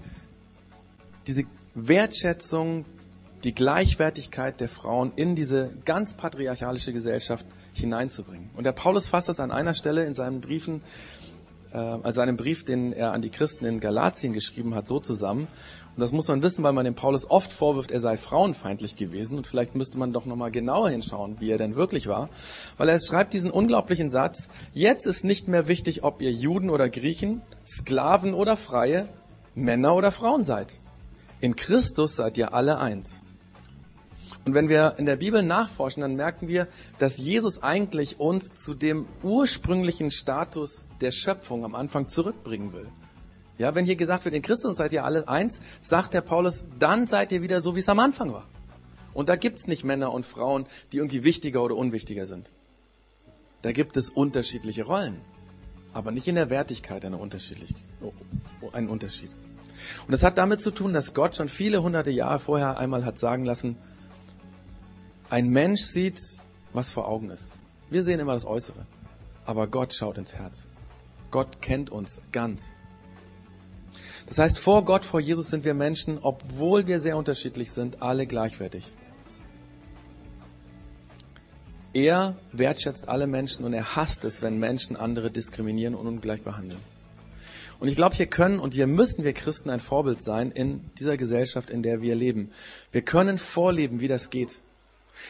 diese 1.27 1.43
Wertschätzung, 1.75 2.85
die 3.43 3.53
Gleichwertigkeit 3.53 4.59
der 4.59 4.69
Frauen 4.69 5.11
in 5.15 5.35
diese 5.35 5.71
ganz 5.85 6.13
patriarchalische 6.13 6.93
Gesellschaft 6.93 7.45
hineinzubringen. 7.73 8.49
Und 8.55 8.63
der 8.63 8.71
Paulus 8.71 9.07
fasst 9.07 9.29
das 9.29 9.39
an 9.39 9.51
einer 9.51 9.73
Stelle 9.73 10.05
in 10.05 10.13
seinen 10.13 10.41
Briefen, 10.41 10.81
also 11.75 12.11
seinem 12.11 12.37
Brief, 12.37 12.63
den 12.63 12.93
er 12.93 13.11
an 13.11 13.21
die 13.21 13.29
Christen 13.29 13.65
in 13.65 13.79
Galatien 13.79 14.33
geschrieben 14.33 14.75
hat, 14.75 14.87
so 14.87 14.99
zusammen. 14.99 15.47
Und 15.95 16.01
das 16.01 16.11
muss 16.11 16.27
man 16.27 16.41
wissen, 16.41 16.63
weil 16.63 16.73
man 16.73 16.85
dem 16.85 16.95
Paulus 16.95 17.29
oft 17.29 17.51
vorwirft, 17.51 17.91
er 17.91 17.99
sei 17.99 18.17
frauenfeindlich 18.17 18.95
gewesen. 18.95 19.37
Und 19.37 19.47
vielleicht 19.47 19.75
müsste 19.75 19.97
man 19.97 20.13
doch 20.13 20.25
nochmal 20.25 20.51
genauer 20.51 20.89
hinschauen, 20.89 21.39
wie 21.39 21.49
er 21.49 21.57
denn 21.57 21.75
wirklich 21.75 22.07
war. 22.07 22.29
Weil 22.77 22.89
er 22.89 22.99
schreibt 22.99 23.33
diesen 23.33 23.51
unglaublichen 23.51 24.09
Satz, 24.09 24.49
jetzt 24.73 25.05
ist 25.05 25.23
nicht 25.23 25.47
mehr 25.47 25.67
wichtig, 25.67 26.03
ob 26.03 26.21
ihr 26.21 26.31
Juden 26.31 26.69
oder 26.69 26.89
Griechen, 26.89 27.41
Sklaven 27.65 28.33
oder 28.33 28.57
Freie, 28.57 29.07
Männer 29.53 29.95
oder 29.95 30.11
Frauen 30.11 30.43
seid. 30.43 30.79
In 31.41 31.55
Christus 31.55 32.15
seid 32.15 32.37
ihr 32.37 32.53
alle 32.53 32.77
eins. 32.79 33.21
Und 34.45 34.53
wenn 34.53 34.69
wir 34.69 34.95
in 34.97 35.05
der 35.05 35.15
Bibel 35.15 35.43
nachforschen, 35.43 36.01
dann 36.01 36.15
merken 36.15 36.47
wir, 36.47 36.67
dass 36.99 37.17
Jesus 37.17 37.63
eigentlich 37.63 38.19
uns 38.19 38.53
zu 38.53 38.73
dem 38.73 39.05
ursprünglichen 39.23 40.11
Status 40.11 40.85
der 41.01 41.11
Schöpfung 41.11 41.63
am 41.63 41.75
Anfang 41.75 42.07
zurückbringen 42.07 42.73
will. 42.73 42.87
Ja, 43.57 43.73
wenn 43.73 43.85
hier 43.85 43.95
gesagt 43.95 44.25
wird, 44.25 44.35
in 44.35 44.41
Christus 44.41 44.77
seid 44.77 44.91
ihr 44.93 45.05
alle 45.05 45.27
eins, 45.27 45.61
sagt 45.79 46.13
der 46.13 46.21
Paulus, 46.21 46.65
dann 46.77 47.07
seid 47.07 47.31
ihr 47.31 47.41
wieder 47.41 47.61
so, 47.61 47.75
wie 47.75 47.79
es 47.79 47.89
am 47.89 47.99
Anfang 47.99 48.33
war. 48.33 48.45
Und 49.13 49.29
da 49.29 49.37
gibt's 49.37 49.67
nicht 49.67 49.85
Männer 49.85 50.11
und 50.11 50.25
Frauen, 50.25 50.65
die 50.91 50.97
irgendwie 50.97 51.23
wichtiger 51.23 51.63
oder 51.63 51.75
unwichtiger 51.75 52.25
sind. 52.25 52.51
Da 53.61 53.71
gibt 53.71 53.95
es 53.95 54.09
unterschiedliche 54.09 54.83
Rollen, 54.83 55.21
aber 55.93 56.11
nicht 56.11 56.27
in 56.27 56.35
der 56.35 56.49
Wertigkeit 56.49 57.05
eine 57.05 57.17
unterschiedlich, 57.17 57.73
einen 58.73 58.89
Unterschied. 58.89 59.31
Und 60.05 60.11
das 60.11 60.21
hat 60.21 60.37
damit 60.37 60.59
zu 60.59 60.71
tun, 60.71 60.93
dass 60.93 61.13
Gott 61.13 61.35
schon 61.35 61.49
viele 61.49 61.81
hunderte 61.81 62.11
Jahre 62.11 62.39
vorher 62.39 62.77
einmal 62.77 63.05
hat 63.05 63.17
sagen 63.17 63.45
lassen, 63.45 63.77
ein 65.29 65.49
Mensch 65.49 65.81
sieht, 65.81 66.19
was 66.73 66.91
vor 66.91 67.07
Augen 67.07 67.29
ist. 67.29 67.51
Wir 67.89 68.03
sehen 68.03 68.19
immer 68.19 68.33
das 68.33 68.45
Äußere, 68.45 68.85
aber 69.45 69.67
Gott 69.67 69.93
schaut 69.93 70.17
ins 70.17 70.35
Herz. 70.35 70.67
Gott 71.31 71.61
kennt 71.61 71.89
uns 71.89 72.21
ganz. 72.31 72.73
Das 74.27 74.39
heißt, 74.39 74.57
vor 74.59 74.85
Gott, 74.85 75.05
vor 75.05 75.19
Jesus 75.19 75.49
sind 75.49 75.65
wir 75.65 75.73
Menschen, 75.73 76.17
obwohl 76.21 76.87
wir 76.87 76.99
sehr 76.99 77.17
unterschiedlich 77.17 77.71
sind, 77.71 78.01
alle 78.01 78.25
gleichwertig. 78.25 78.91
Er 81.93 82.35
wertschätzt 82.51 83.07
alle 83.07 83.27
Menschen 83.27 83.63
und 83.63 83.73
er 83.73 83.95
hasst 83.95 84.25
es, 84.25 84.41
wenn 84.41 84.59
Menschen 84.59 84.97
andere 84.97 85.31
diskriminieren 85.31 85.95
und 85.95 86.07
ungleich 86.07 86.41
behandeln. 86.41 86.81
Und 87.79 87.87
ich 87.87 87.95
glaube, 87.95 88.15
hier 88.15 88.25
können 88.25 88.59
und 88.59 88.73
hier 88.73 88.87
müssen 88.87 89.23
wir 89.23 89.33
Christen 89.33 89.69
ein 89.69 89.79
Vorbild 89.79 90.21
sein 90.21 90.51
in 90.51 90.81
dieser 90.99 91.17
Gesellschaft, 91.17 91.69
in 91.69 91.83
der 91.83 92.01
wir 92.01 92.15
leben. 92.15 92.51
Wir 92.91 93.01
können 93.01 93.37
vorleben, 93.37 93.99
wie 94.01 94.07
das 94.07 94.29
geht. 94.29 94.61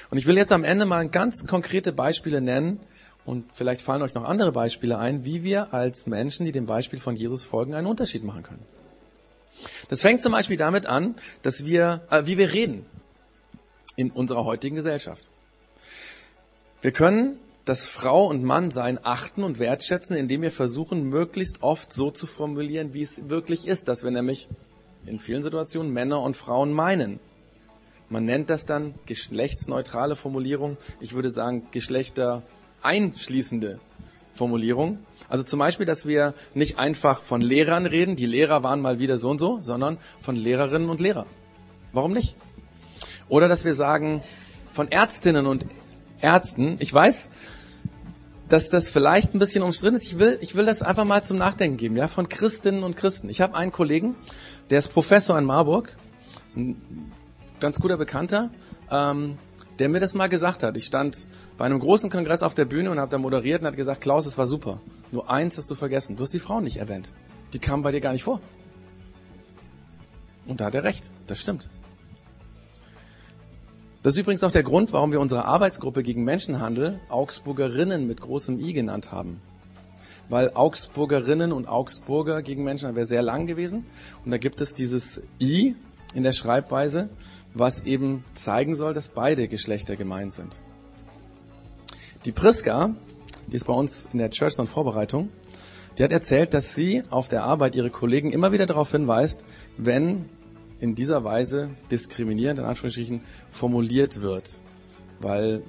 Und 0.09 0.17
ich 0.17 0.25
will 0.25 0.37
jetzt 0.37 0.51
am 0.51 0.63
Ende 0.63 0.85
mal 0.85 1.07
ganz 1.09 1.45
konkrete 1.45 1.91
Beispiele 1.91 2.41
nennen 2.41 2.79
und 3.25 3.53
vielleicht 3.53 3.81
fallen 3.81 4.01
euch 4.01 4.13
noch 4.13 4.23
andere 4.23 4.51
Beispiele 4.51 4.97
ein, 4.97 5.25
wie 5.25 5.43
wir 5.43 5.73
als 5.73 6.05
Menschen, 6.05 6.45
die 6.45 6.51
dem 6.51 6.67
Beispiel 6.67 6.99
von 6.99 7.15
Jesus 7.15 7.43
folgen, 7.43 7.73
einen 7.73 7.87
Unterschied 7.87 8.23
machen 8.23 8.43
können. 8.43 8.63
Das 9.89 10.01
fängt 10.01 10.21
zum 10.21 10.31
Beispiel 10.31 10.57
damit 10.57 10.85
an, 10.85 11.15
dass 11.41 11.65
wir, 11.65 12.01
äh, 12.11 12.23
wie 12.25 12.37
wir 12.37 12.53
reden 12.53 12.85
in 13.95 14.11
unserer 14.11 14.45
heutigen 14.45 14.75
Gesellschaft. 14.75 15.23
Wir 16.81 16.91
können 16.91 17.39
das 17.63 17.87
Frau 17.87 18.27
und 18.27 18.43
Mann 18.43 18.69
sein 18.69 18.99
achten 19.01 19.43
und 19.43 19.57
wertschätzen, 19.57 20.15
indem 20.15 20.43
wir 20.43 20.51
versuchen, 20.51 21.09
möglichst 21.09 21.63
oft 21.63 21.91
so 21.91 22.11
zu 22.11 22.27
formulieren, 22.27 22.93
wie 22.93 23.01
es 23.01 23.29
wirklich 23.29 23.67
ist, 23.67 23.87
dass 23.87 24.03
wir 24.03 24.11
nämlich 24.11 24.47
in 25.07 25.19
vielen 25.19 25.41
Situationen 25.41 25.91
Männer 25.91 26.21
und 26.21 26.37
Frauen 26.37 26.73
meinen. 26.73 27.19
Man 28.09 28.25
nennt 28.25 28.49
das 28.49 28.65
dann 28.65 28.95
geschlechtsneutrale 29.05 30.15
Formulierung. 30.15 30.77
Ich 30.99 31.13
würde 31.13 31.29
sagen, 31.29 31.67
geschlechtereinschließende 31.71 33.79
Formulierung. 34.33 34.99
Also 35.29 35.43
zum 35.43 35.59
Beispiel, 35.59 35.85
dass 35.85 36.05
wir 36.05 36.33
nicht 36.53 36.77
einfach 36.77 37.23
von 37.23 37.41
Lehrern 37.41 37.85
reden, 37.85 38.15
die 38.15 38.25
Lehrer 38.25 38.63
waren 38.63 38.81
mal 38.81 38.99
wieder 38.99 39.17
so 39.17 39.29
und 39.29 39.39
so, 39.39 39.59
sondern 39.59 39.97
von 40.21 40.35
Lehrerinnen 40.35 40.89
und 40.89 41.01
Lehrern. 41.01 41.27
Warum 41.93 42.13
nicht? 42.13 42.35
Oder 43.27 43.47
dass 43.47 43.65
wir 43.65 43.73
sagen, 43.73 44.21
von 44.71 44.91
Ärztinnen 44.91 45.47
und 45.47 45.65
Ärzten. 46.21 46.77
Ich 46.79 46.93
weiß, 46.93 47.29
dass 48.49 48.69
das 48.69 48.89
vielleicht 48.89 49.33
ein 49.33 49.39
bisschen 49.39 49.63
umstritten 49.63 49.95
ist. 49.95 50.03
Ich 50.03 50.19
will, 50.19 50.37
ich 50.41 50.55
will 50.55 50.65
das 50.65 50.81
einfach 50.81 51.05
mal 51.05 51.23
zum 51.23 51.37
Nachdenken 51.37 51.77
geben, 51.77 51.97
ja, 51.97 52.07
von 52.07 52.29
Christinnen 52.29 52.83
und 52.83 52.95
Christen. 52.95 53.29
Ich 53.29 53.41
habe 53.41 53.55
einen 53.55 53.71
Kollegen, 53.71 54.15
der 54.69 54.79
ist 54.79 54.89
Professor 54.89 55.37
in 55.39 55.45
Marburg, 55.45 55.95
ganz 57.59 57.79
guter 57.79 57.97
Bekannter, 57.97 58.49
ähm, 58.91 59.37
der 59.79 59.89
mir 59.89 59.99
das 59.99 60.13
mal 60.13 60.27
gesagt 60.27 60.63
hat. 60.63 60.77
Ich 60.77 60.85
stand 60.85 61.27
bei 61.57 61.65
einem 61.65 61.79
großen 61.79 62.09
Kongress 62.09 62.43
auf 62.43 62.53
der 62.53 62.65
Bühne 62.65 62.91
und 62.91 62.99
habe 62.99 63.11
da 63.11 63.17
moderiert 63.17 63.61
und 63.61 63.67
hat 63.67 63.75
gesagt, 63.75 64.01
Klaus, 64.01 64.25
es 64.25 64.37
war 64.37 64.47
super. 64.47 64.79
Nur 65.11 65.29
eins 65.29 65.57
hast 65.57 65.69
du 65.69 65.75
vergessen. 65.75 66.15
Du 66.15 66.23
hast 66.23 66.33
die 66.33 66.39
Frauen 66.39 66.63
nicht 66.63 66.77
erwähnt. 66.77 67.11
Die 67.53 67.59
kamen 67.59 67.83
bei 67.83 67.91
dir 67.91 68.01
gar 68.01 68.13
nicht 68.13 68.23
vor. 68.23 68.41
Und 70.47 70.61
da 70.61 70.65
hat 70.65 70.75
er 70.75 70.83
recht. 70.83 71.09
Das 71.27 71.39
stimmt. 71.39 71.69
Das 74.03 74.13
ist 74.13 74.19
übrigens 74.19 74.43
auch 74.43 74.51
der 74.51 74.61
Grund, 74.61 74.93
warum 74.93 75.11
wir 75.11 75.19
unsere 75.19 75.45
Arbeitsgruppe 75.45 76.03
gegen 76.03 76.23
Menschenhandel 76.23 76.99
Augsburgerinnen 77.09 78.05
mit 78.05 78.21
großem 78.21 78.59
I 78.59 78.71
genannt 78.73 79.11
haben. 79.11 79.41
Weil 80.29 80.51
Augsburgerinnen 80.53 81.51
und 81.51 81.67
Augsburger 81.67 82.43
gegen 82.43 82.63
Menschenhandel 82.63 82.97
wäre 82.97 83.07
sehr 83.07 83.23
lang 83.23 83.47
gewesen. 83.47 83.85
Und 84.23 84.31
da 84.31 84.37
gibt 84.37 84.61
es 84.61 84.75
dieses 84.75 85.23
I 85.41 85.75
in 86.13 86.23
der 86.23 86.33
Schreibweise, 86.33 87.09
was 87.55 87.85
eben 87.85 88.23
zeigen 88.35 88.75
soll, 88.75 88.93
dass 88.93 89.07
beide 89.07 89.47
Geschlechter 89.47 89.95
gemeint 89.95 90.33
sind. 90.33 90.61
Die 92.25 92.31
Priska, 92.31 92.95
die 93.47 93.55
ist 93.55 93.65
bei 93.65 93.73
uns 93.73 94.07
in 94.13 94.19
der 94.19 94.29
Church 94.29 94.59
on 94.59 94.67
Vorbereitung, 94.67 95.29
die 95.97 96.03
hat 96.03 96.11
erzählt, 96.11 96.53
dass 96.53 96.75
sie 96.75 97.03
auf 97.09 97.29
der 97.29 97.43
Arbeit 97.43 97.75
ihre 97.75 97.89
Kollegen 97.89 98.31
immer 98.31 98.51
wieder 98.51 98.65
darauf 98.65 98.91
hinweist, 98.91 99.45
wenn 99.77 100.25
in 100.79 100.93
dieser 100.93 101.23
Weise 101.23 101.69
diskriminierend, 101.89 102.59
in 102.59 102.65
Anführungsstrichen, 102.65 103.21
formuliert 103.49 104.21
wird, 104.21 104.61
weil 105.21 105.63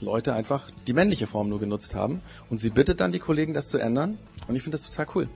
Leute 0.00 0.34
einfach 0.34 0.70
die 0.86 0.92
männliche 0.92 1.26
Form 1.26 1.48
nur 1.48 1.60
genutzt 1.60 1.94
haben. 1.94 2.20
Und 2.50 2.58
sie 2.58 2.70
bittet 2.70 3.00
dann 3.00 3.12
die 3.12 3.18
Kollegen, 3.20 3.54
das 3.54 3.68
zu 3.68 3.78
ändern. 3.78 4.18
Und 4.48 4.56
ich 4.56 4.62
finde 4.62 4.76
das 4.76 4.90
total 4.90 5.06
cool. 5.14 5.28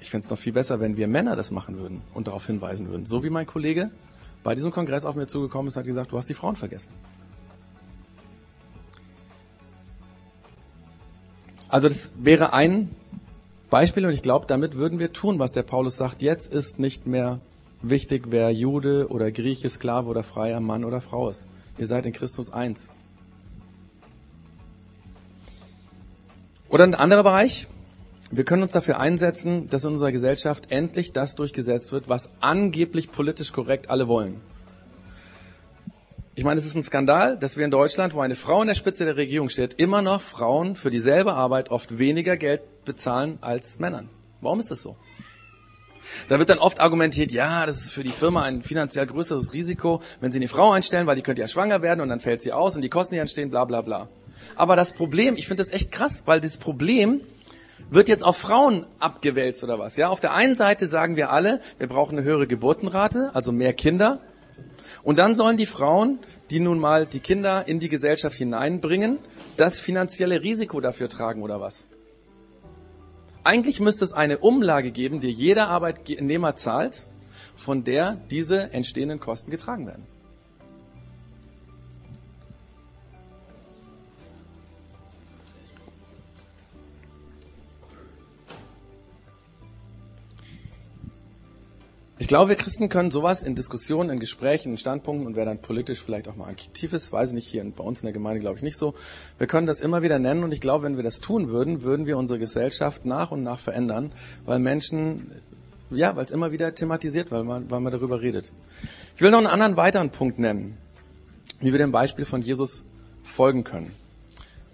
Ich 0.00 0.10
fände 0.10 0.24
es 0.24 0.30
noch 0.30 0.38
viel 0.38 0.52
besser, 0.52 0.80
wenn 0.80 0.96
wir 0.96 1.08
Männer 1.08 1.36
das 1.36 1.50
machen 1.50 1.78
würden 1.78 2.02
und 2.14 2.28
darauf 2.28 2.46
hinweisen 2.46 2.88
würden. 2.88 3.04
So 3.04 3.24
wie 3.24 3.30
mein 3.30 3.46
Kollege 3.46 3.90
bei 4.44 4.54
diesem 4.54 4.70
Kongress 4.70 5.04
auf 5.04 5.16
mir 5.16 5.26
zugekommen 5.26 5.68
ist 5.68 5.76
und 5.76 5.80
hat 5.80 5.86
gesagt, 5.86 6.12
du 6.12 6.16
hast 6.16 6.28
die 6.28 6.34
Frauen 6.34 6.56
vergessen. 6.56 6.90
Also 11.68 11.88
das 11.88 12.12
wäre 12.16 12.52
ein 12.52 12.90
Beispiel 13.68 14.06
und 14.06 14.12
ich 14.12 14.22
glaube, 14.22 14.46
damit 14.46 14.76
würden 14.76 14.98
wir 14.98 15.12
tun, 15.12 15.38
was 15.38 15.52
der 15.52 15.62
Paulus 15.62 15.96
sagt. 15.96 16.22
Jetzt 16.22 16.50
ist 16.50 16.78
nicht 16.78 17.06
mehr 17.06 17.40
wichtig, 17.82 18.26
wer 18.30 18.50
Jude 18.50 19.08
oder 19.08 19.30
Grieche, 19.30 19.68
Sklave 19.68 20.08
oder 20.08 20.22
freier 20.22 20.60
Mann 20.60 20.84
oder 20.84 21.00
Frau 21.00 21.28
ist. 21.28 21.46
Ihr 21.76 21.86
seid 21.86 22.06
in 22.06 22.12
Christus 22.12 22.50
eins. 22.50 22.88
Oder 26.70 26.84
ein 26.84 26.94
anderer 26.94 27.22
Bereich. 27.22 27.66
Wir 28.30 28.44
können 28.44 28.62
uns 28.62 28.72
dafür 28.72 29.00
einsetzen, 29.00 29.68
dass 29.70 29.84
in 29.84 29.92
unserer 29.92 30.12
Gesellschaft 30.12 30.70
endlich 30.70 31.12
das 31.12 31.34
durchgesetzt 31.34 31.92
wird, 31.92 32.10
was 32.10 32.30
angeblich 32.40 33.10
politisch 33.10 33.52
korrekt 33.52 33.88
alle 33.88 34.06
wollen. 34.06 34.40
Ich 36.34 36.44
meine, 36.44 36.60
es 36.60 36.66
ist 36.66 36.76
ein 36.76 36.82
Skandal, 36.82 37.38
dass 37.38 37.56
wir 37.56 37.64
in 37.64 37.70
Deutschland, 37.70 38.12
wo 38.12 38.20
eine 38.20 38.34
Frau 38.34 38.60
in 38.60 38.68
der 38.68 38.74
Spitze 38.74 39.06
der 39.06 39.16
Regierung 39.16 39.48
steht, 39.48 39.74
immer 39.74 40.02
noch 40.02 40.20
Frauen 40.20 40.76
für 40.76 40.90
dieselbe 40.90 41.32
Arbeit 41.32 41.70
oft 41.70 41.98
weniger 41.98 42.36
Geld 42.36 42.84
bezahlen 42.84 43.38
als 43.40 43.78
Männern. 43.78 44.10
Warum 44.42 44.60
ist 44.60 44.70
das 44.70 44.82
so? 44.82 44.96
Da 46.28 46.38
wird 46.38 46.50
dann 46.50 46.58
oft 46.58 46.80
argumentiert, 46.80 47.32
ja, 47.32 47.66
das 47.66 47.78
ist 47.78 47.92
für 47.92 48.04
die 48.04 48.12
Firma 48.12 48.42
ein 48.42 48.62
finanziell 48.62 49.06
größeres 49.06 49.52
Risiko, 49.52 50.00
wenn 50.20 50.32
sie 50.32 50.38
eine 50.38 50.48
Frau 50.48 50.72
einstellen, 50.72 51.06
weil 51.06 51.16
die 51.16 51.22
könnte 51.22 51.40
ja 51.40 51.48
schwanger 51.48 51.82
werden 51.82 52.02
und 52.02 52.08
dann 52.08 52.20
fällt 52.20 52.42
sie 52.42 52.52
aus 52.52 52.76
und 52.76 52.82
die 52.82 52.88
Kosten, 52.88 53.14
die 53.14 53.20
entstehen, 53.20 53.50
bla 53.50 53.64
bla 53.64 53.80
bla. 53.80 54.08
Aber 54.54 54.76
das 54.76 54.92
Problem, 54.92 55.36
ich 55.36 55.48
finde 55.48 55.64
das 55.64 55.72
echt 55.72 55.90
krass, 55.90 56.22
weil 56.26 56.40
das 56.40 56.58
Problem 56.58 57.22
wird 57.90 58.08
jetzt 58.08 58.24
auf 58.24 58.36
Frauen 58.36 58.86
abgewälzt 58.98 59.64
oder 59.64 59.78
was. 59.78 59.96
Ja, 59.96 60.08
auf 60.08 60.20
der 60.20 60.34
einen 60.34 60.54
Seite 60.54 60.86
sagen 60.86 61.16
wir 61.16 61.30
alle, 61.30 61.60
wir 61.78 61.86
brauchen 61.86 62.18
eine 62.18 62.26
höhere 62.26 62.46
Geburtenrate, 62.46 63.30
also 63.34 63.52
mehr 63.52 63.72
Kinder. 63.72 64.20
Und 65.02 65.18
dann 65.18 65.34
sollen 65.34 65.56
die 65.56 65.66
Frauen, 65.66 66.18
die 66.50 66.60
nun 66.60 66.78
mal 66.78 67.06
die 67.06 67.20
Kinder 67.20 67.66
in 67.66 67.78
die 67.78 67.88
Gesellschaft 67.88 68.36
hineinbringen, 68.36 69.18
das 69.56 69.78
finanzielle 69.80 70.42
Risiko 70.42 70.80
dafür 70.80 71.08
tragen 71.08 71.42
oder 71.42 71.60
was? 71.60 71.84
Eigentlich 73.44 73.80
müsste 73.80 74.04
es 74.04 74.12
eine 74.12 74.38
Umlage 74.38 74.90
geben, 74.90 75.20
die 75.20 75.30
jeder 75.30 75.68
Arbeitnehmer 75.68 76.56
zahlt, 76.56 77.08
von 77.54 77.84
der 77.84 78.16
diese 78.30 78.72
entstehenden 78.72 79.20
Kosten 79.20 79.50
getragen 79.50 79.86
werden. 79.86 80.06
Ich 92.20 92.26
glaube, 92.26 92.48
wir 92.48 92.56
Christen 92.56 92.88
können 92.88 93.12
sowas 93.12 93.44
in 93.44 93.54
Diskussionen, 93.54 94.10
in 94.10 94.18
Gesprächen, 94.18 94.72
in 94.72 94.78
Standpunkten 94.78 95.24
und 95.24 95.36
wer 95.36 95.44
dann 95.44 95.62
politisch 95.62 96.02
vielleicht 96.02 96.26
auch 96.26 96.34
mal 96.34 96.48
aktiv 96.48 96.92
ist, 96.92 97.12
weiß 97.12 97.28
ich 97.28 97.34
nicht, 97.36 97.46
hier 97.46 97.64
bei 97.64 97.84
uns 97.84 98.00
in 98.00 98.06
der 98.06 98.12
Gemeinde 98.12 98.40
glaube 98.40 98.56
ich 98.56 98.62
nicht 98.62 98.76
so. 98.76 98.94
Wir 99.38 99.46
können 99.46 99.68
das 99.68 99.80
immer 99.80 100.02
wieder 100.02 100.18
nennen 100.18 100.42
und 100.42 100.52
ich 100.52 100.60
glaube, 100.60 100.84
wenn 100.84 100.96
wir 100.96 101.04
das 101.04 101.20
tun 101.20 101.48
würden, 101.48 101.82
würden 101.82 102.06
wir 102.06 102.18
unsere 102.18 102.40
Gesellschaft 102.40 103.04
nach 103.04 103.30
und 103.30 103.44
nach 103.44 103.60
verändern, 103.60 104.10
weil 104.44 104.58
Menschen, 104.58 105.30
ja, 105.90 106.16
weil 106.16 106.24
es 106.24 106.32
immer 106.32 106.50
wieder 106.50 106.74
thematisiert, 106.74 107.30
weil 107.30 107.44
man, 107.44 107.70
weil 107.70 107.78
man 107.78 107.92
darüber 107.92 108.20
redet. 108.20 108.50
Ich 109.14 109.22
will 109.22 109.30
noch 109.30 109.38
einen 109.38 109.46
anderen 109.46 109.76
weiteren 109.76 110.10
Punkt 110.10 110.40
nennen, 110.40 110.76
wie 111.60 111.70
wir 111.70 111.78
dem 111.78 111.92
Beispiel 111.92 112.24
von 112.24 112.42
Jesus 112.42 112.84
folgen 113.22 113.62
können. 113.62 113.92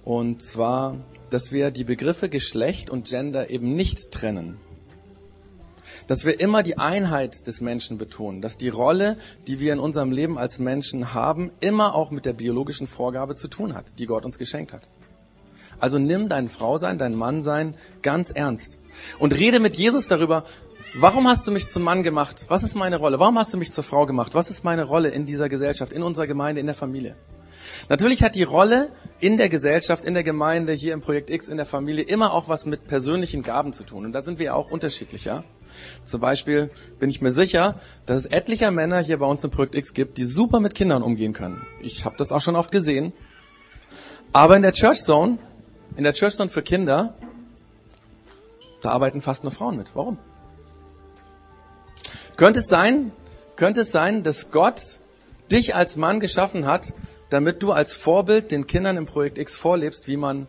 Und 0.02 0.42
zwar, 0.42 0.96
dass 1.28 1.52
wir 1.52 1.70
die 1.70 1.84
Begriffe 1.84 2.30
Geschlecht 2.30 2.88
und 2.88 3.06
Gender 3.06 3.50
eben 3.50 3.76
nicht 3.76 4.12
trennen 4.12 4.56
dass 6.06 6.24
wir 6.24 6.40
immer 6.40 6.62
die 6.62 6.78
Einheit 6.78 7.46
des 7.46 7.60
Menschen 7.60 7.98
betonen, 7.98 8.42
dass 8.42 8.58
die 8.58 8.68
Rolle, 8.68 9.16
die 9.46 9.60
wir 9.60 9.72
in 9.72 9.78
unserem 9.78 10.12
Leben 10.12 10.38
als 10.38 10.58
Menschen 10.58 11.14
haben, 11.14 11.50
immer 11.60 11.94
auch 11.94 12.10
mit 12.10 12.26
der 12.26 12.32
biologischen 12.32 12.86
Vorgabe 12.86 13.34
zu 13.34 13.48
tun 13.48 13.74
hat, 13.74 13.98
die 13.98 14.06
Gott 14.06 14.24
uns 14.24 14.38
geschenkt 14.38 14.72
hat. 14.72 14.88
Also 15.80 15.98
nimm 15.98 16.28
dein 16.28 16.48
Frausein, 16.48 16.98
dein 16.98 17.14
Mannsein 17.14 17.76
ganz 18.02 18.30
ernst 18.30 18.78
und 19.18 19.38
rede 19.38 19.60
mit 19.60 19.76
Jesus 19.76 20.08
darüber, 20.08 20.44
warum 20.94 21.28
hast 21.28 21.46
du 21.46 21.50
mich 21.50 21.68
zum 21.68 21.82
Mann 21.82 22.02
gemacht? 22.02 22.46
Was 22.48 22.62
ist 22.62 22.74
meine 22.74 22.96
Rolle? 22.96 23.18
Warum 23.18 23.38
hast 23.38 23.52
du 23.52 23.58
mich 23.58 23.72
zur 23.72 23.84
Frau 23.84 24.06
gemacht? 24.06 24.34
Was 24.34 24.50
ist 24.50 24.64
meine 24.64 24.84
Rolle 24.84 25.08
in 25.08 25.26
dieser 25.26 25.48
Gesellschaft, 25.48 25.92
in 25.92 26.02
unserer 26.02 26.26
Gemeinde, 26.26 26.60
in 26.60 26.66
der 26.66 26.74
Familie? 26.74 27.16
Natürlich 27.88 28.22
hat 28.22 28.34
die 28.34 28.44
Rolle 28.44 28.90
in 29.20 29.36
der 29.36 29.48
Gesellschaft, 29.48 30.04
in 30.04 30.14
der 30.14 30.22
Gemeinde, 30.22 30.72
hier 30.72 30.94
im 30.94 31.00
Projekt 31.00 31.30
X, 31.30 31.48
in 31.48 31.56
der 31.56 31.66
Familie 31.66 32.04
immer 32.04 32.32
auch 32.32 32.48
was 32.48 32.66
mit 32.66 32.86
persönlichen 32.86 33.42
Gaben 33.42 33.72
zu 33.72 33.84
tun. 33.84 34.06
Und 34.06 34.12
da 34.12 34.22
sind 34.22 34.38
wir 34.38 34.46
ja 34.46 34.54
auch 34.54 34.70
unterschiedlich, 34.70 35.24
ja? 35.24 35.44
Zum 36.04 36.20
Beispiel 36.20 36.70
bin 36.98 37.10
ich 37.10 37.20
mir 37.20 37.32
sicher, 37.32 37.80
dass 38.06 38.20
es 38.20 38.26
etlicher 38.26 38.70
Männer 38.70 39.00
hier 39.00 39.18
bei 39.18 39.26
uns 39.26 39.44
im 39.44 39.50
Projekt 39.50 39.74
X 39.74 39.94
gibt, 39.94 40.18
die 40.18 40.24
super 40.24 40.60
mit 40.60 40.74
Kindern 40.74 41.02
umgehen 41.02 41.32
können. 41.32 41.64
Ich 41.82 42.04
habe 42.04 42.16
das 42.18 42.32
auch 42.32 42.40
schon 42.40 42.56
oft 42.56 42.70
gesehen. 42.70 43.12
Aber 44.32 44.56
in 44.56 44.62
der 44.62 44.72
Church 44.72 45.02
Zone, 45.02 45.38
in 45.96 46.04
der 46.04 46.12
Church 46.12 46.34
Zone 46.34 46.50
für 46.50 46.62
Kinder, 46.62 47.14
da 48.82 48.90
arbeiten 48.90 49.22
fast 49.22 49.44
nur 49.44 49.52
Frauen 49.52 49.76
mit. 49.76 49.94
Warum? 49.94 50.18
Könnte 52.36 52.60
es 52.60 52.66
sein, 52.66 53.12
könnte 53.56 53.82
es 53.82 53.92
sein, 53.92 54.22
dass 54.22 54.50
Gott 54.50 54.82
dich 55.50 55.74
als 55.74 55.96
Mann 55.96 56.20
geschaffen 56.20 56.66
hat, 56.66 56.92
damit 57.30 57.62
du 57.62 57.72
als 57.72 57.94
Vorbild 57.94 58.50
den 58.50 58.66
Kindern 58.66 58.96
im 58.96 59.06
Projekt 59.06 59.38
X 59.38 59.56
vorlebst, 59.56 60.08
wie 60.08 60.16
man 60.16 60.46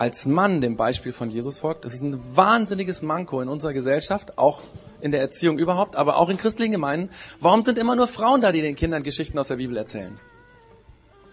als 0.00 0.24
Mann 0.24 0.62
dem 0.62 0.76
Beispiel 0.76 1.12
von 1.12 1.28
Jesus 1.28 1.58
folgt. 1.58 1.84
Das 1.84 1.92
ist 1.92 2.00
ein 2.00 2.18
wahnsinniges 2.34 3.02
Manko 3.02 3.42
in 3.42 3.50
unserer 3.50 3.74
Gesellschaft, 3.74 4.38
auch 4.38 4.62
in 5.02 5.12
der 5.12 5.20
Erziehung 5.20 5.58
überhaupt, 5.58 5.94
aber 5.94 6.16
auch 6.16 6.30
in 6.30 6.38
christlichen 6.38 6.72
Gemeinden. 6.72 7.10
Warum 7.38 7.60
sind 7.60 7.78
immer 7.78 7.94
nur 7.96 8.06
Frauen 8.06 8.40
da, 8.40 8.50
die 8.50 8.62
den 8.62 8.76
Kindern 8.76 9.02
Geschichten 9.02 9.38
aus 9.38 9.48
der 9.48 9.56
Bibel 9.56 9.76
erzählen? 9.76 10.18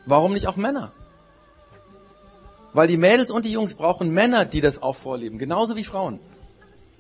Warum 0.06 0.34
nicht 0.34 0.48
auch 0.48 0.58
Männer? 0.58 0.92
Weil 2.74 2.90
die 2.90 2.98
Mädels 2.98 3.32
und 3.32 3.46
die 3.46 3.54
Jungs 3.54 3.76
brauchen 3.76 4.12
Männer, 4.12 4.44
die 4.44 4.60
das 4.60 4.82
auch 4.82 4.98
vorleben, 4.98 5.38
genauso 5.38 5.78
wie 5.78 5.86
Frauen. 5.86 6.20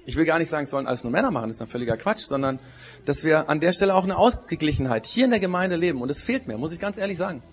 Ich 0.05 0.15
will 0.15 0.23
gar 0.23 0.39
nicht 0.39 0.47
sagen, 0.47 0.63
es 0.63 0.69
sollen 0.69 0.87
alles 0.87 1.03
nur 1.03 1.11
Männer 1.11 1.31
machen, 1.31 1.49
das 1.49 1.57
ist 1.57 1.61
ein 1.61 1.67
völliger 1.67 1.97
Quatsch, 1.97 2.27
sondern 2.27 2.59
dass 3.03 3.25
wir 3.25 3.49
an 3.49 3.59
der 3.59 3.73
Stelle 3.73 3.93
auch 3.93 4.05
eine 4.05 4.17
Ausgeglichenheit 4.17 5.05
hier 5.05 5.25
in 5.25 5.31
der 5.31 5.41
Gemeinde 5.41 5.75
leben. 5.75 6.01
Und 6.01 6.09
es 6.09 6.23
fehlt 6.23 6.47
mir, 6.47 6.57
muss 6.57 6.71
ich 6.71 6.79
ganz 6.79 6.97
ehrlich 6.97 7.17
sagen. 7.17 7.43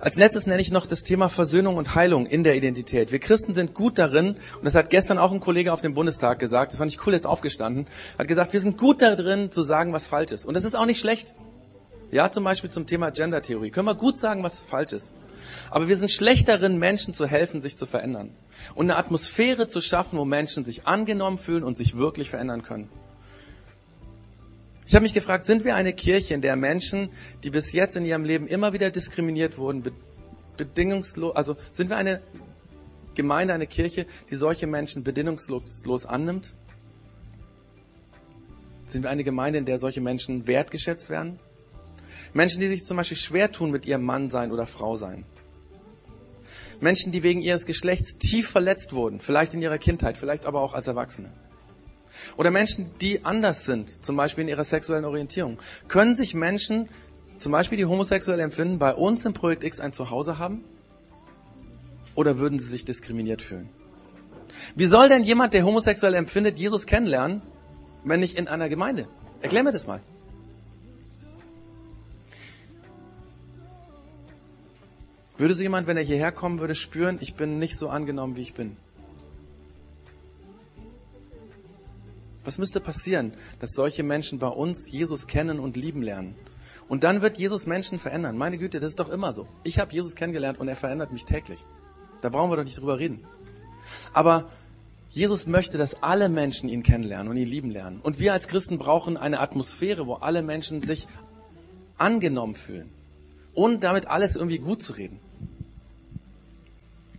Als 0.00 0.14
letztes 0.14 0.46
nenne 0.46 0.60
ich 0.60 0.70
noch 0.70 0.86
das 0.86 1.02
Thema 1.02 1.28
Versöhnung 1.28 1.76
und 1.76 1.96
Heilung 1.96 2.26
in 2.26 2.44
der 2.44 2.54
Identität. 2.54 3.10
Wir 3.10 3.18
Christen 3.18 3.52
sind 3.52 3.74
gut 3.74 3.98
darin, 3.98 4.36
und 4.56 4.64
das 4.64 4.76
hat 4.76 4.90
gestern 4.90 5.18
auch 5.18 5.32
ein 5.32 5.40
Kollege 5.40 5.72
auf 5.72 5.80
dem 5.80 5.94
Bundestag 5.94 6.38
gesagt, 6.38 6.70
das 6.70 6.78
fand 6.78 6.92
ich 6.92 7.04
cool, 7.04 7.14
er 7.14 7.16
ist 7.16 7.26
aufgestanden, 7.26 7.86
hat 8.16 8.28
gesagt, 8.28 8.52
wir 8.52 8.60
sind 8.60 8.78
gut 8.78 9.02
darin 9.02 9.50
zu 9.50 9.62
sagen, 9.64 9.92
was 9.92 10.06
falsch 10.06 10.30
ist. 10.30 10.46
Und 10.46 10.54
das 10.54 10.64
ist 10.64 10.76
auch 10.76 10.86
nicht 10.86 11.00
schlecht. 11.00 11.34
Ja, 12.12 12.30
zum 12.30 12.44
Beispiel 12.44 12.70
zum 12.70 12.86
Thema 12.86 13.10
Gender-Theorie. 13.10 13.70
Können 13.70 13.88
wir 13.88 13.96
gut 13.96 14.18
sagen, 14.18 14.44
was 14.44 14.62
falsch 14.62 14.92
ist. 14.92 15.12
Aber 15.70 15.88
wir 15.88 15.96
sind 15.96 16.10
schlecht 16.10 16.48
darin, 16.48 16.78
Menschen 16.78 17.12
zu 17.12 17.26
helfen, 17.26 17.60
sich 17.60 17.76
zu 17.76 17.84
verändern. 17.84 18.30
Und 18.76 18.86
eine 18.86 18.96
Atmosphäre 18.96 19.66
zu 19.66 19.80
schaffen, 19.80 20.18
wo 20.18 20.24
Menschen 20.24 20.64
sich 20.64 20.86
angenommen 20.86 21.38
fühlen 21.38 21.64
und 21.64 21.76
sich 21.76 21.96
wirklich 21.96 22.30
verändern 22.30 22.62
können. 22.62 22.88
Ich 24.88 24.94
habe 24.94 25.02
mich 25.02 25.12
gefragt, 25.12 25.44
sind 25.44 25.66
wir 25.66 25.74
eine 25.74 25.92
Kirche, 25.92 26.32
in 26.32 26.40
der 26.40 26.56
Menschen, 26.56 27.10
die 27.44 27.50
bis 27.50 27.72
jetzt 27.72 27.94
in 27.96 28.06
ihrem 28.06 28.24
Leben 28.24 28.46
immer 28.46 28.72
wieder 28.72 28.90
diskriminiert 28.90 29.58
wurden, 29.58 29.82
bedingungslos, 30.56 31.36
also 31.36 31.56
sind 31.70 31.90
wir 31.90 31.98
eine 31.98 32.22
Gemeinde, 33.14 33.52
eine 33.52 33.66
Kirche, 33.66 34.06
die 34.30 34.34
solche 34.34 34.66
Menschen 34.66 35.04
bedingungslos 35.04 36.06
annimmt? 36.06 36.54
Sind 38.86 39.02
wir 39.02 39.10
eine 39.10 39.24
Gemeinde, 39.24 39.58
in 39.58 39.66
der 39.66 39.78
solche 39.78 40.00
Menschen 40.00 40.46
wertgeschätzt 40.46 41.10
werden? 41.10 41.38
Menschen, 42.32 42.62
die 42.62 42.68
sich 42.68 42.86
zum 42.86 42.96
Beispiel 42.96 43.18
schwer 43.18 43.52
tun 43.52 43.70
mit 43.70 43.84
ihrem 43.84 44.04
Mann 44.04 44.30
sein 44.30 44.52
oder 44.52 44.66
Frau 44.66 44.96
sein. 44.96 45.26
Menschen, 46.80 47.12
die 47.12 47.22
wegen 47.22 47.42
ihres 47.42 47.66
Geschlechts 47.66 48.16
tief 48.16 48.48
verletzt 48.48 48.94
wurden, 48.94 49.20
vielleicht 49.20 49.52
in 49.52 49.60
ihrer 49.60 49.76
Kindheit, 49.76 50.16
vielleicht 50.16 50.46
aber 50.46 50.62
auch 50.62 50.72
als 50.72 50.86
Erwachsene. 50.86 51.30
Oder 52.36 52.50
Menschen, 52.50 52.90
die 53.00 53.24
anders 53.24 53.64
sind, 53.64 54.04
zum 54.04 54.16
Beispiel 54.16 54.42
in 54.42 54.48
ihrer 54.48 54.64
sexuellen 54.64 55.04
Orientierung. 55.04 55.58
Können 55.88 56.16
sich 56.16 56.34
Menschen, 56.34 56.88
zum 57.38 57.52
Beispiel 57.52 57.78
die 57.78 57.86
homosexuell 57.86 58.40
empfinden, 58.40 58.78
bei 58.78 58.94
uns 58.94 59.24
im 59.24 59.32
Projekt 59.32 59.64
X 59.64 59.80
ein 59.80 59.92
Zuhause 59.92 60.38
haben? 60.38 60.64
Oder 62.14 62.38
würden 62.38 62.58
sie 62.58 62.66
sich 62.66 62.84
diskriminiert 62.84 63.42
fühlen? 63.42 63.68
Wie 64.74 64.86
soll 64.86 65.08
denn 65.08 65.24
jemand, 65.24 65.54
der 65.54 65.64
homosexuell 65.64 66.14
empfindet, 66.14 66.58
Jesus 66.58 66.86
kennenlernen, 66.86 67.42
wenn 68.04 68.20
nicht 68.20 68.36
in 68.36 68.48
einer 68.48 68.68
Gemeinde? 68.68 69.08
Erklär 69.40 69.62
mir 69.62 69.72
das 69.72 69.86
mal. 69.86 70.00
Würde 75.36 75.54
so 75.54 75.62
jemand, 75.62 75.86
wenn 75.86 75.96
er 75.96 76.02
hierher 76.02 76.32
kommen 76.32 76.58
würde, 76.58 76.74
spüren, 76.74 77.18
ich 77.20 77.34
bin 77.34 77.60
nicht 77.60 77.76
so 77.76 77.88
angenommen, 77.88 78.34
wie 78.36 78.42
ich 78.42 78.54
bin? 78.54 78.76
Was 82.48 82.56
müsste 82.56 82.80
passieren, 82.80 83.34
dass 83.58 83.74
solche 83.74 84.02
Menschen 84.02 84.38
bei 84.38 84.48
uns 84.48 84.90
Jesus 84.90 85.26
kennen 85.26 85.60
und 85.60 85.76
lieben 85.76 86.00
lernen? 86.00 86.34
Und 86.88 87.04
dann 87.04 87.20
wird 87.20 87.36
Jesus 87.36 87.66
Menschen 87.66 87.98
verändern. 87.98 88.38
Meine 88.38 88.56
Güte, 88.56 88.80
das 88.80 88.92
ist 88.92 89.00
doch 89.00 89.10
immer 89.10 89.34
so. 89.34 89.46
Ich 89.64 89.78
habe 89.78 89.92
Jesus 89.92 90.14
kennengelernt 90.14 90.58
und 90.58 90.66
er 90.66 90.74
verändert 90.74 91.12
mich 91.12 91.26
täglich. 91.26 91.62
Da 92.22 92.30
brauchen 92.30 92.50
wir 92.50 92.56
doch 92.56 92.64
nicht 92.64 92.78
drüber 92.78 92.98
reden. 92.98 93.22
Aber 94.14 94.48
Jesus 95.10 95.46
möchte, 95.46 95.76
dass 95.76 96.02
alle 96.02 96.30
Menschen 96.30 96.70
ihn 96.70 96.82
kennenlernen 96.82 97.28
und 97.28 97.36
ihn 97.36 97.46
lieben 97.46 97.70
lernen. 97.70 98.00
Und 98.02 98.18
wir 98.18 98.32
als 98.32 98.48
Christen 98.48 98.78
brauchen 98.78 99.18
eine 99.18 99.40
Atmosphäre, 99.40 100.06
wo 100.06 100.14
alle 100.14 100.40
Menschen 100.40 100.80
sich 100.80 101.06
angenommen 101.98 102.54
fühlen. 102.54 102.88
Und 103.52 103.84
damit 103.84 104.06
alles 104.06 104.36
irgendwie 104.36 104.58
gut 104.58 104.82
zu 104.82 104.94
reden. 104.94 105.20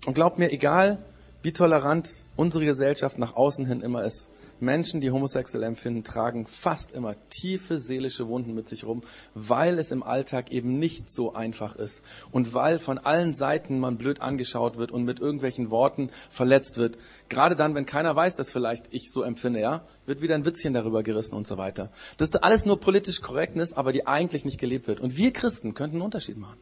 Und 0.07 0.15
glaubt 0.15 0.39
mir, 0.39 0.51
egal 0.51 0.97
wie 1.43 1.53
tolerant 1.53 2.25
unsere 2.35 2.65
Gesellschaft 2.65 3.19
nach 3.19 3.35
außen 3.35 3.67
hin 3.67 3.81
immer 3.81 4.03
ist, 4.03 4.28
Menschen, 4.61 5.01
die 5.01 5.11
homosexuell 5.11 5.63
empfinden, 5.63 6.03
tragen 6.03 6.47
fast 6.47 6.93
immer 6.93 7.15
tiefe 7.29 7.79
seelische 7.79 8.27
Wunden 8.27 8.53
mit 8.53 8.67
sich 8.67 8.85
rum, 8.85 9.03
weil 9.33 9.79
es 9.79 9.91
im 9.91 10.03
Alltag 10.03 10.51
eben 10.51 10.79
nicht 10.79 11.09
so 11.09 11.33
einfach 11.33 11.75
ist 11.75 12.03
und 12.31 12.53
weil 12.53 12.79
von 12.79 12.97
allen 12.97 13.33
Seiten 13.33 13.79
man 13.79 13.97
blöd 13.97 14.21
angeschaut 14.21 14.77
wird 14.77 14.91
und 14.91 15.03
mit 15.03 15.19
irgendwelchen 15.19 15.71
Worten 15.71 16.09
verletzt 16.29 16.77
wird. 16.77 16.97
Gerade 17.29 17.55
dann, 17.55 17.75
wenn 17.75 17.85
keiner 17.85 18.15
weiß, 18.15 18.35
dass 18.35 18.51
vielleicht 18.51 18.85
ich 18.91 19.11
so 19.11 19.23
empfinde, 19.23 19.59
ja, 19.59 19.85
wird 20.05 20.21
wieder 20.21 20.35
ein 20.35 20.45
Witzchen 20.45 20.73
darüber 20.73 21.03
gerissen 21.03 21.35
und 21.35 21.47
so 21.47 21.57
weiter. 21.57 21.91
Das 22.17 22.29
ist 22.29 22.43
alles 22.43 22.65
nur 22.65 22.79
politisch 22.79 23.21
Korrektness, 23.21 23.73
aber 23.73 23.93
die 23.93 24.07
eigentlich 24.07 24.45
nicht 24.45 24.59
gelebt 24.59 24.87
wird. 24.87 24.99
Und 24.99 25.17
wir 25.17 25.31
Christen 25.33 25.73
könnten 25.73 25.97
einen 25.97 26.05
Unterschied 26.05 26.37
machen. 26.37 26.57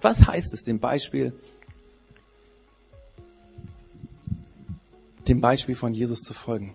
Was 0.00 0.26
heißt 0.26 0.52
es, 0.52 0.62
dem 0.62 0.78
Beispiel 0.78 1.32
dem 5.28 5.40
Beispiel 5.40 5.74
von 5.74 5.94
Jesus 5.94 6.22
zu 6.22 6.34
folgen. 6.34 6.74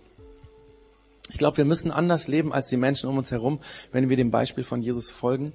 Ich 1.30 1.38
glaube, 1.38 1.58
wir 1.58 1.66
müssen 1.66 1.92
anders 1.92 2.28
leben 2.28 2.52
als 2.52 2.68
die 2.68 2.78
Menschen 2.78 3.10
um 3.10 3.18
uns 3.18 3.32
herum, 3.32 3.60
wenn 3.92 4.10
wir 4.10 4.18
dem 4.18 4.32
Beispiel 4.32 4.64
von 4.64 4.82
Jesus 4.82 5.10
folgen, 5.10 5.54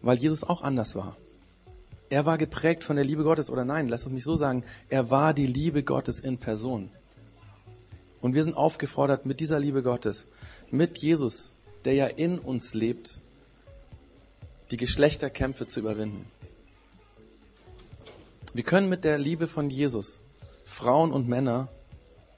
weil 0.00 0.16
Jesus 0.16 0.42
auch 0.42 0.62
anders 0.62 0.94
war. 0.94 1.16
Er 2.08 2.26
war 2.26 2.38
geprägt 2.38 2.82
von 2.82 2.96
der 2.96 3.04
Liebe 3.04 3.22
Gottes 3.22 3.50
oder 3.50 3.64
nein, 3.64 3.88
lass 3.88 4.06
es 4.06 4.10
mich 4.10 4.24
so 4.24 4.36
sagen, 4.36 4.64
er 4.88 5.10
war 5.10 5.34
die 5.34 5.46
Liebe 5.46 5.82
Gottes 5.82 6.18
in 6.20 6.38
Person. 6.38 6.90
Und 8.20 8.34
wir 8.34 8.42
sind 8.42 8.56
aufgefordert, 8.56 9.26
mit 9.26 9.40
dieser 9.40 9.60
Liebe 9.60 9.82
Gottes, 9.82 10.26
mit 10.70 10.98
Jesus, 10.98 11.52
der 11.84 11.94
ja 11.94 12.06
in 12.06 12.38
uns 12.38 12.74
lebt, 12.74 13.20
die 14.70 14.76
Geschlechterkämpfe 14.76 15.66
zu 15.66 15.80
überwinden. 15.80 16.26
Wir 18.54 18.64
können 18.64 18.88
mit 18.88 19.04
der 19.04 19.18
Liebe 19.18 19.46
von 19.46 19.70
Jesus 19.70 20.22
Frauen 20.64 21.12
und 21.12 21.28
Männer 21.28 21.68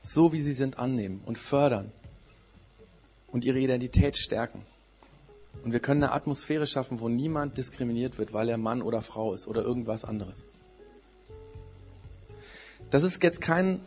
so 0.03 0.33
wie 0.33 0.43
sie 0.43 0.53
sind, 0.53 0.79
annehmen 0.79 1.23
und 1.25 1.39
fördern 1.39 1.93
und 3.29 3.45
ihre 3.45 3.59
Identität 3.59 4.19
stärken. 4.19 4.67
Und 5.65 5.73
wir 5.73 5.81
können 5.81 6.03
eine 6.03 6.13
Atmosphäre 6.13 6.67
schaffen, 6.67 7.01
wo 7.01 7.09
niemand 7.09 7.57
diskriminiert 7.57 8.19
wird, 8.19 8.33
weil 8.33 8.49
er 8.49 8.59
Mann 8.59 8.83
oder 8.83 9.01
Frau 9.01 9.33
ist 9.33 9.47
oder 9.47 9.63
irgendwas 9.63 10.05
anderes. 10.05 10.45
Das 12.91 13.05
ist 13.05 13.23
jetzt 13.23 13.41
kein 13.41 13.81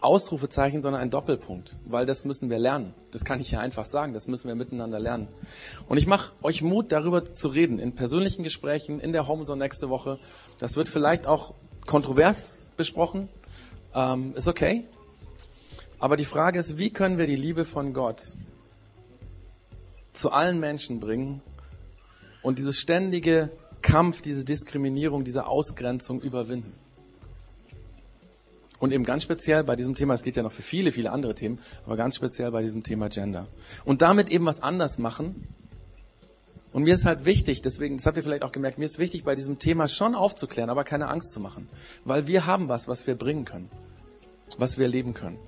Ausrufezeichen, 0.00 0.82
sondern 0.82 1.02
ein 1.02 1.10
Doppelpunkt, 1.10 1.76
weil 1.84 2.04
das 2.04 2.24
müssen 2.24 2.50
wir 2.50 2.58
lernen. 2.58 2.94
Das 3.10 3.24
kann 3.24 3.40
ich 3.40 3.50
ja 3.50 3.60
einfach 3.60 3.86
sagen, 3.86 4.12
das 4.12 4.28
müssen 4.28 4.48
wir 4.48 4.54
miteinander 4.54 4.98
lernen. 4.98 5.28
Und 5.88 5.98
ich 5.98 6.06
mache 6.06 6.32
euch 6.42 6.62
Mut, 6.62 6.90
darüber 6.90 7.32
zu 7.32 7.48
reden, 7.48 7.78
in 7.78 7.94
persönlichen 7.94 8.42
Gesprächen, 8.42 8.98
in 8.98 9.12
der 9.12 9.28
Homezone 9.28 9.62
nächste 9.62 9.88
Woche. 9.88 10.18
Das 10.58 10.76
wird 10.76 10.88
vielleicht 10.88 11.26
auch 11.26 11.54
kontrovers 11.86 12.70
besprochen. 12.76 13.28
Ähm, 13.94 14.34
ist 14.34 14.48
okay, 14.48 14.84
aber 16.00 16.16
die 16.16 16.24
Frage 16.24 16.58
ist, 16.58 16.78
wie 16.78 16.90
können 16.90 17.18
wir 17.18 17.26
die 17.26 17.36
Liebe 17.36 17.64
von 17.66 17.92
Gott 17.92 18.36
zu 20.12 20.32
allen 20.32 20.58
Menschen 20.58 20.98
bringen 20.98 21.42
und 22.42 22.58
dieses 22.58 22.78
ständige 22.78 23.50
Kampf, 23.82 24.22
diese 24.22 24.44
Diskriminierung, 24.44 25.24
diese 25.24 25.46
Ausgrenzung 25.46 26.20
überwinden? 26.20 26.72
Und 28.78 28.92
eben 28.92 29.04
ganz 29.04 29.22
speziell 29.24 29.62
bei 29.62 29.76
diesem 29.76 29.94
Thema, 29.94 30.14
es 30.14 30.22
geht 30.22 30.36
ja 30.36 30.42
noch 30.42 30.52
für 30.52 30.62
viele, 30.62 30.90
viele 30.90 31.12
andere 31.12 31.34
Themen, 31.34 31.58
aber 31.84 31.98
ganz 31.98 32.16
speziell 32.16 32.50
bei 32.50 32.62
diesem 32.62 32.82
Thema 32.82 33.10
Gender. 33.10 33.46
Und 33.84 34.00
damit 34.00 34.30
eben 34.30 34.46
was 34.46 34.62
anders 34.62 34.98
machen. 34.98 35.46
Und 36.72 36.84
mir 36.84 36.94
ist 36.94 37.04
halt 37.04 37.26
wichtig, 37.26 37.60
deswegen, 37.60 37.96
das 37.96 38.06
habt 38.06 38.16
ihr 38.16 38.22
vielleicht 38.22 38.42
auch 38.42 38.52
gemerkt, 38.52 38.78
mir 38.78 38.86
ist 38.86 38.98
wichtig, 38.98 39.22
bei 39.22 39.34
diesem 39.34 39.58
Thema 39.58 39.86
schon 39.86 40.14
aufzuklären, 40.14 40.70
aber 40.70 40.84
keine 40.84 41.08
Angst 41.08 41.32
zu 41.32 41.40
machen. 41.40 41.68
Weil 42.06 42.26
wir 42.26 42.46
haben 42.46 42.68
was, 42.68 42.88
was 42.88 43.06
wir 43.06 43.16
bringen 43.16 43.44
können. 43.44 43.70
Was 44.56 44.78
wir 44.78 44.88
leben 44.88 45.12
können. 45.12 45.38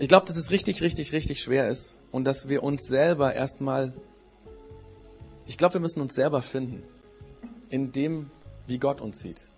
Ich 0.00 0.08
glaube, 0.08 0.26
dass 0.26 0.36
es 0.36 0.52
richtig, 0.52 0.80
richtig, 0.80 1.12
richtig 1.12 1.40
schwer 1.40 1.68
ist 1.68 1.96
und 2.12 2.24
dass 2.24 2.48
wir 2.48 2.62
uns 2.62 2.86
selber 2.86 3.34
erstmal, 3.34 3.92
ich 5.44 5.58
glaube, 5.58 5.74
wir 5.74 5.80
müssen 5.80 6.00
uns 6.00 6.14
selber 6.14 6.40
finden 6.40 6.84
in 7.68 7.90
dem, 7.90 8.30
wie 8.68 8.78
Gott 8.78 9.00
uns 9.00 9.18
sieht. 9.18 9.48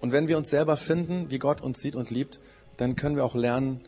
Und 0.00 0.10
wenn 0.10 0.26
wir 0.26 0.38
uns 0.38 0.48
selber 0.48 0.78
finden, 0.78 1.30
wie 1.30 1.38
Gott 1.38 1.60
uns 1.60 1.80
sieht 1.80 1.94
und 1.94 2.10
liebt, 2.10 2.40
dann 2.78 2.96
können 2.96 3.14
wir 3.14 3.24
auch 3.24 3.34
lernen, 3.34 3.82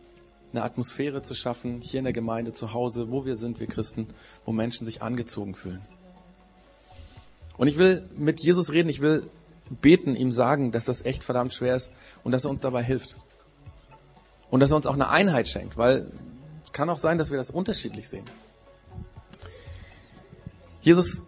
eine 0.52 0.62
Atmosphäre 0.62 1.22
zu 1.22 1.34
schaffen, 1.34 1.80
hier 1.80 1.98
in 1.98 2.04
der 2.04 2.12
Gemeinde, 2.12 2.52
zu 2.52 2.74
Hause, 2.74 3.10
wo 3.10 3.24
wir 3.24 3.36
sind, 3.36 3.58
wir 3.58 3.66
Christen, 3.66 4.08
wo 4.44 4.52
Menschen 4.52 4.84
sich 4.84 5.00
angezogen 5.00 5.54
fühlen. 5.54 5.80
Und 7.56 7.68
ich 7.68 7.78
will 7.78 8.08
mit 8.16 8.40
Jesus 8.40 8.72
reden, 8.72 8.90
ich 8.90 9.00
will 9.00 9.28
beten, 9.68 10.16
ihm 10.16 10.32
sagen, 10.32 10.72
dass 10.72 10.84
das 10.84 11.04
echt 11.04 11.24
verdammt 11.24 11.54
schwer 11.54 11.76
ist 11.76 11.90
und 12.22 12.32
dass 12.32 12.44
er 12.44 12.50
uns 12.50 12.60
dabei 12.60 12.82
hilft. 12.82 13.18
Und 14.50 14.60
dass 14.60 14.70
er 14.70 14.76
uns 14.76 14.86
auch 14.86 14.94
eine 14.94 15.08
Einheit 15.08 15.48
schenkt, 15.48 15.76
weil 15.76 16.10
es 16.64 16.72
kann 16.72 16.90
auch 16.90 16.98
sein, 16.98 17.18
dass 17.18 17.30
wir 17.30 17.38
das 17.38 17.50
unterschiedlich 17.50 18.08
sehen. 18.08 18.24
Jesus 20.82 21.24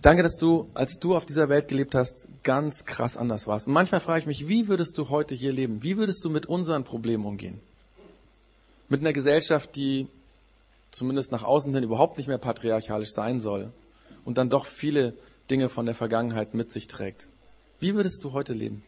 Danke, 0.00 0.22
dass 0.22 0.36
du, 0.36 0.68
als 0.74 1.00
du 1.00 1.16
auf 1.16 1.26
dieser 1.26 1.48
Welt 1.48 1.66
gelebt 1.66 1.96
hast, 1.96 2.28
ganz 2.44 2.84
krass 2.84 3.16
anders 3.16 3.48
warst. 3.48 3.66
Und 3.66 3.72
manchmal 3.72 4.00
frage 4.00 4.20
ich 4.20 4.26
mich, 4.26 4.46
wie 4.46 4.68
würdest 4.68 4.96
du 4.96 5.08
heute 5.08 5.34
hier 5.34 5.52
leben? 5.52 5.82
Wie 5.82 5.96
würdest 5.96 6.24
du 6.24 6.30
mit 6.30 6.46
unseren 6.46 6.84
Problemen 6.84 7.24
umgehen? 7.24 7.60
Mit 8.88 9.00
einer 9.00 9.12
Gesellschaft, 9.12 9.74
die 9.74 10.06
zumindest 10.92 11.32
nach 11.32 11.42
außen 11.42 11.74
hin 11.74 11.82
überhaupt 11.82 12.16
nicht 12.16 12.28
mehr 12.28 12.38
patriarchalisch 12.38 13.10
sein 13.10 13.40
soll 13.40 13.72
und 14.24 14.38
dann 14.38 14.50
doch 14.50 14.66
viele 14.66 15.14
Dinge 15.50 15.68
von 15.68 15.86
der 15.86 15.94
Vergangenheit 15.94 16.54
mit 16.54 16.70
sich 16.70 16.88
trägt. 16.88 17.28
Wie 17.80 17.94
würdest 17.94 18.22
du 18.24 18.32
heute 18.32 18.52
leben? 18.52 18.82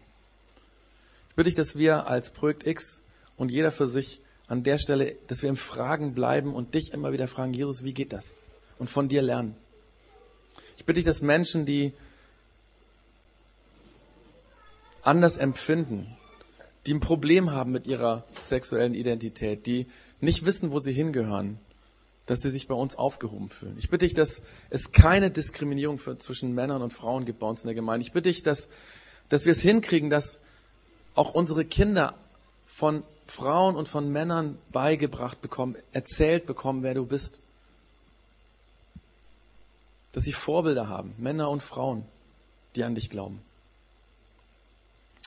Ich 1.31 1.37
bitte 1.37 1.49
dich, 1.49 1.55
dass 1.55 1.77
wir 1.77 2.07
als 2.07 2.31
Projekt 2.31 2.67
X 2.67 3.03
und 3.37 3.51
jeder 3.51 3.73
für 3.73 3.87
sich 3.87 4.21
an 4.49 4.65
der 4.65 4.79
Stelle, 4.79 5.17
dass 5.29 5.43
wir 5.43 5.49
im 5.49 5.57
Fragen 5.57 6.15
bleiben 6.15 6.55
und 6.55 6.75
dich 6.75 6.93
immer 6.93 7.13
wieder 7.13 7.29
fragen, 7.29 7.55
Jesus, 7.55 7.85
wie 7.85 7.95
geht 7.95 8.13
das? 8.13 8.35
Und 8.79 8.91
von 8.91 9.09
dir 9.09 9.23
lernen. 9.23 9.55
Ich 10.77 10.85
bitte 10.85 10.99
dich, 10.99 11.05
dass 11.05 11.23
Menschen, 11.23 11.67
die 11.67 11.93
anders 15.03 15.39
empfinden, 15.39 16.17
die 16.87 16.95
ein 16.95 17.01
Problem 17.01 17.53
haben 17.53 17.73
mit 17.73 17.87
ihrer 17.87 18.25
sexuellen 18.35 18.95
Identität, 18.95 19.67
die 19.67 19.87
nicht 20.21 20.45
wissen, 20.45 20.73
wo 20.73 20.79
sie 20.79 20.93
hingehören, 20.93 21.59
dass 22.27 22.41
sie 22.41 22.51
sich 22.51 22.69
bei 22.69 22.75
uns 22.75 22.97
aufgehoben 22.97 23.51
fühlen. 23.51 23.77
Ich 23.79 23.91
bitte 23.91 24.05
dich, 24.05 24.15
dass 24.15 24.43
es 24.71 24.93
keine 24.93 25.31
Diskriminierung 25.31 25.99
für, 25.99 26.19
zwischen 26.19 26.55
Männern 26.55 26.83
und 26.83 26.93
Frauen 26.93 27.25
gibt 27.25 27.41
bei 27.41 27.47
uns 27.47 27.63
in 27.63 27.69
der 27.69 27.75
Gemeinde. 27.75 28.07
Ich 28.07 28.13
bitte 28.13 28.29
dich, 28.29 28.43
dass, 28.43 28.69
dass 29.29 29.45
wir 29.45 29.53
es 29.53 29.61
hinkriegen, 29.61 30.11
dass 30.11 30.41
auch 31.15 31.35
unsere 31.35 31.65
Kinder 31.65 32.15
von 32.67 33.03
Frauen 33.27 33.77
und 33.77 33.89
von 33.89 34.11
Männern 34.11 34.59
beigebracht 34.71 35.41
bekommen, 35.41 35.77
erzählt 35.93 36.47
bekommen, 36.47 36.83
wer 36.83 36.95
du 36.95 37.07
bist 37.07 37.41
dass 40.13 40.25
sie 40.25 40.33
Vorbilder 40.33 40.89
haben, 40.89 41.15
Männer 41.19 41.51
und 41.51 41.63
Frauen, 41.63 42.05
die 42.75 42.85
an 42.85 42.95
dich 42.95 43.11
glauben. 43.11 43.41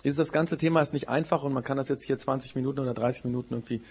Dieses 0.03 0.17
das 0.17 0.33
ganze 0.33 0.57
Thema 0.57 0.81
ist 0.81 0.91
nicht 0.91 1.07
einfach 1.07 1.43
und 1.43 1.53
man 1.53 1.63
kann 1.63 1.77
das 1.77 1.87
jetzt 1.87 2.05
hier 2.05 2.19
20 2.19 2.55
Minuten 2.55 2.79
oder 2.79 2.93
30 2.93 3.23
Minuten 3.25 3.53
irgendwie 3.53 3.81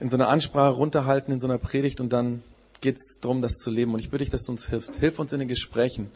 in 0.00 0.10
so 0.10 0.16
einer 0.16 0.28
Ansprache 0.28 0.74
runterhalten, 0.74 1.32
in 1.32 1.40
so 1.40 1.46
einer 1.46 1.58
Predigt 1.58 2.00
und 2.00 2.12
dann 2.12 2.42
geht 2.80 2.96
es 2.96 3.18
darum, 3.20 3.42
das 3.42 3.54
zu 3.54 3.70
leben. 3.70 3.94
Und 3.94 4.00
ich 4.00 4.10
bitte 4.10 4.24
dich, 4.24 4.30
dass 4.30 4.44
du 4.44 4.52
uns 4.52 4.68
hilfst. 4.68 4.96
Hilf 4.96 5.18
uns 5.18 5.32
in 5.32 5.38
den 5.38 5.48
Gesprächen, 5.48 6.10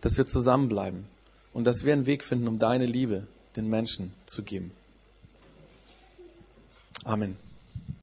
dass 0.00 0.16
wir 0.16 0.26
zusammenbleiben 0.26 1.04
und 1.52 1.64
dass 1.64 1.84
wir 1.84 1.92
einen 1.92 2.06
Weg 2.06 2.24
finden, 2.24 2.48
um 2.48 2.58
deine 2.58 2.86
Liebe 2.86 3.26
den 3.56 3.68
Menschen 3.68 4.12
zu 4.26 4.42
geben. 4.42 4.72
Amen. 7.04 7.43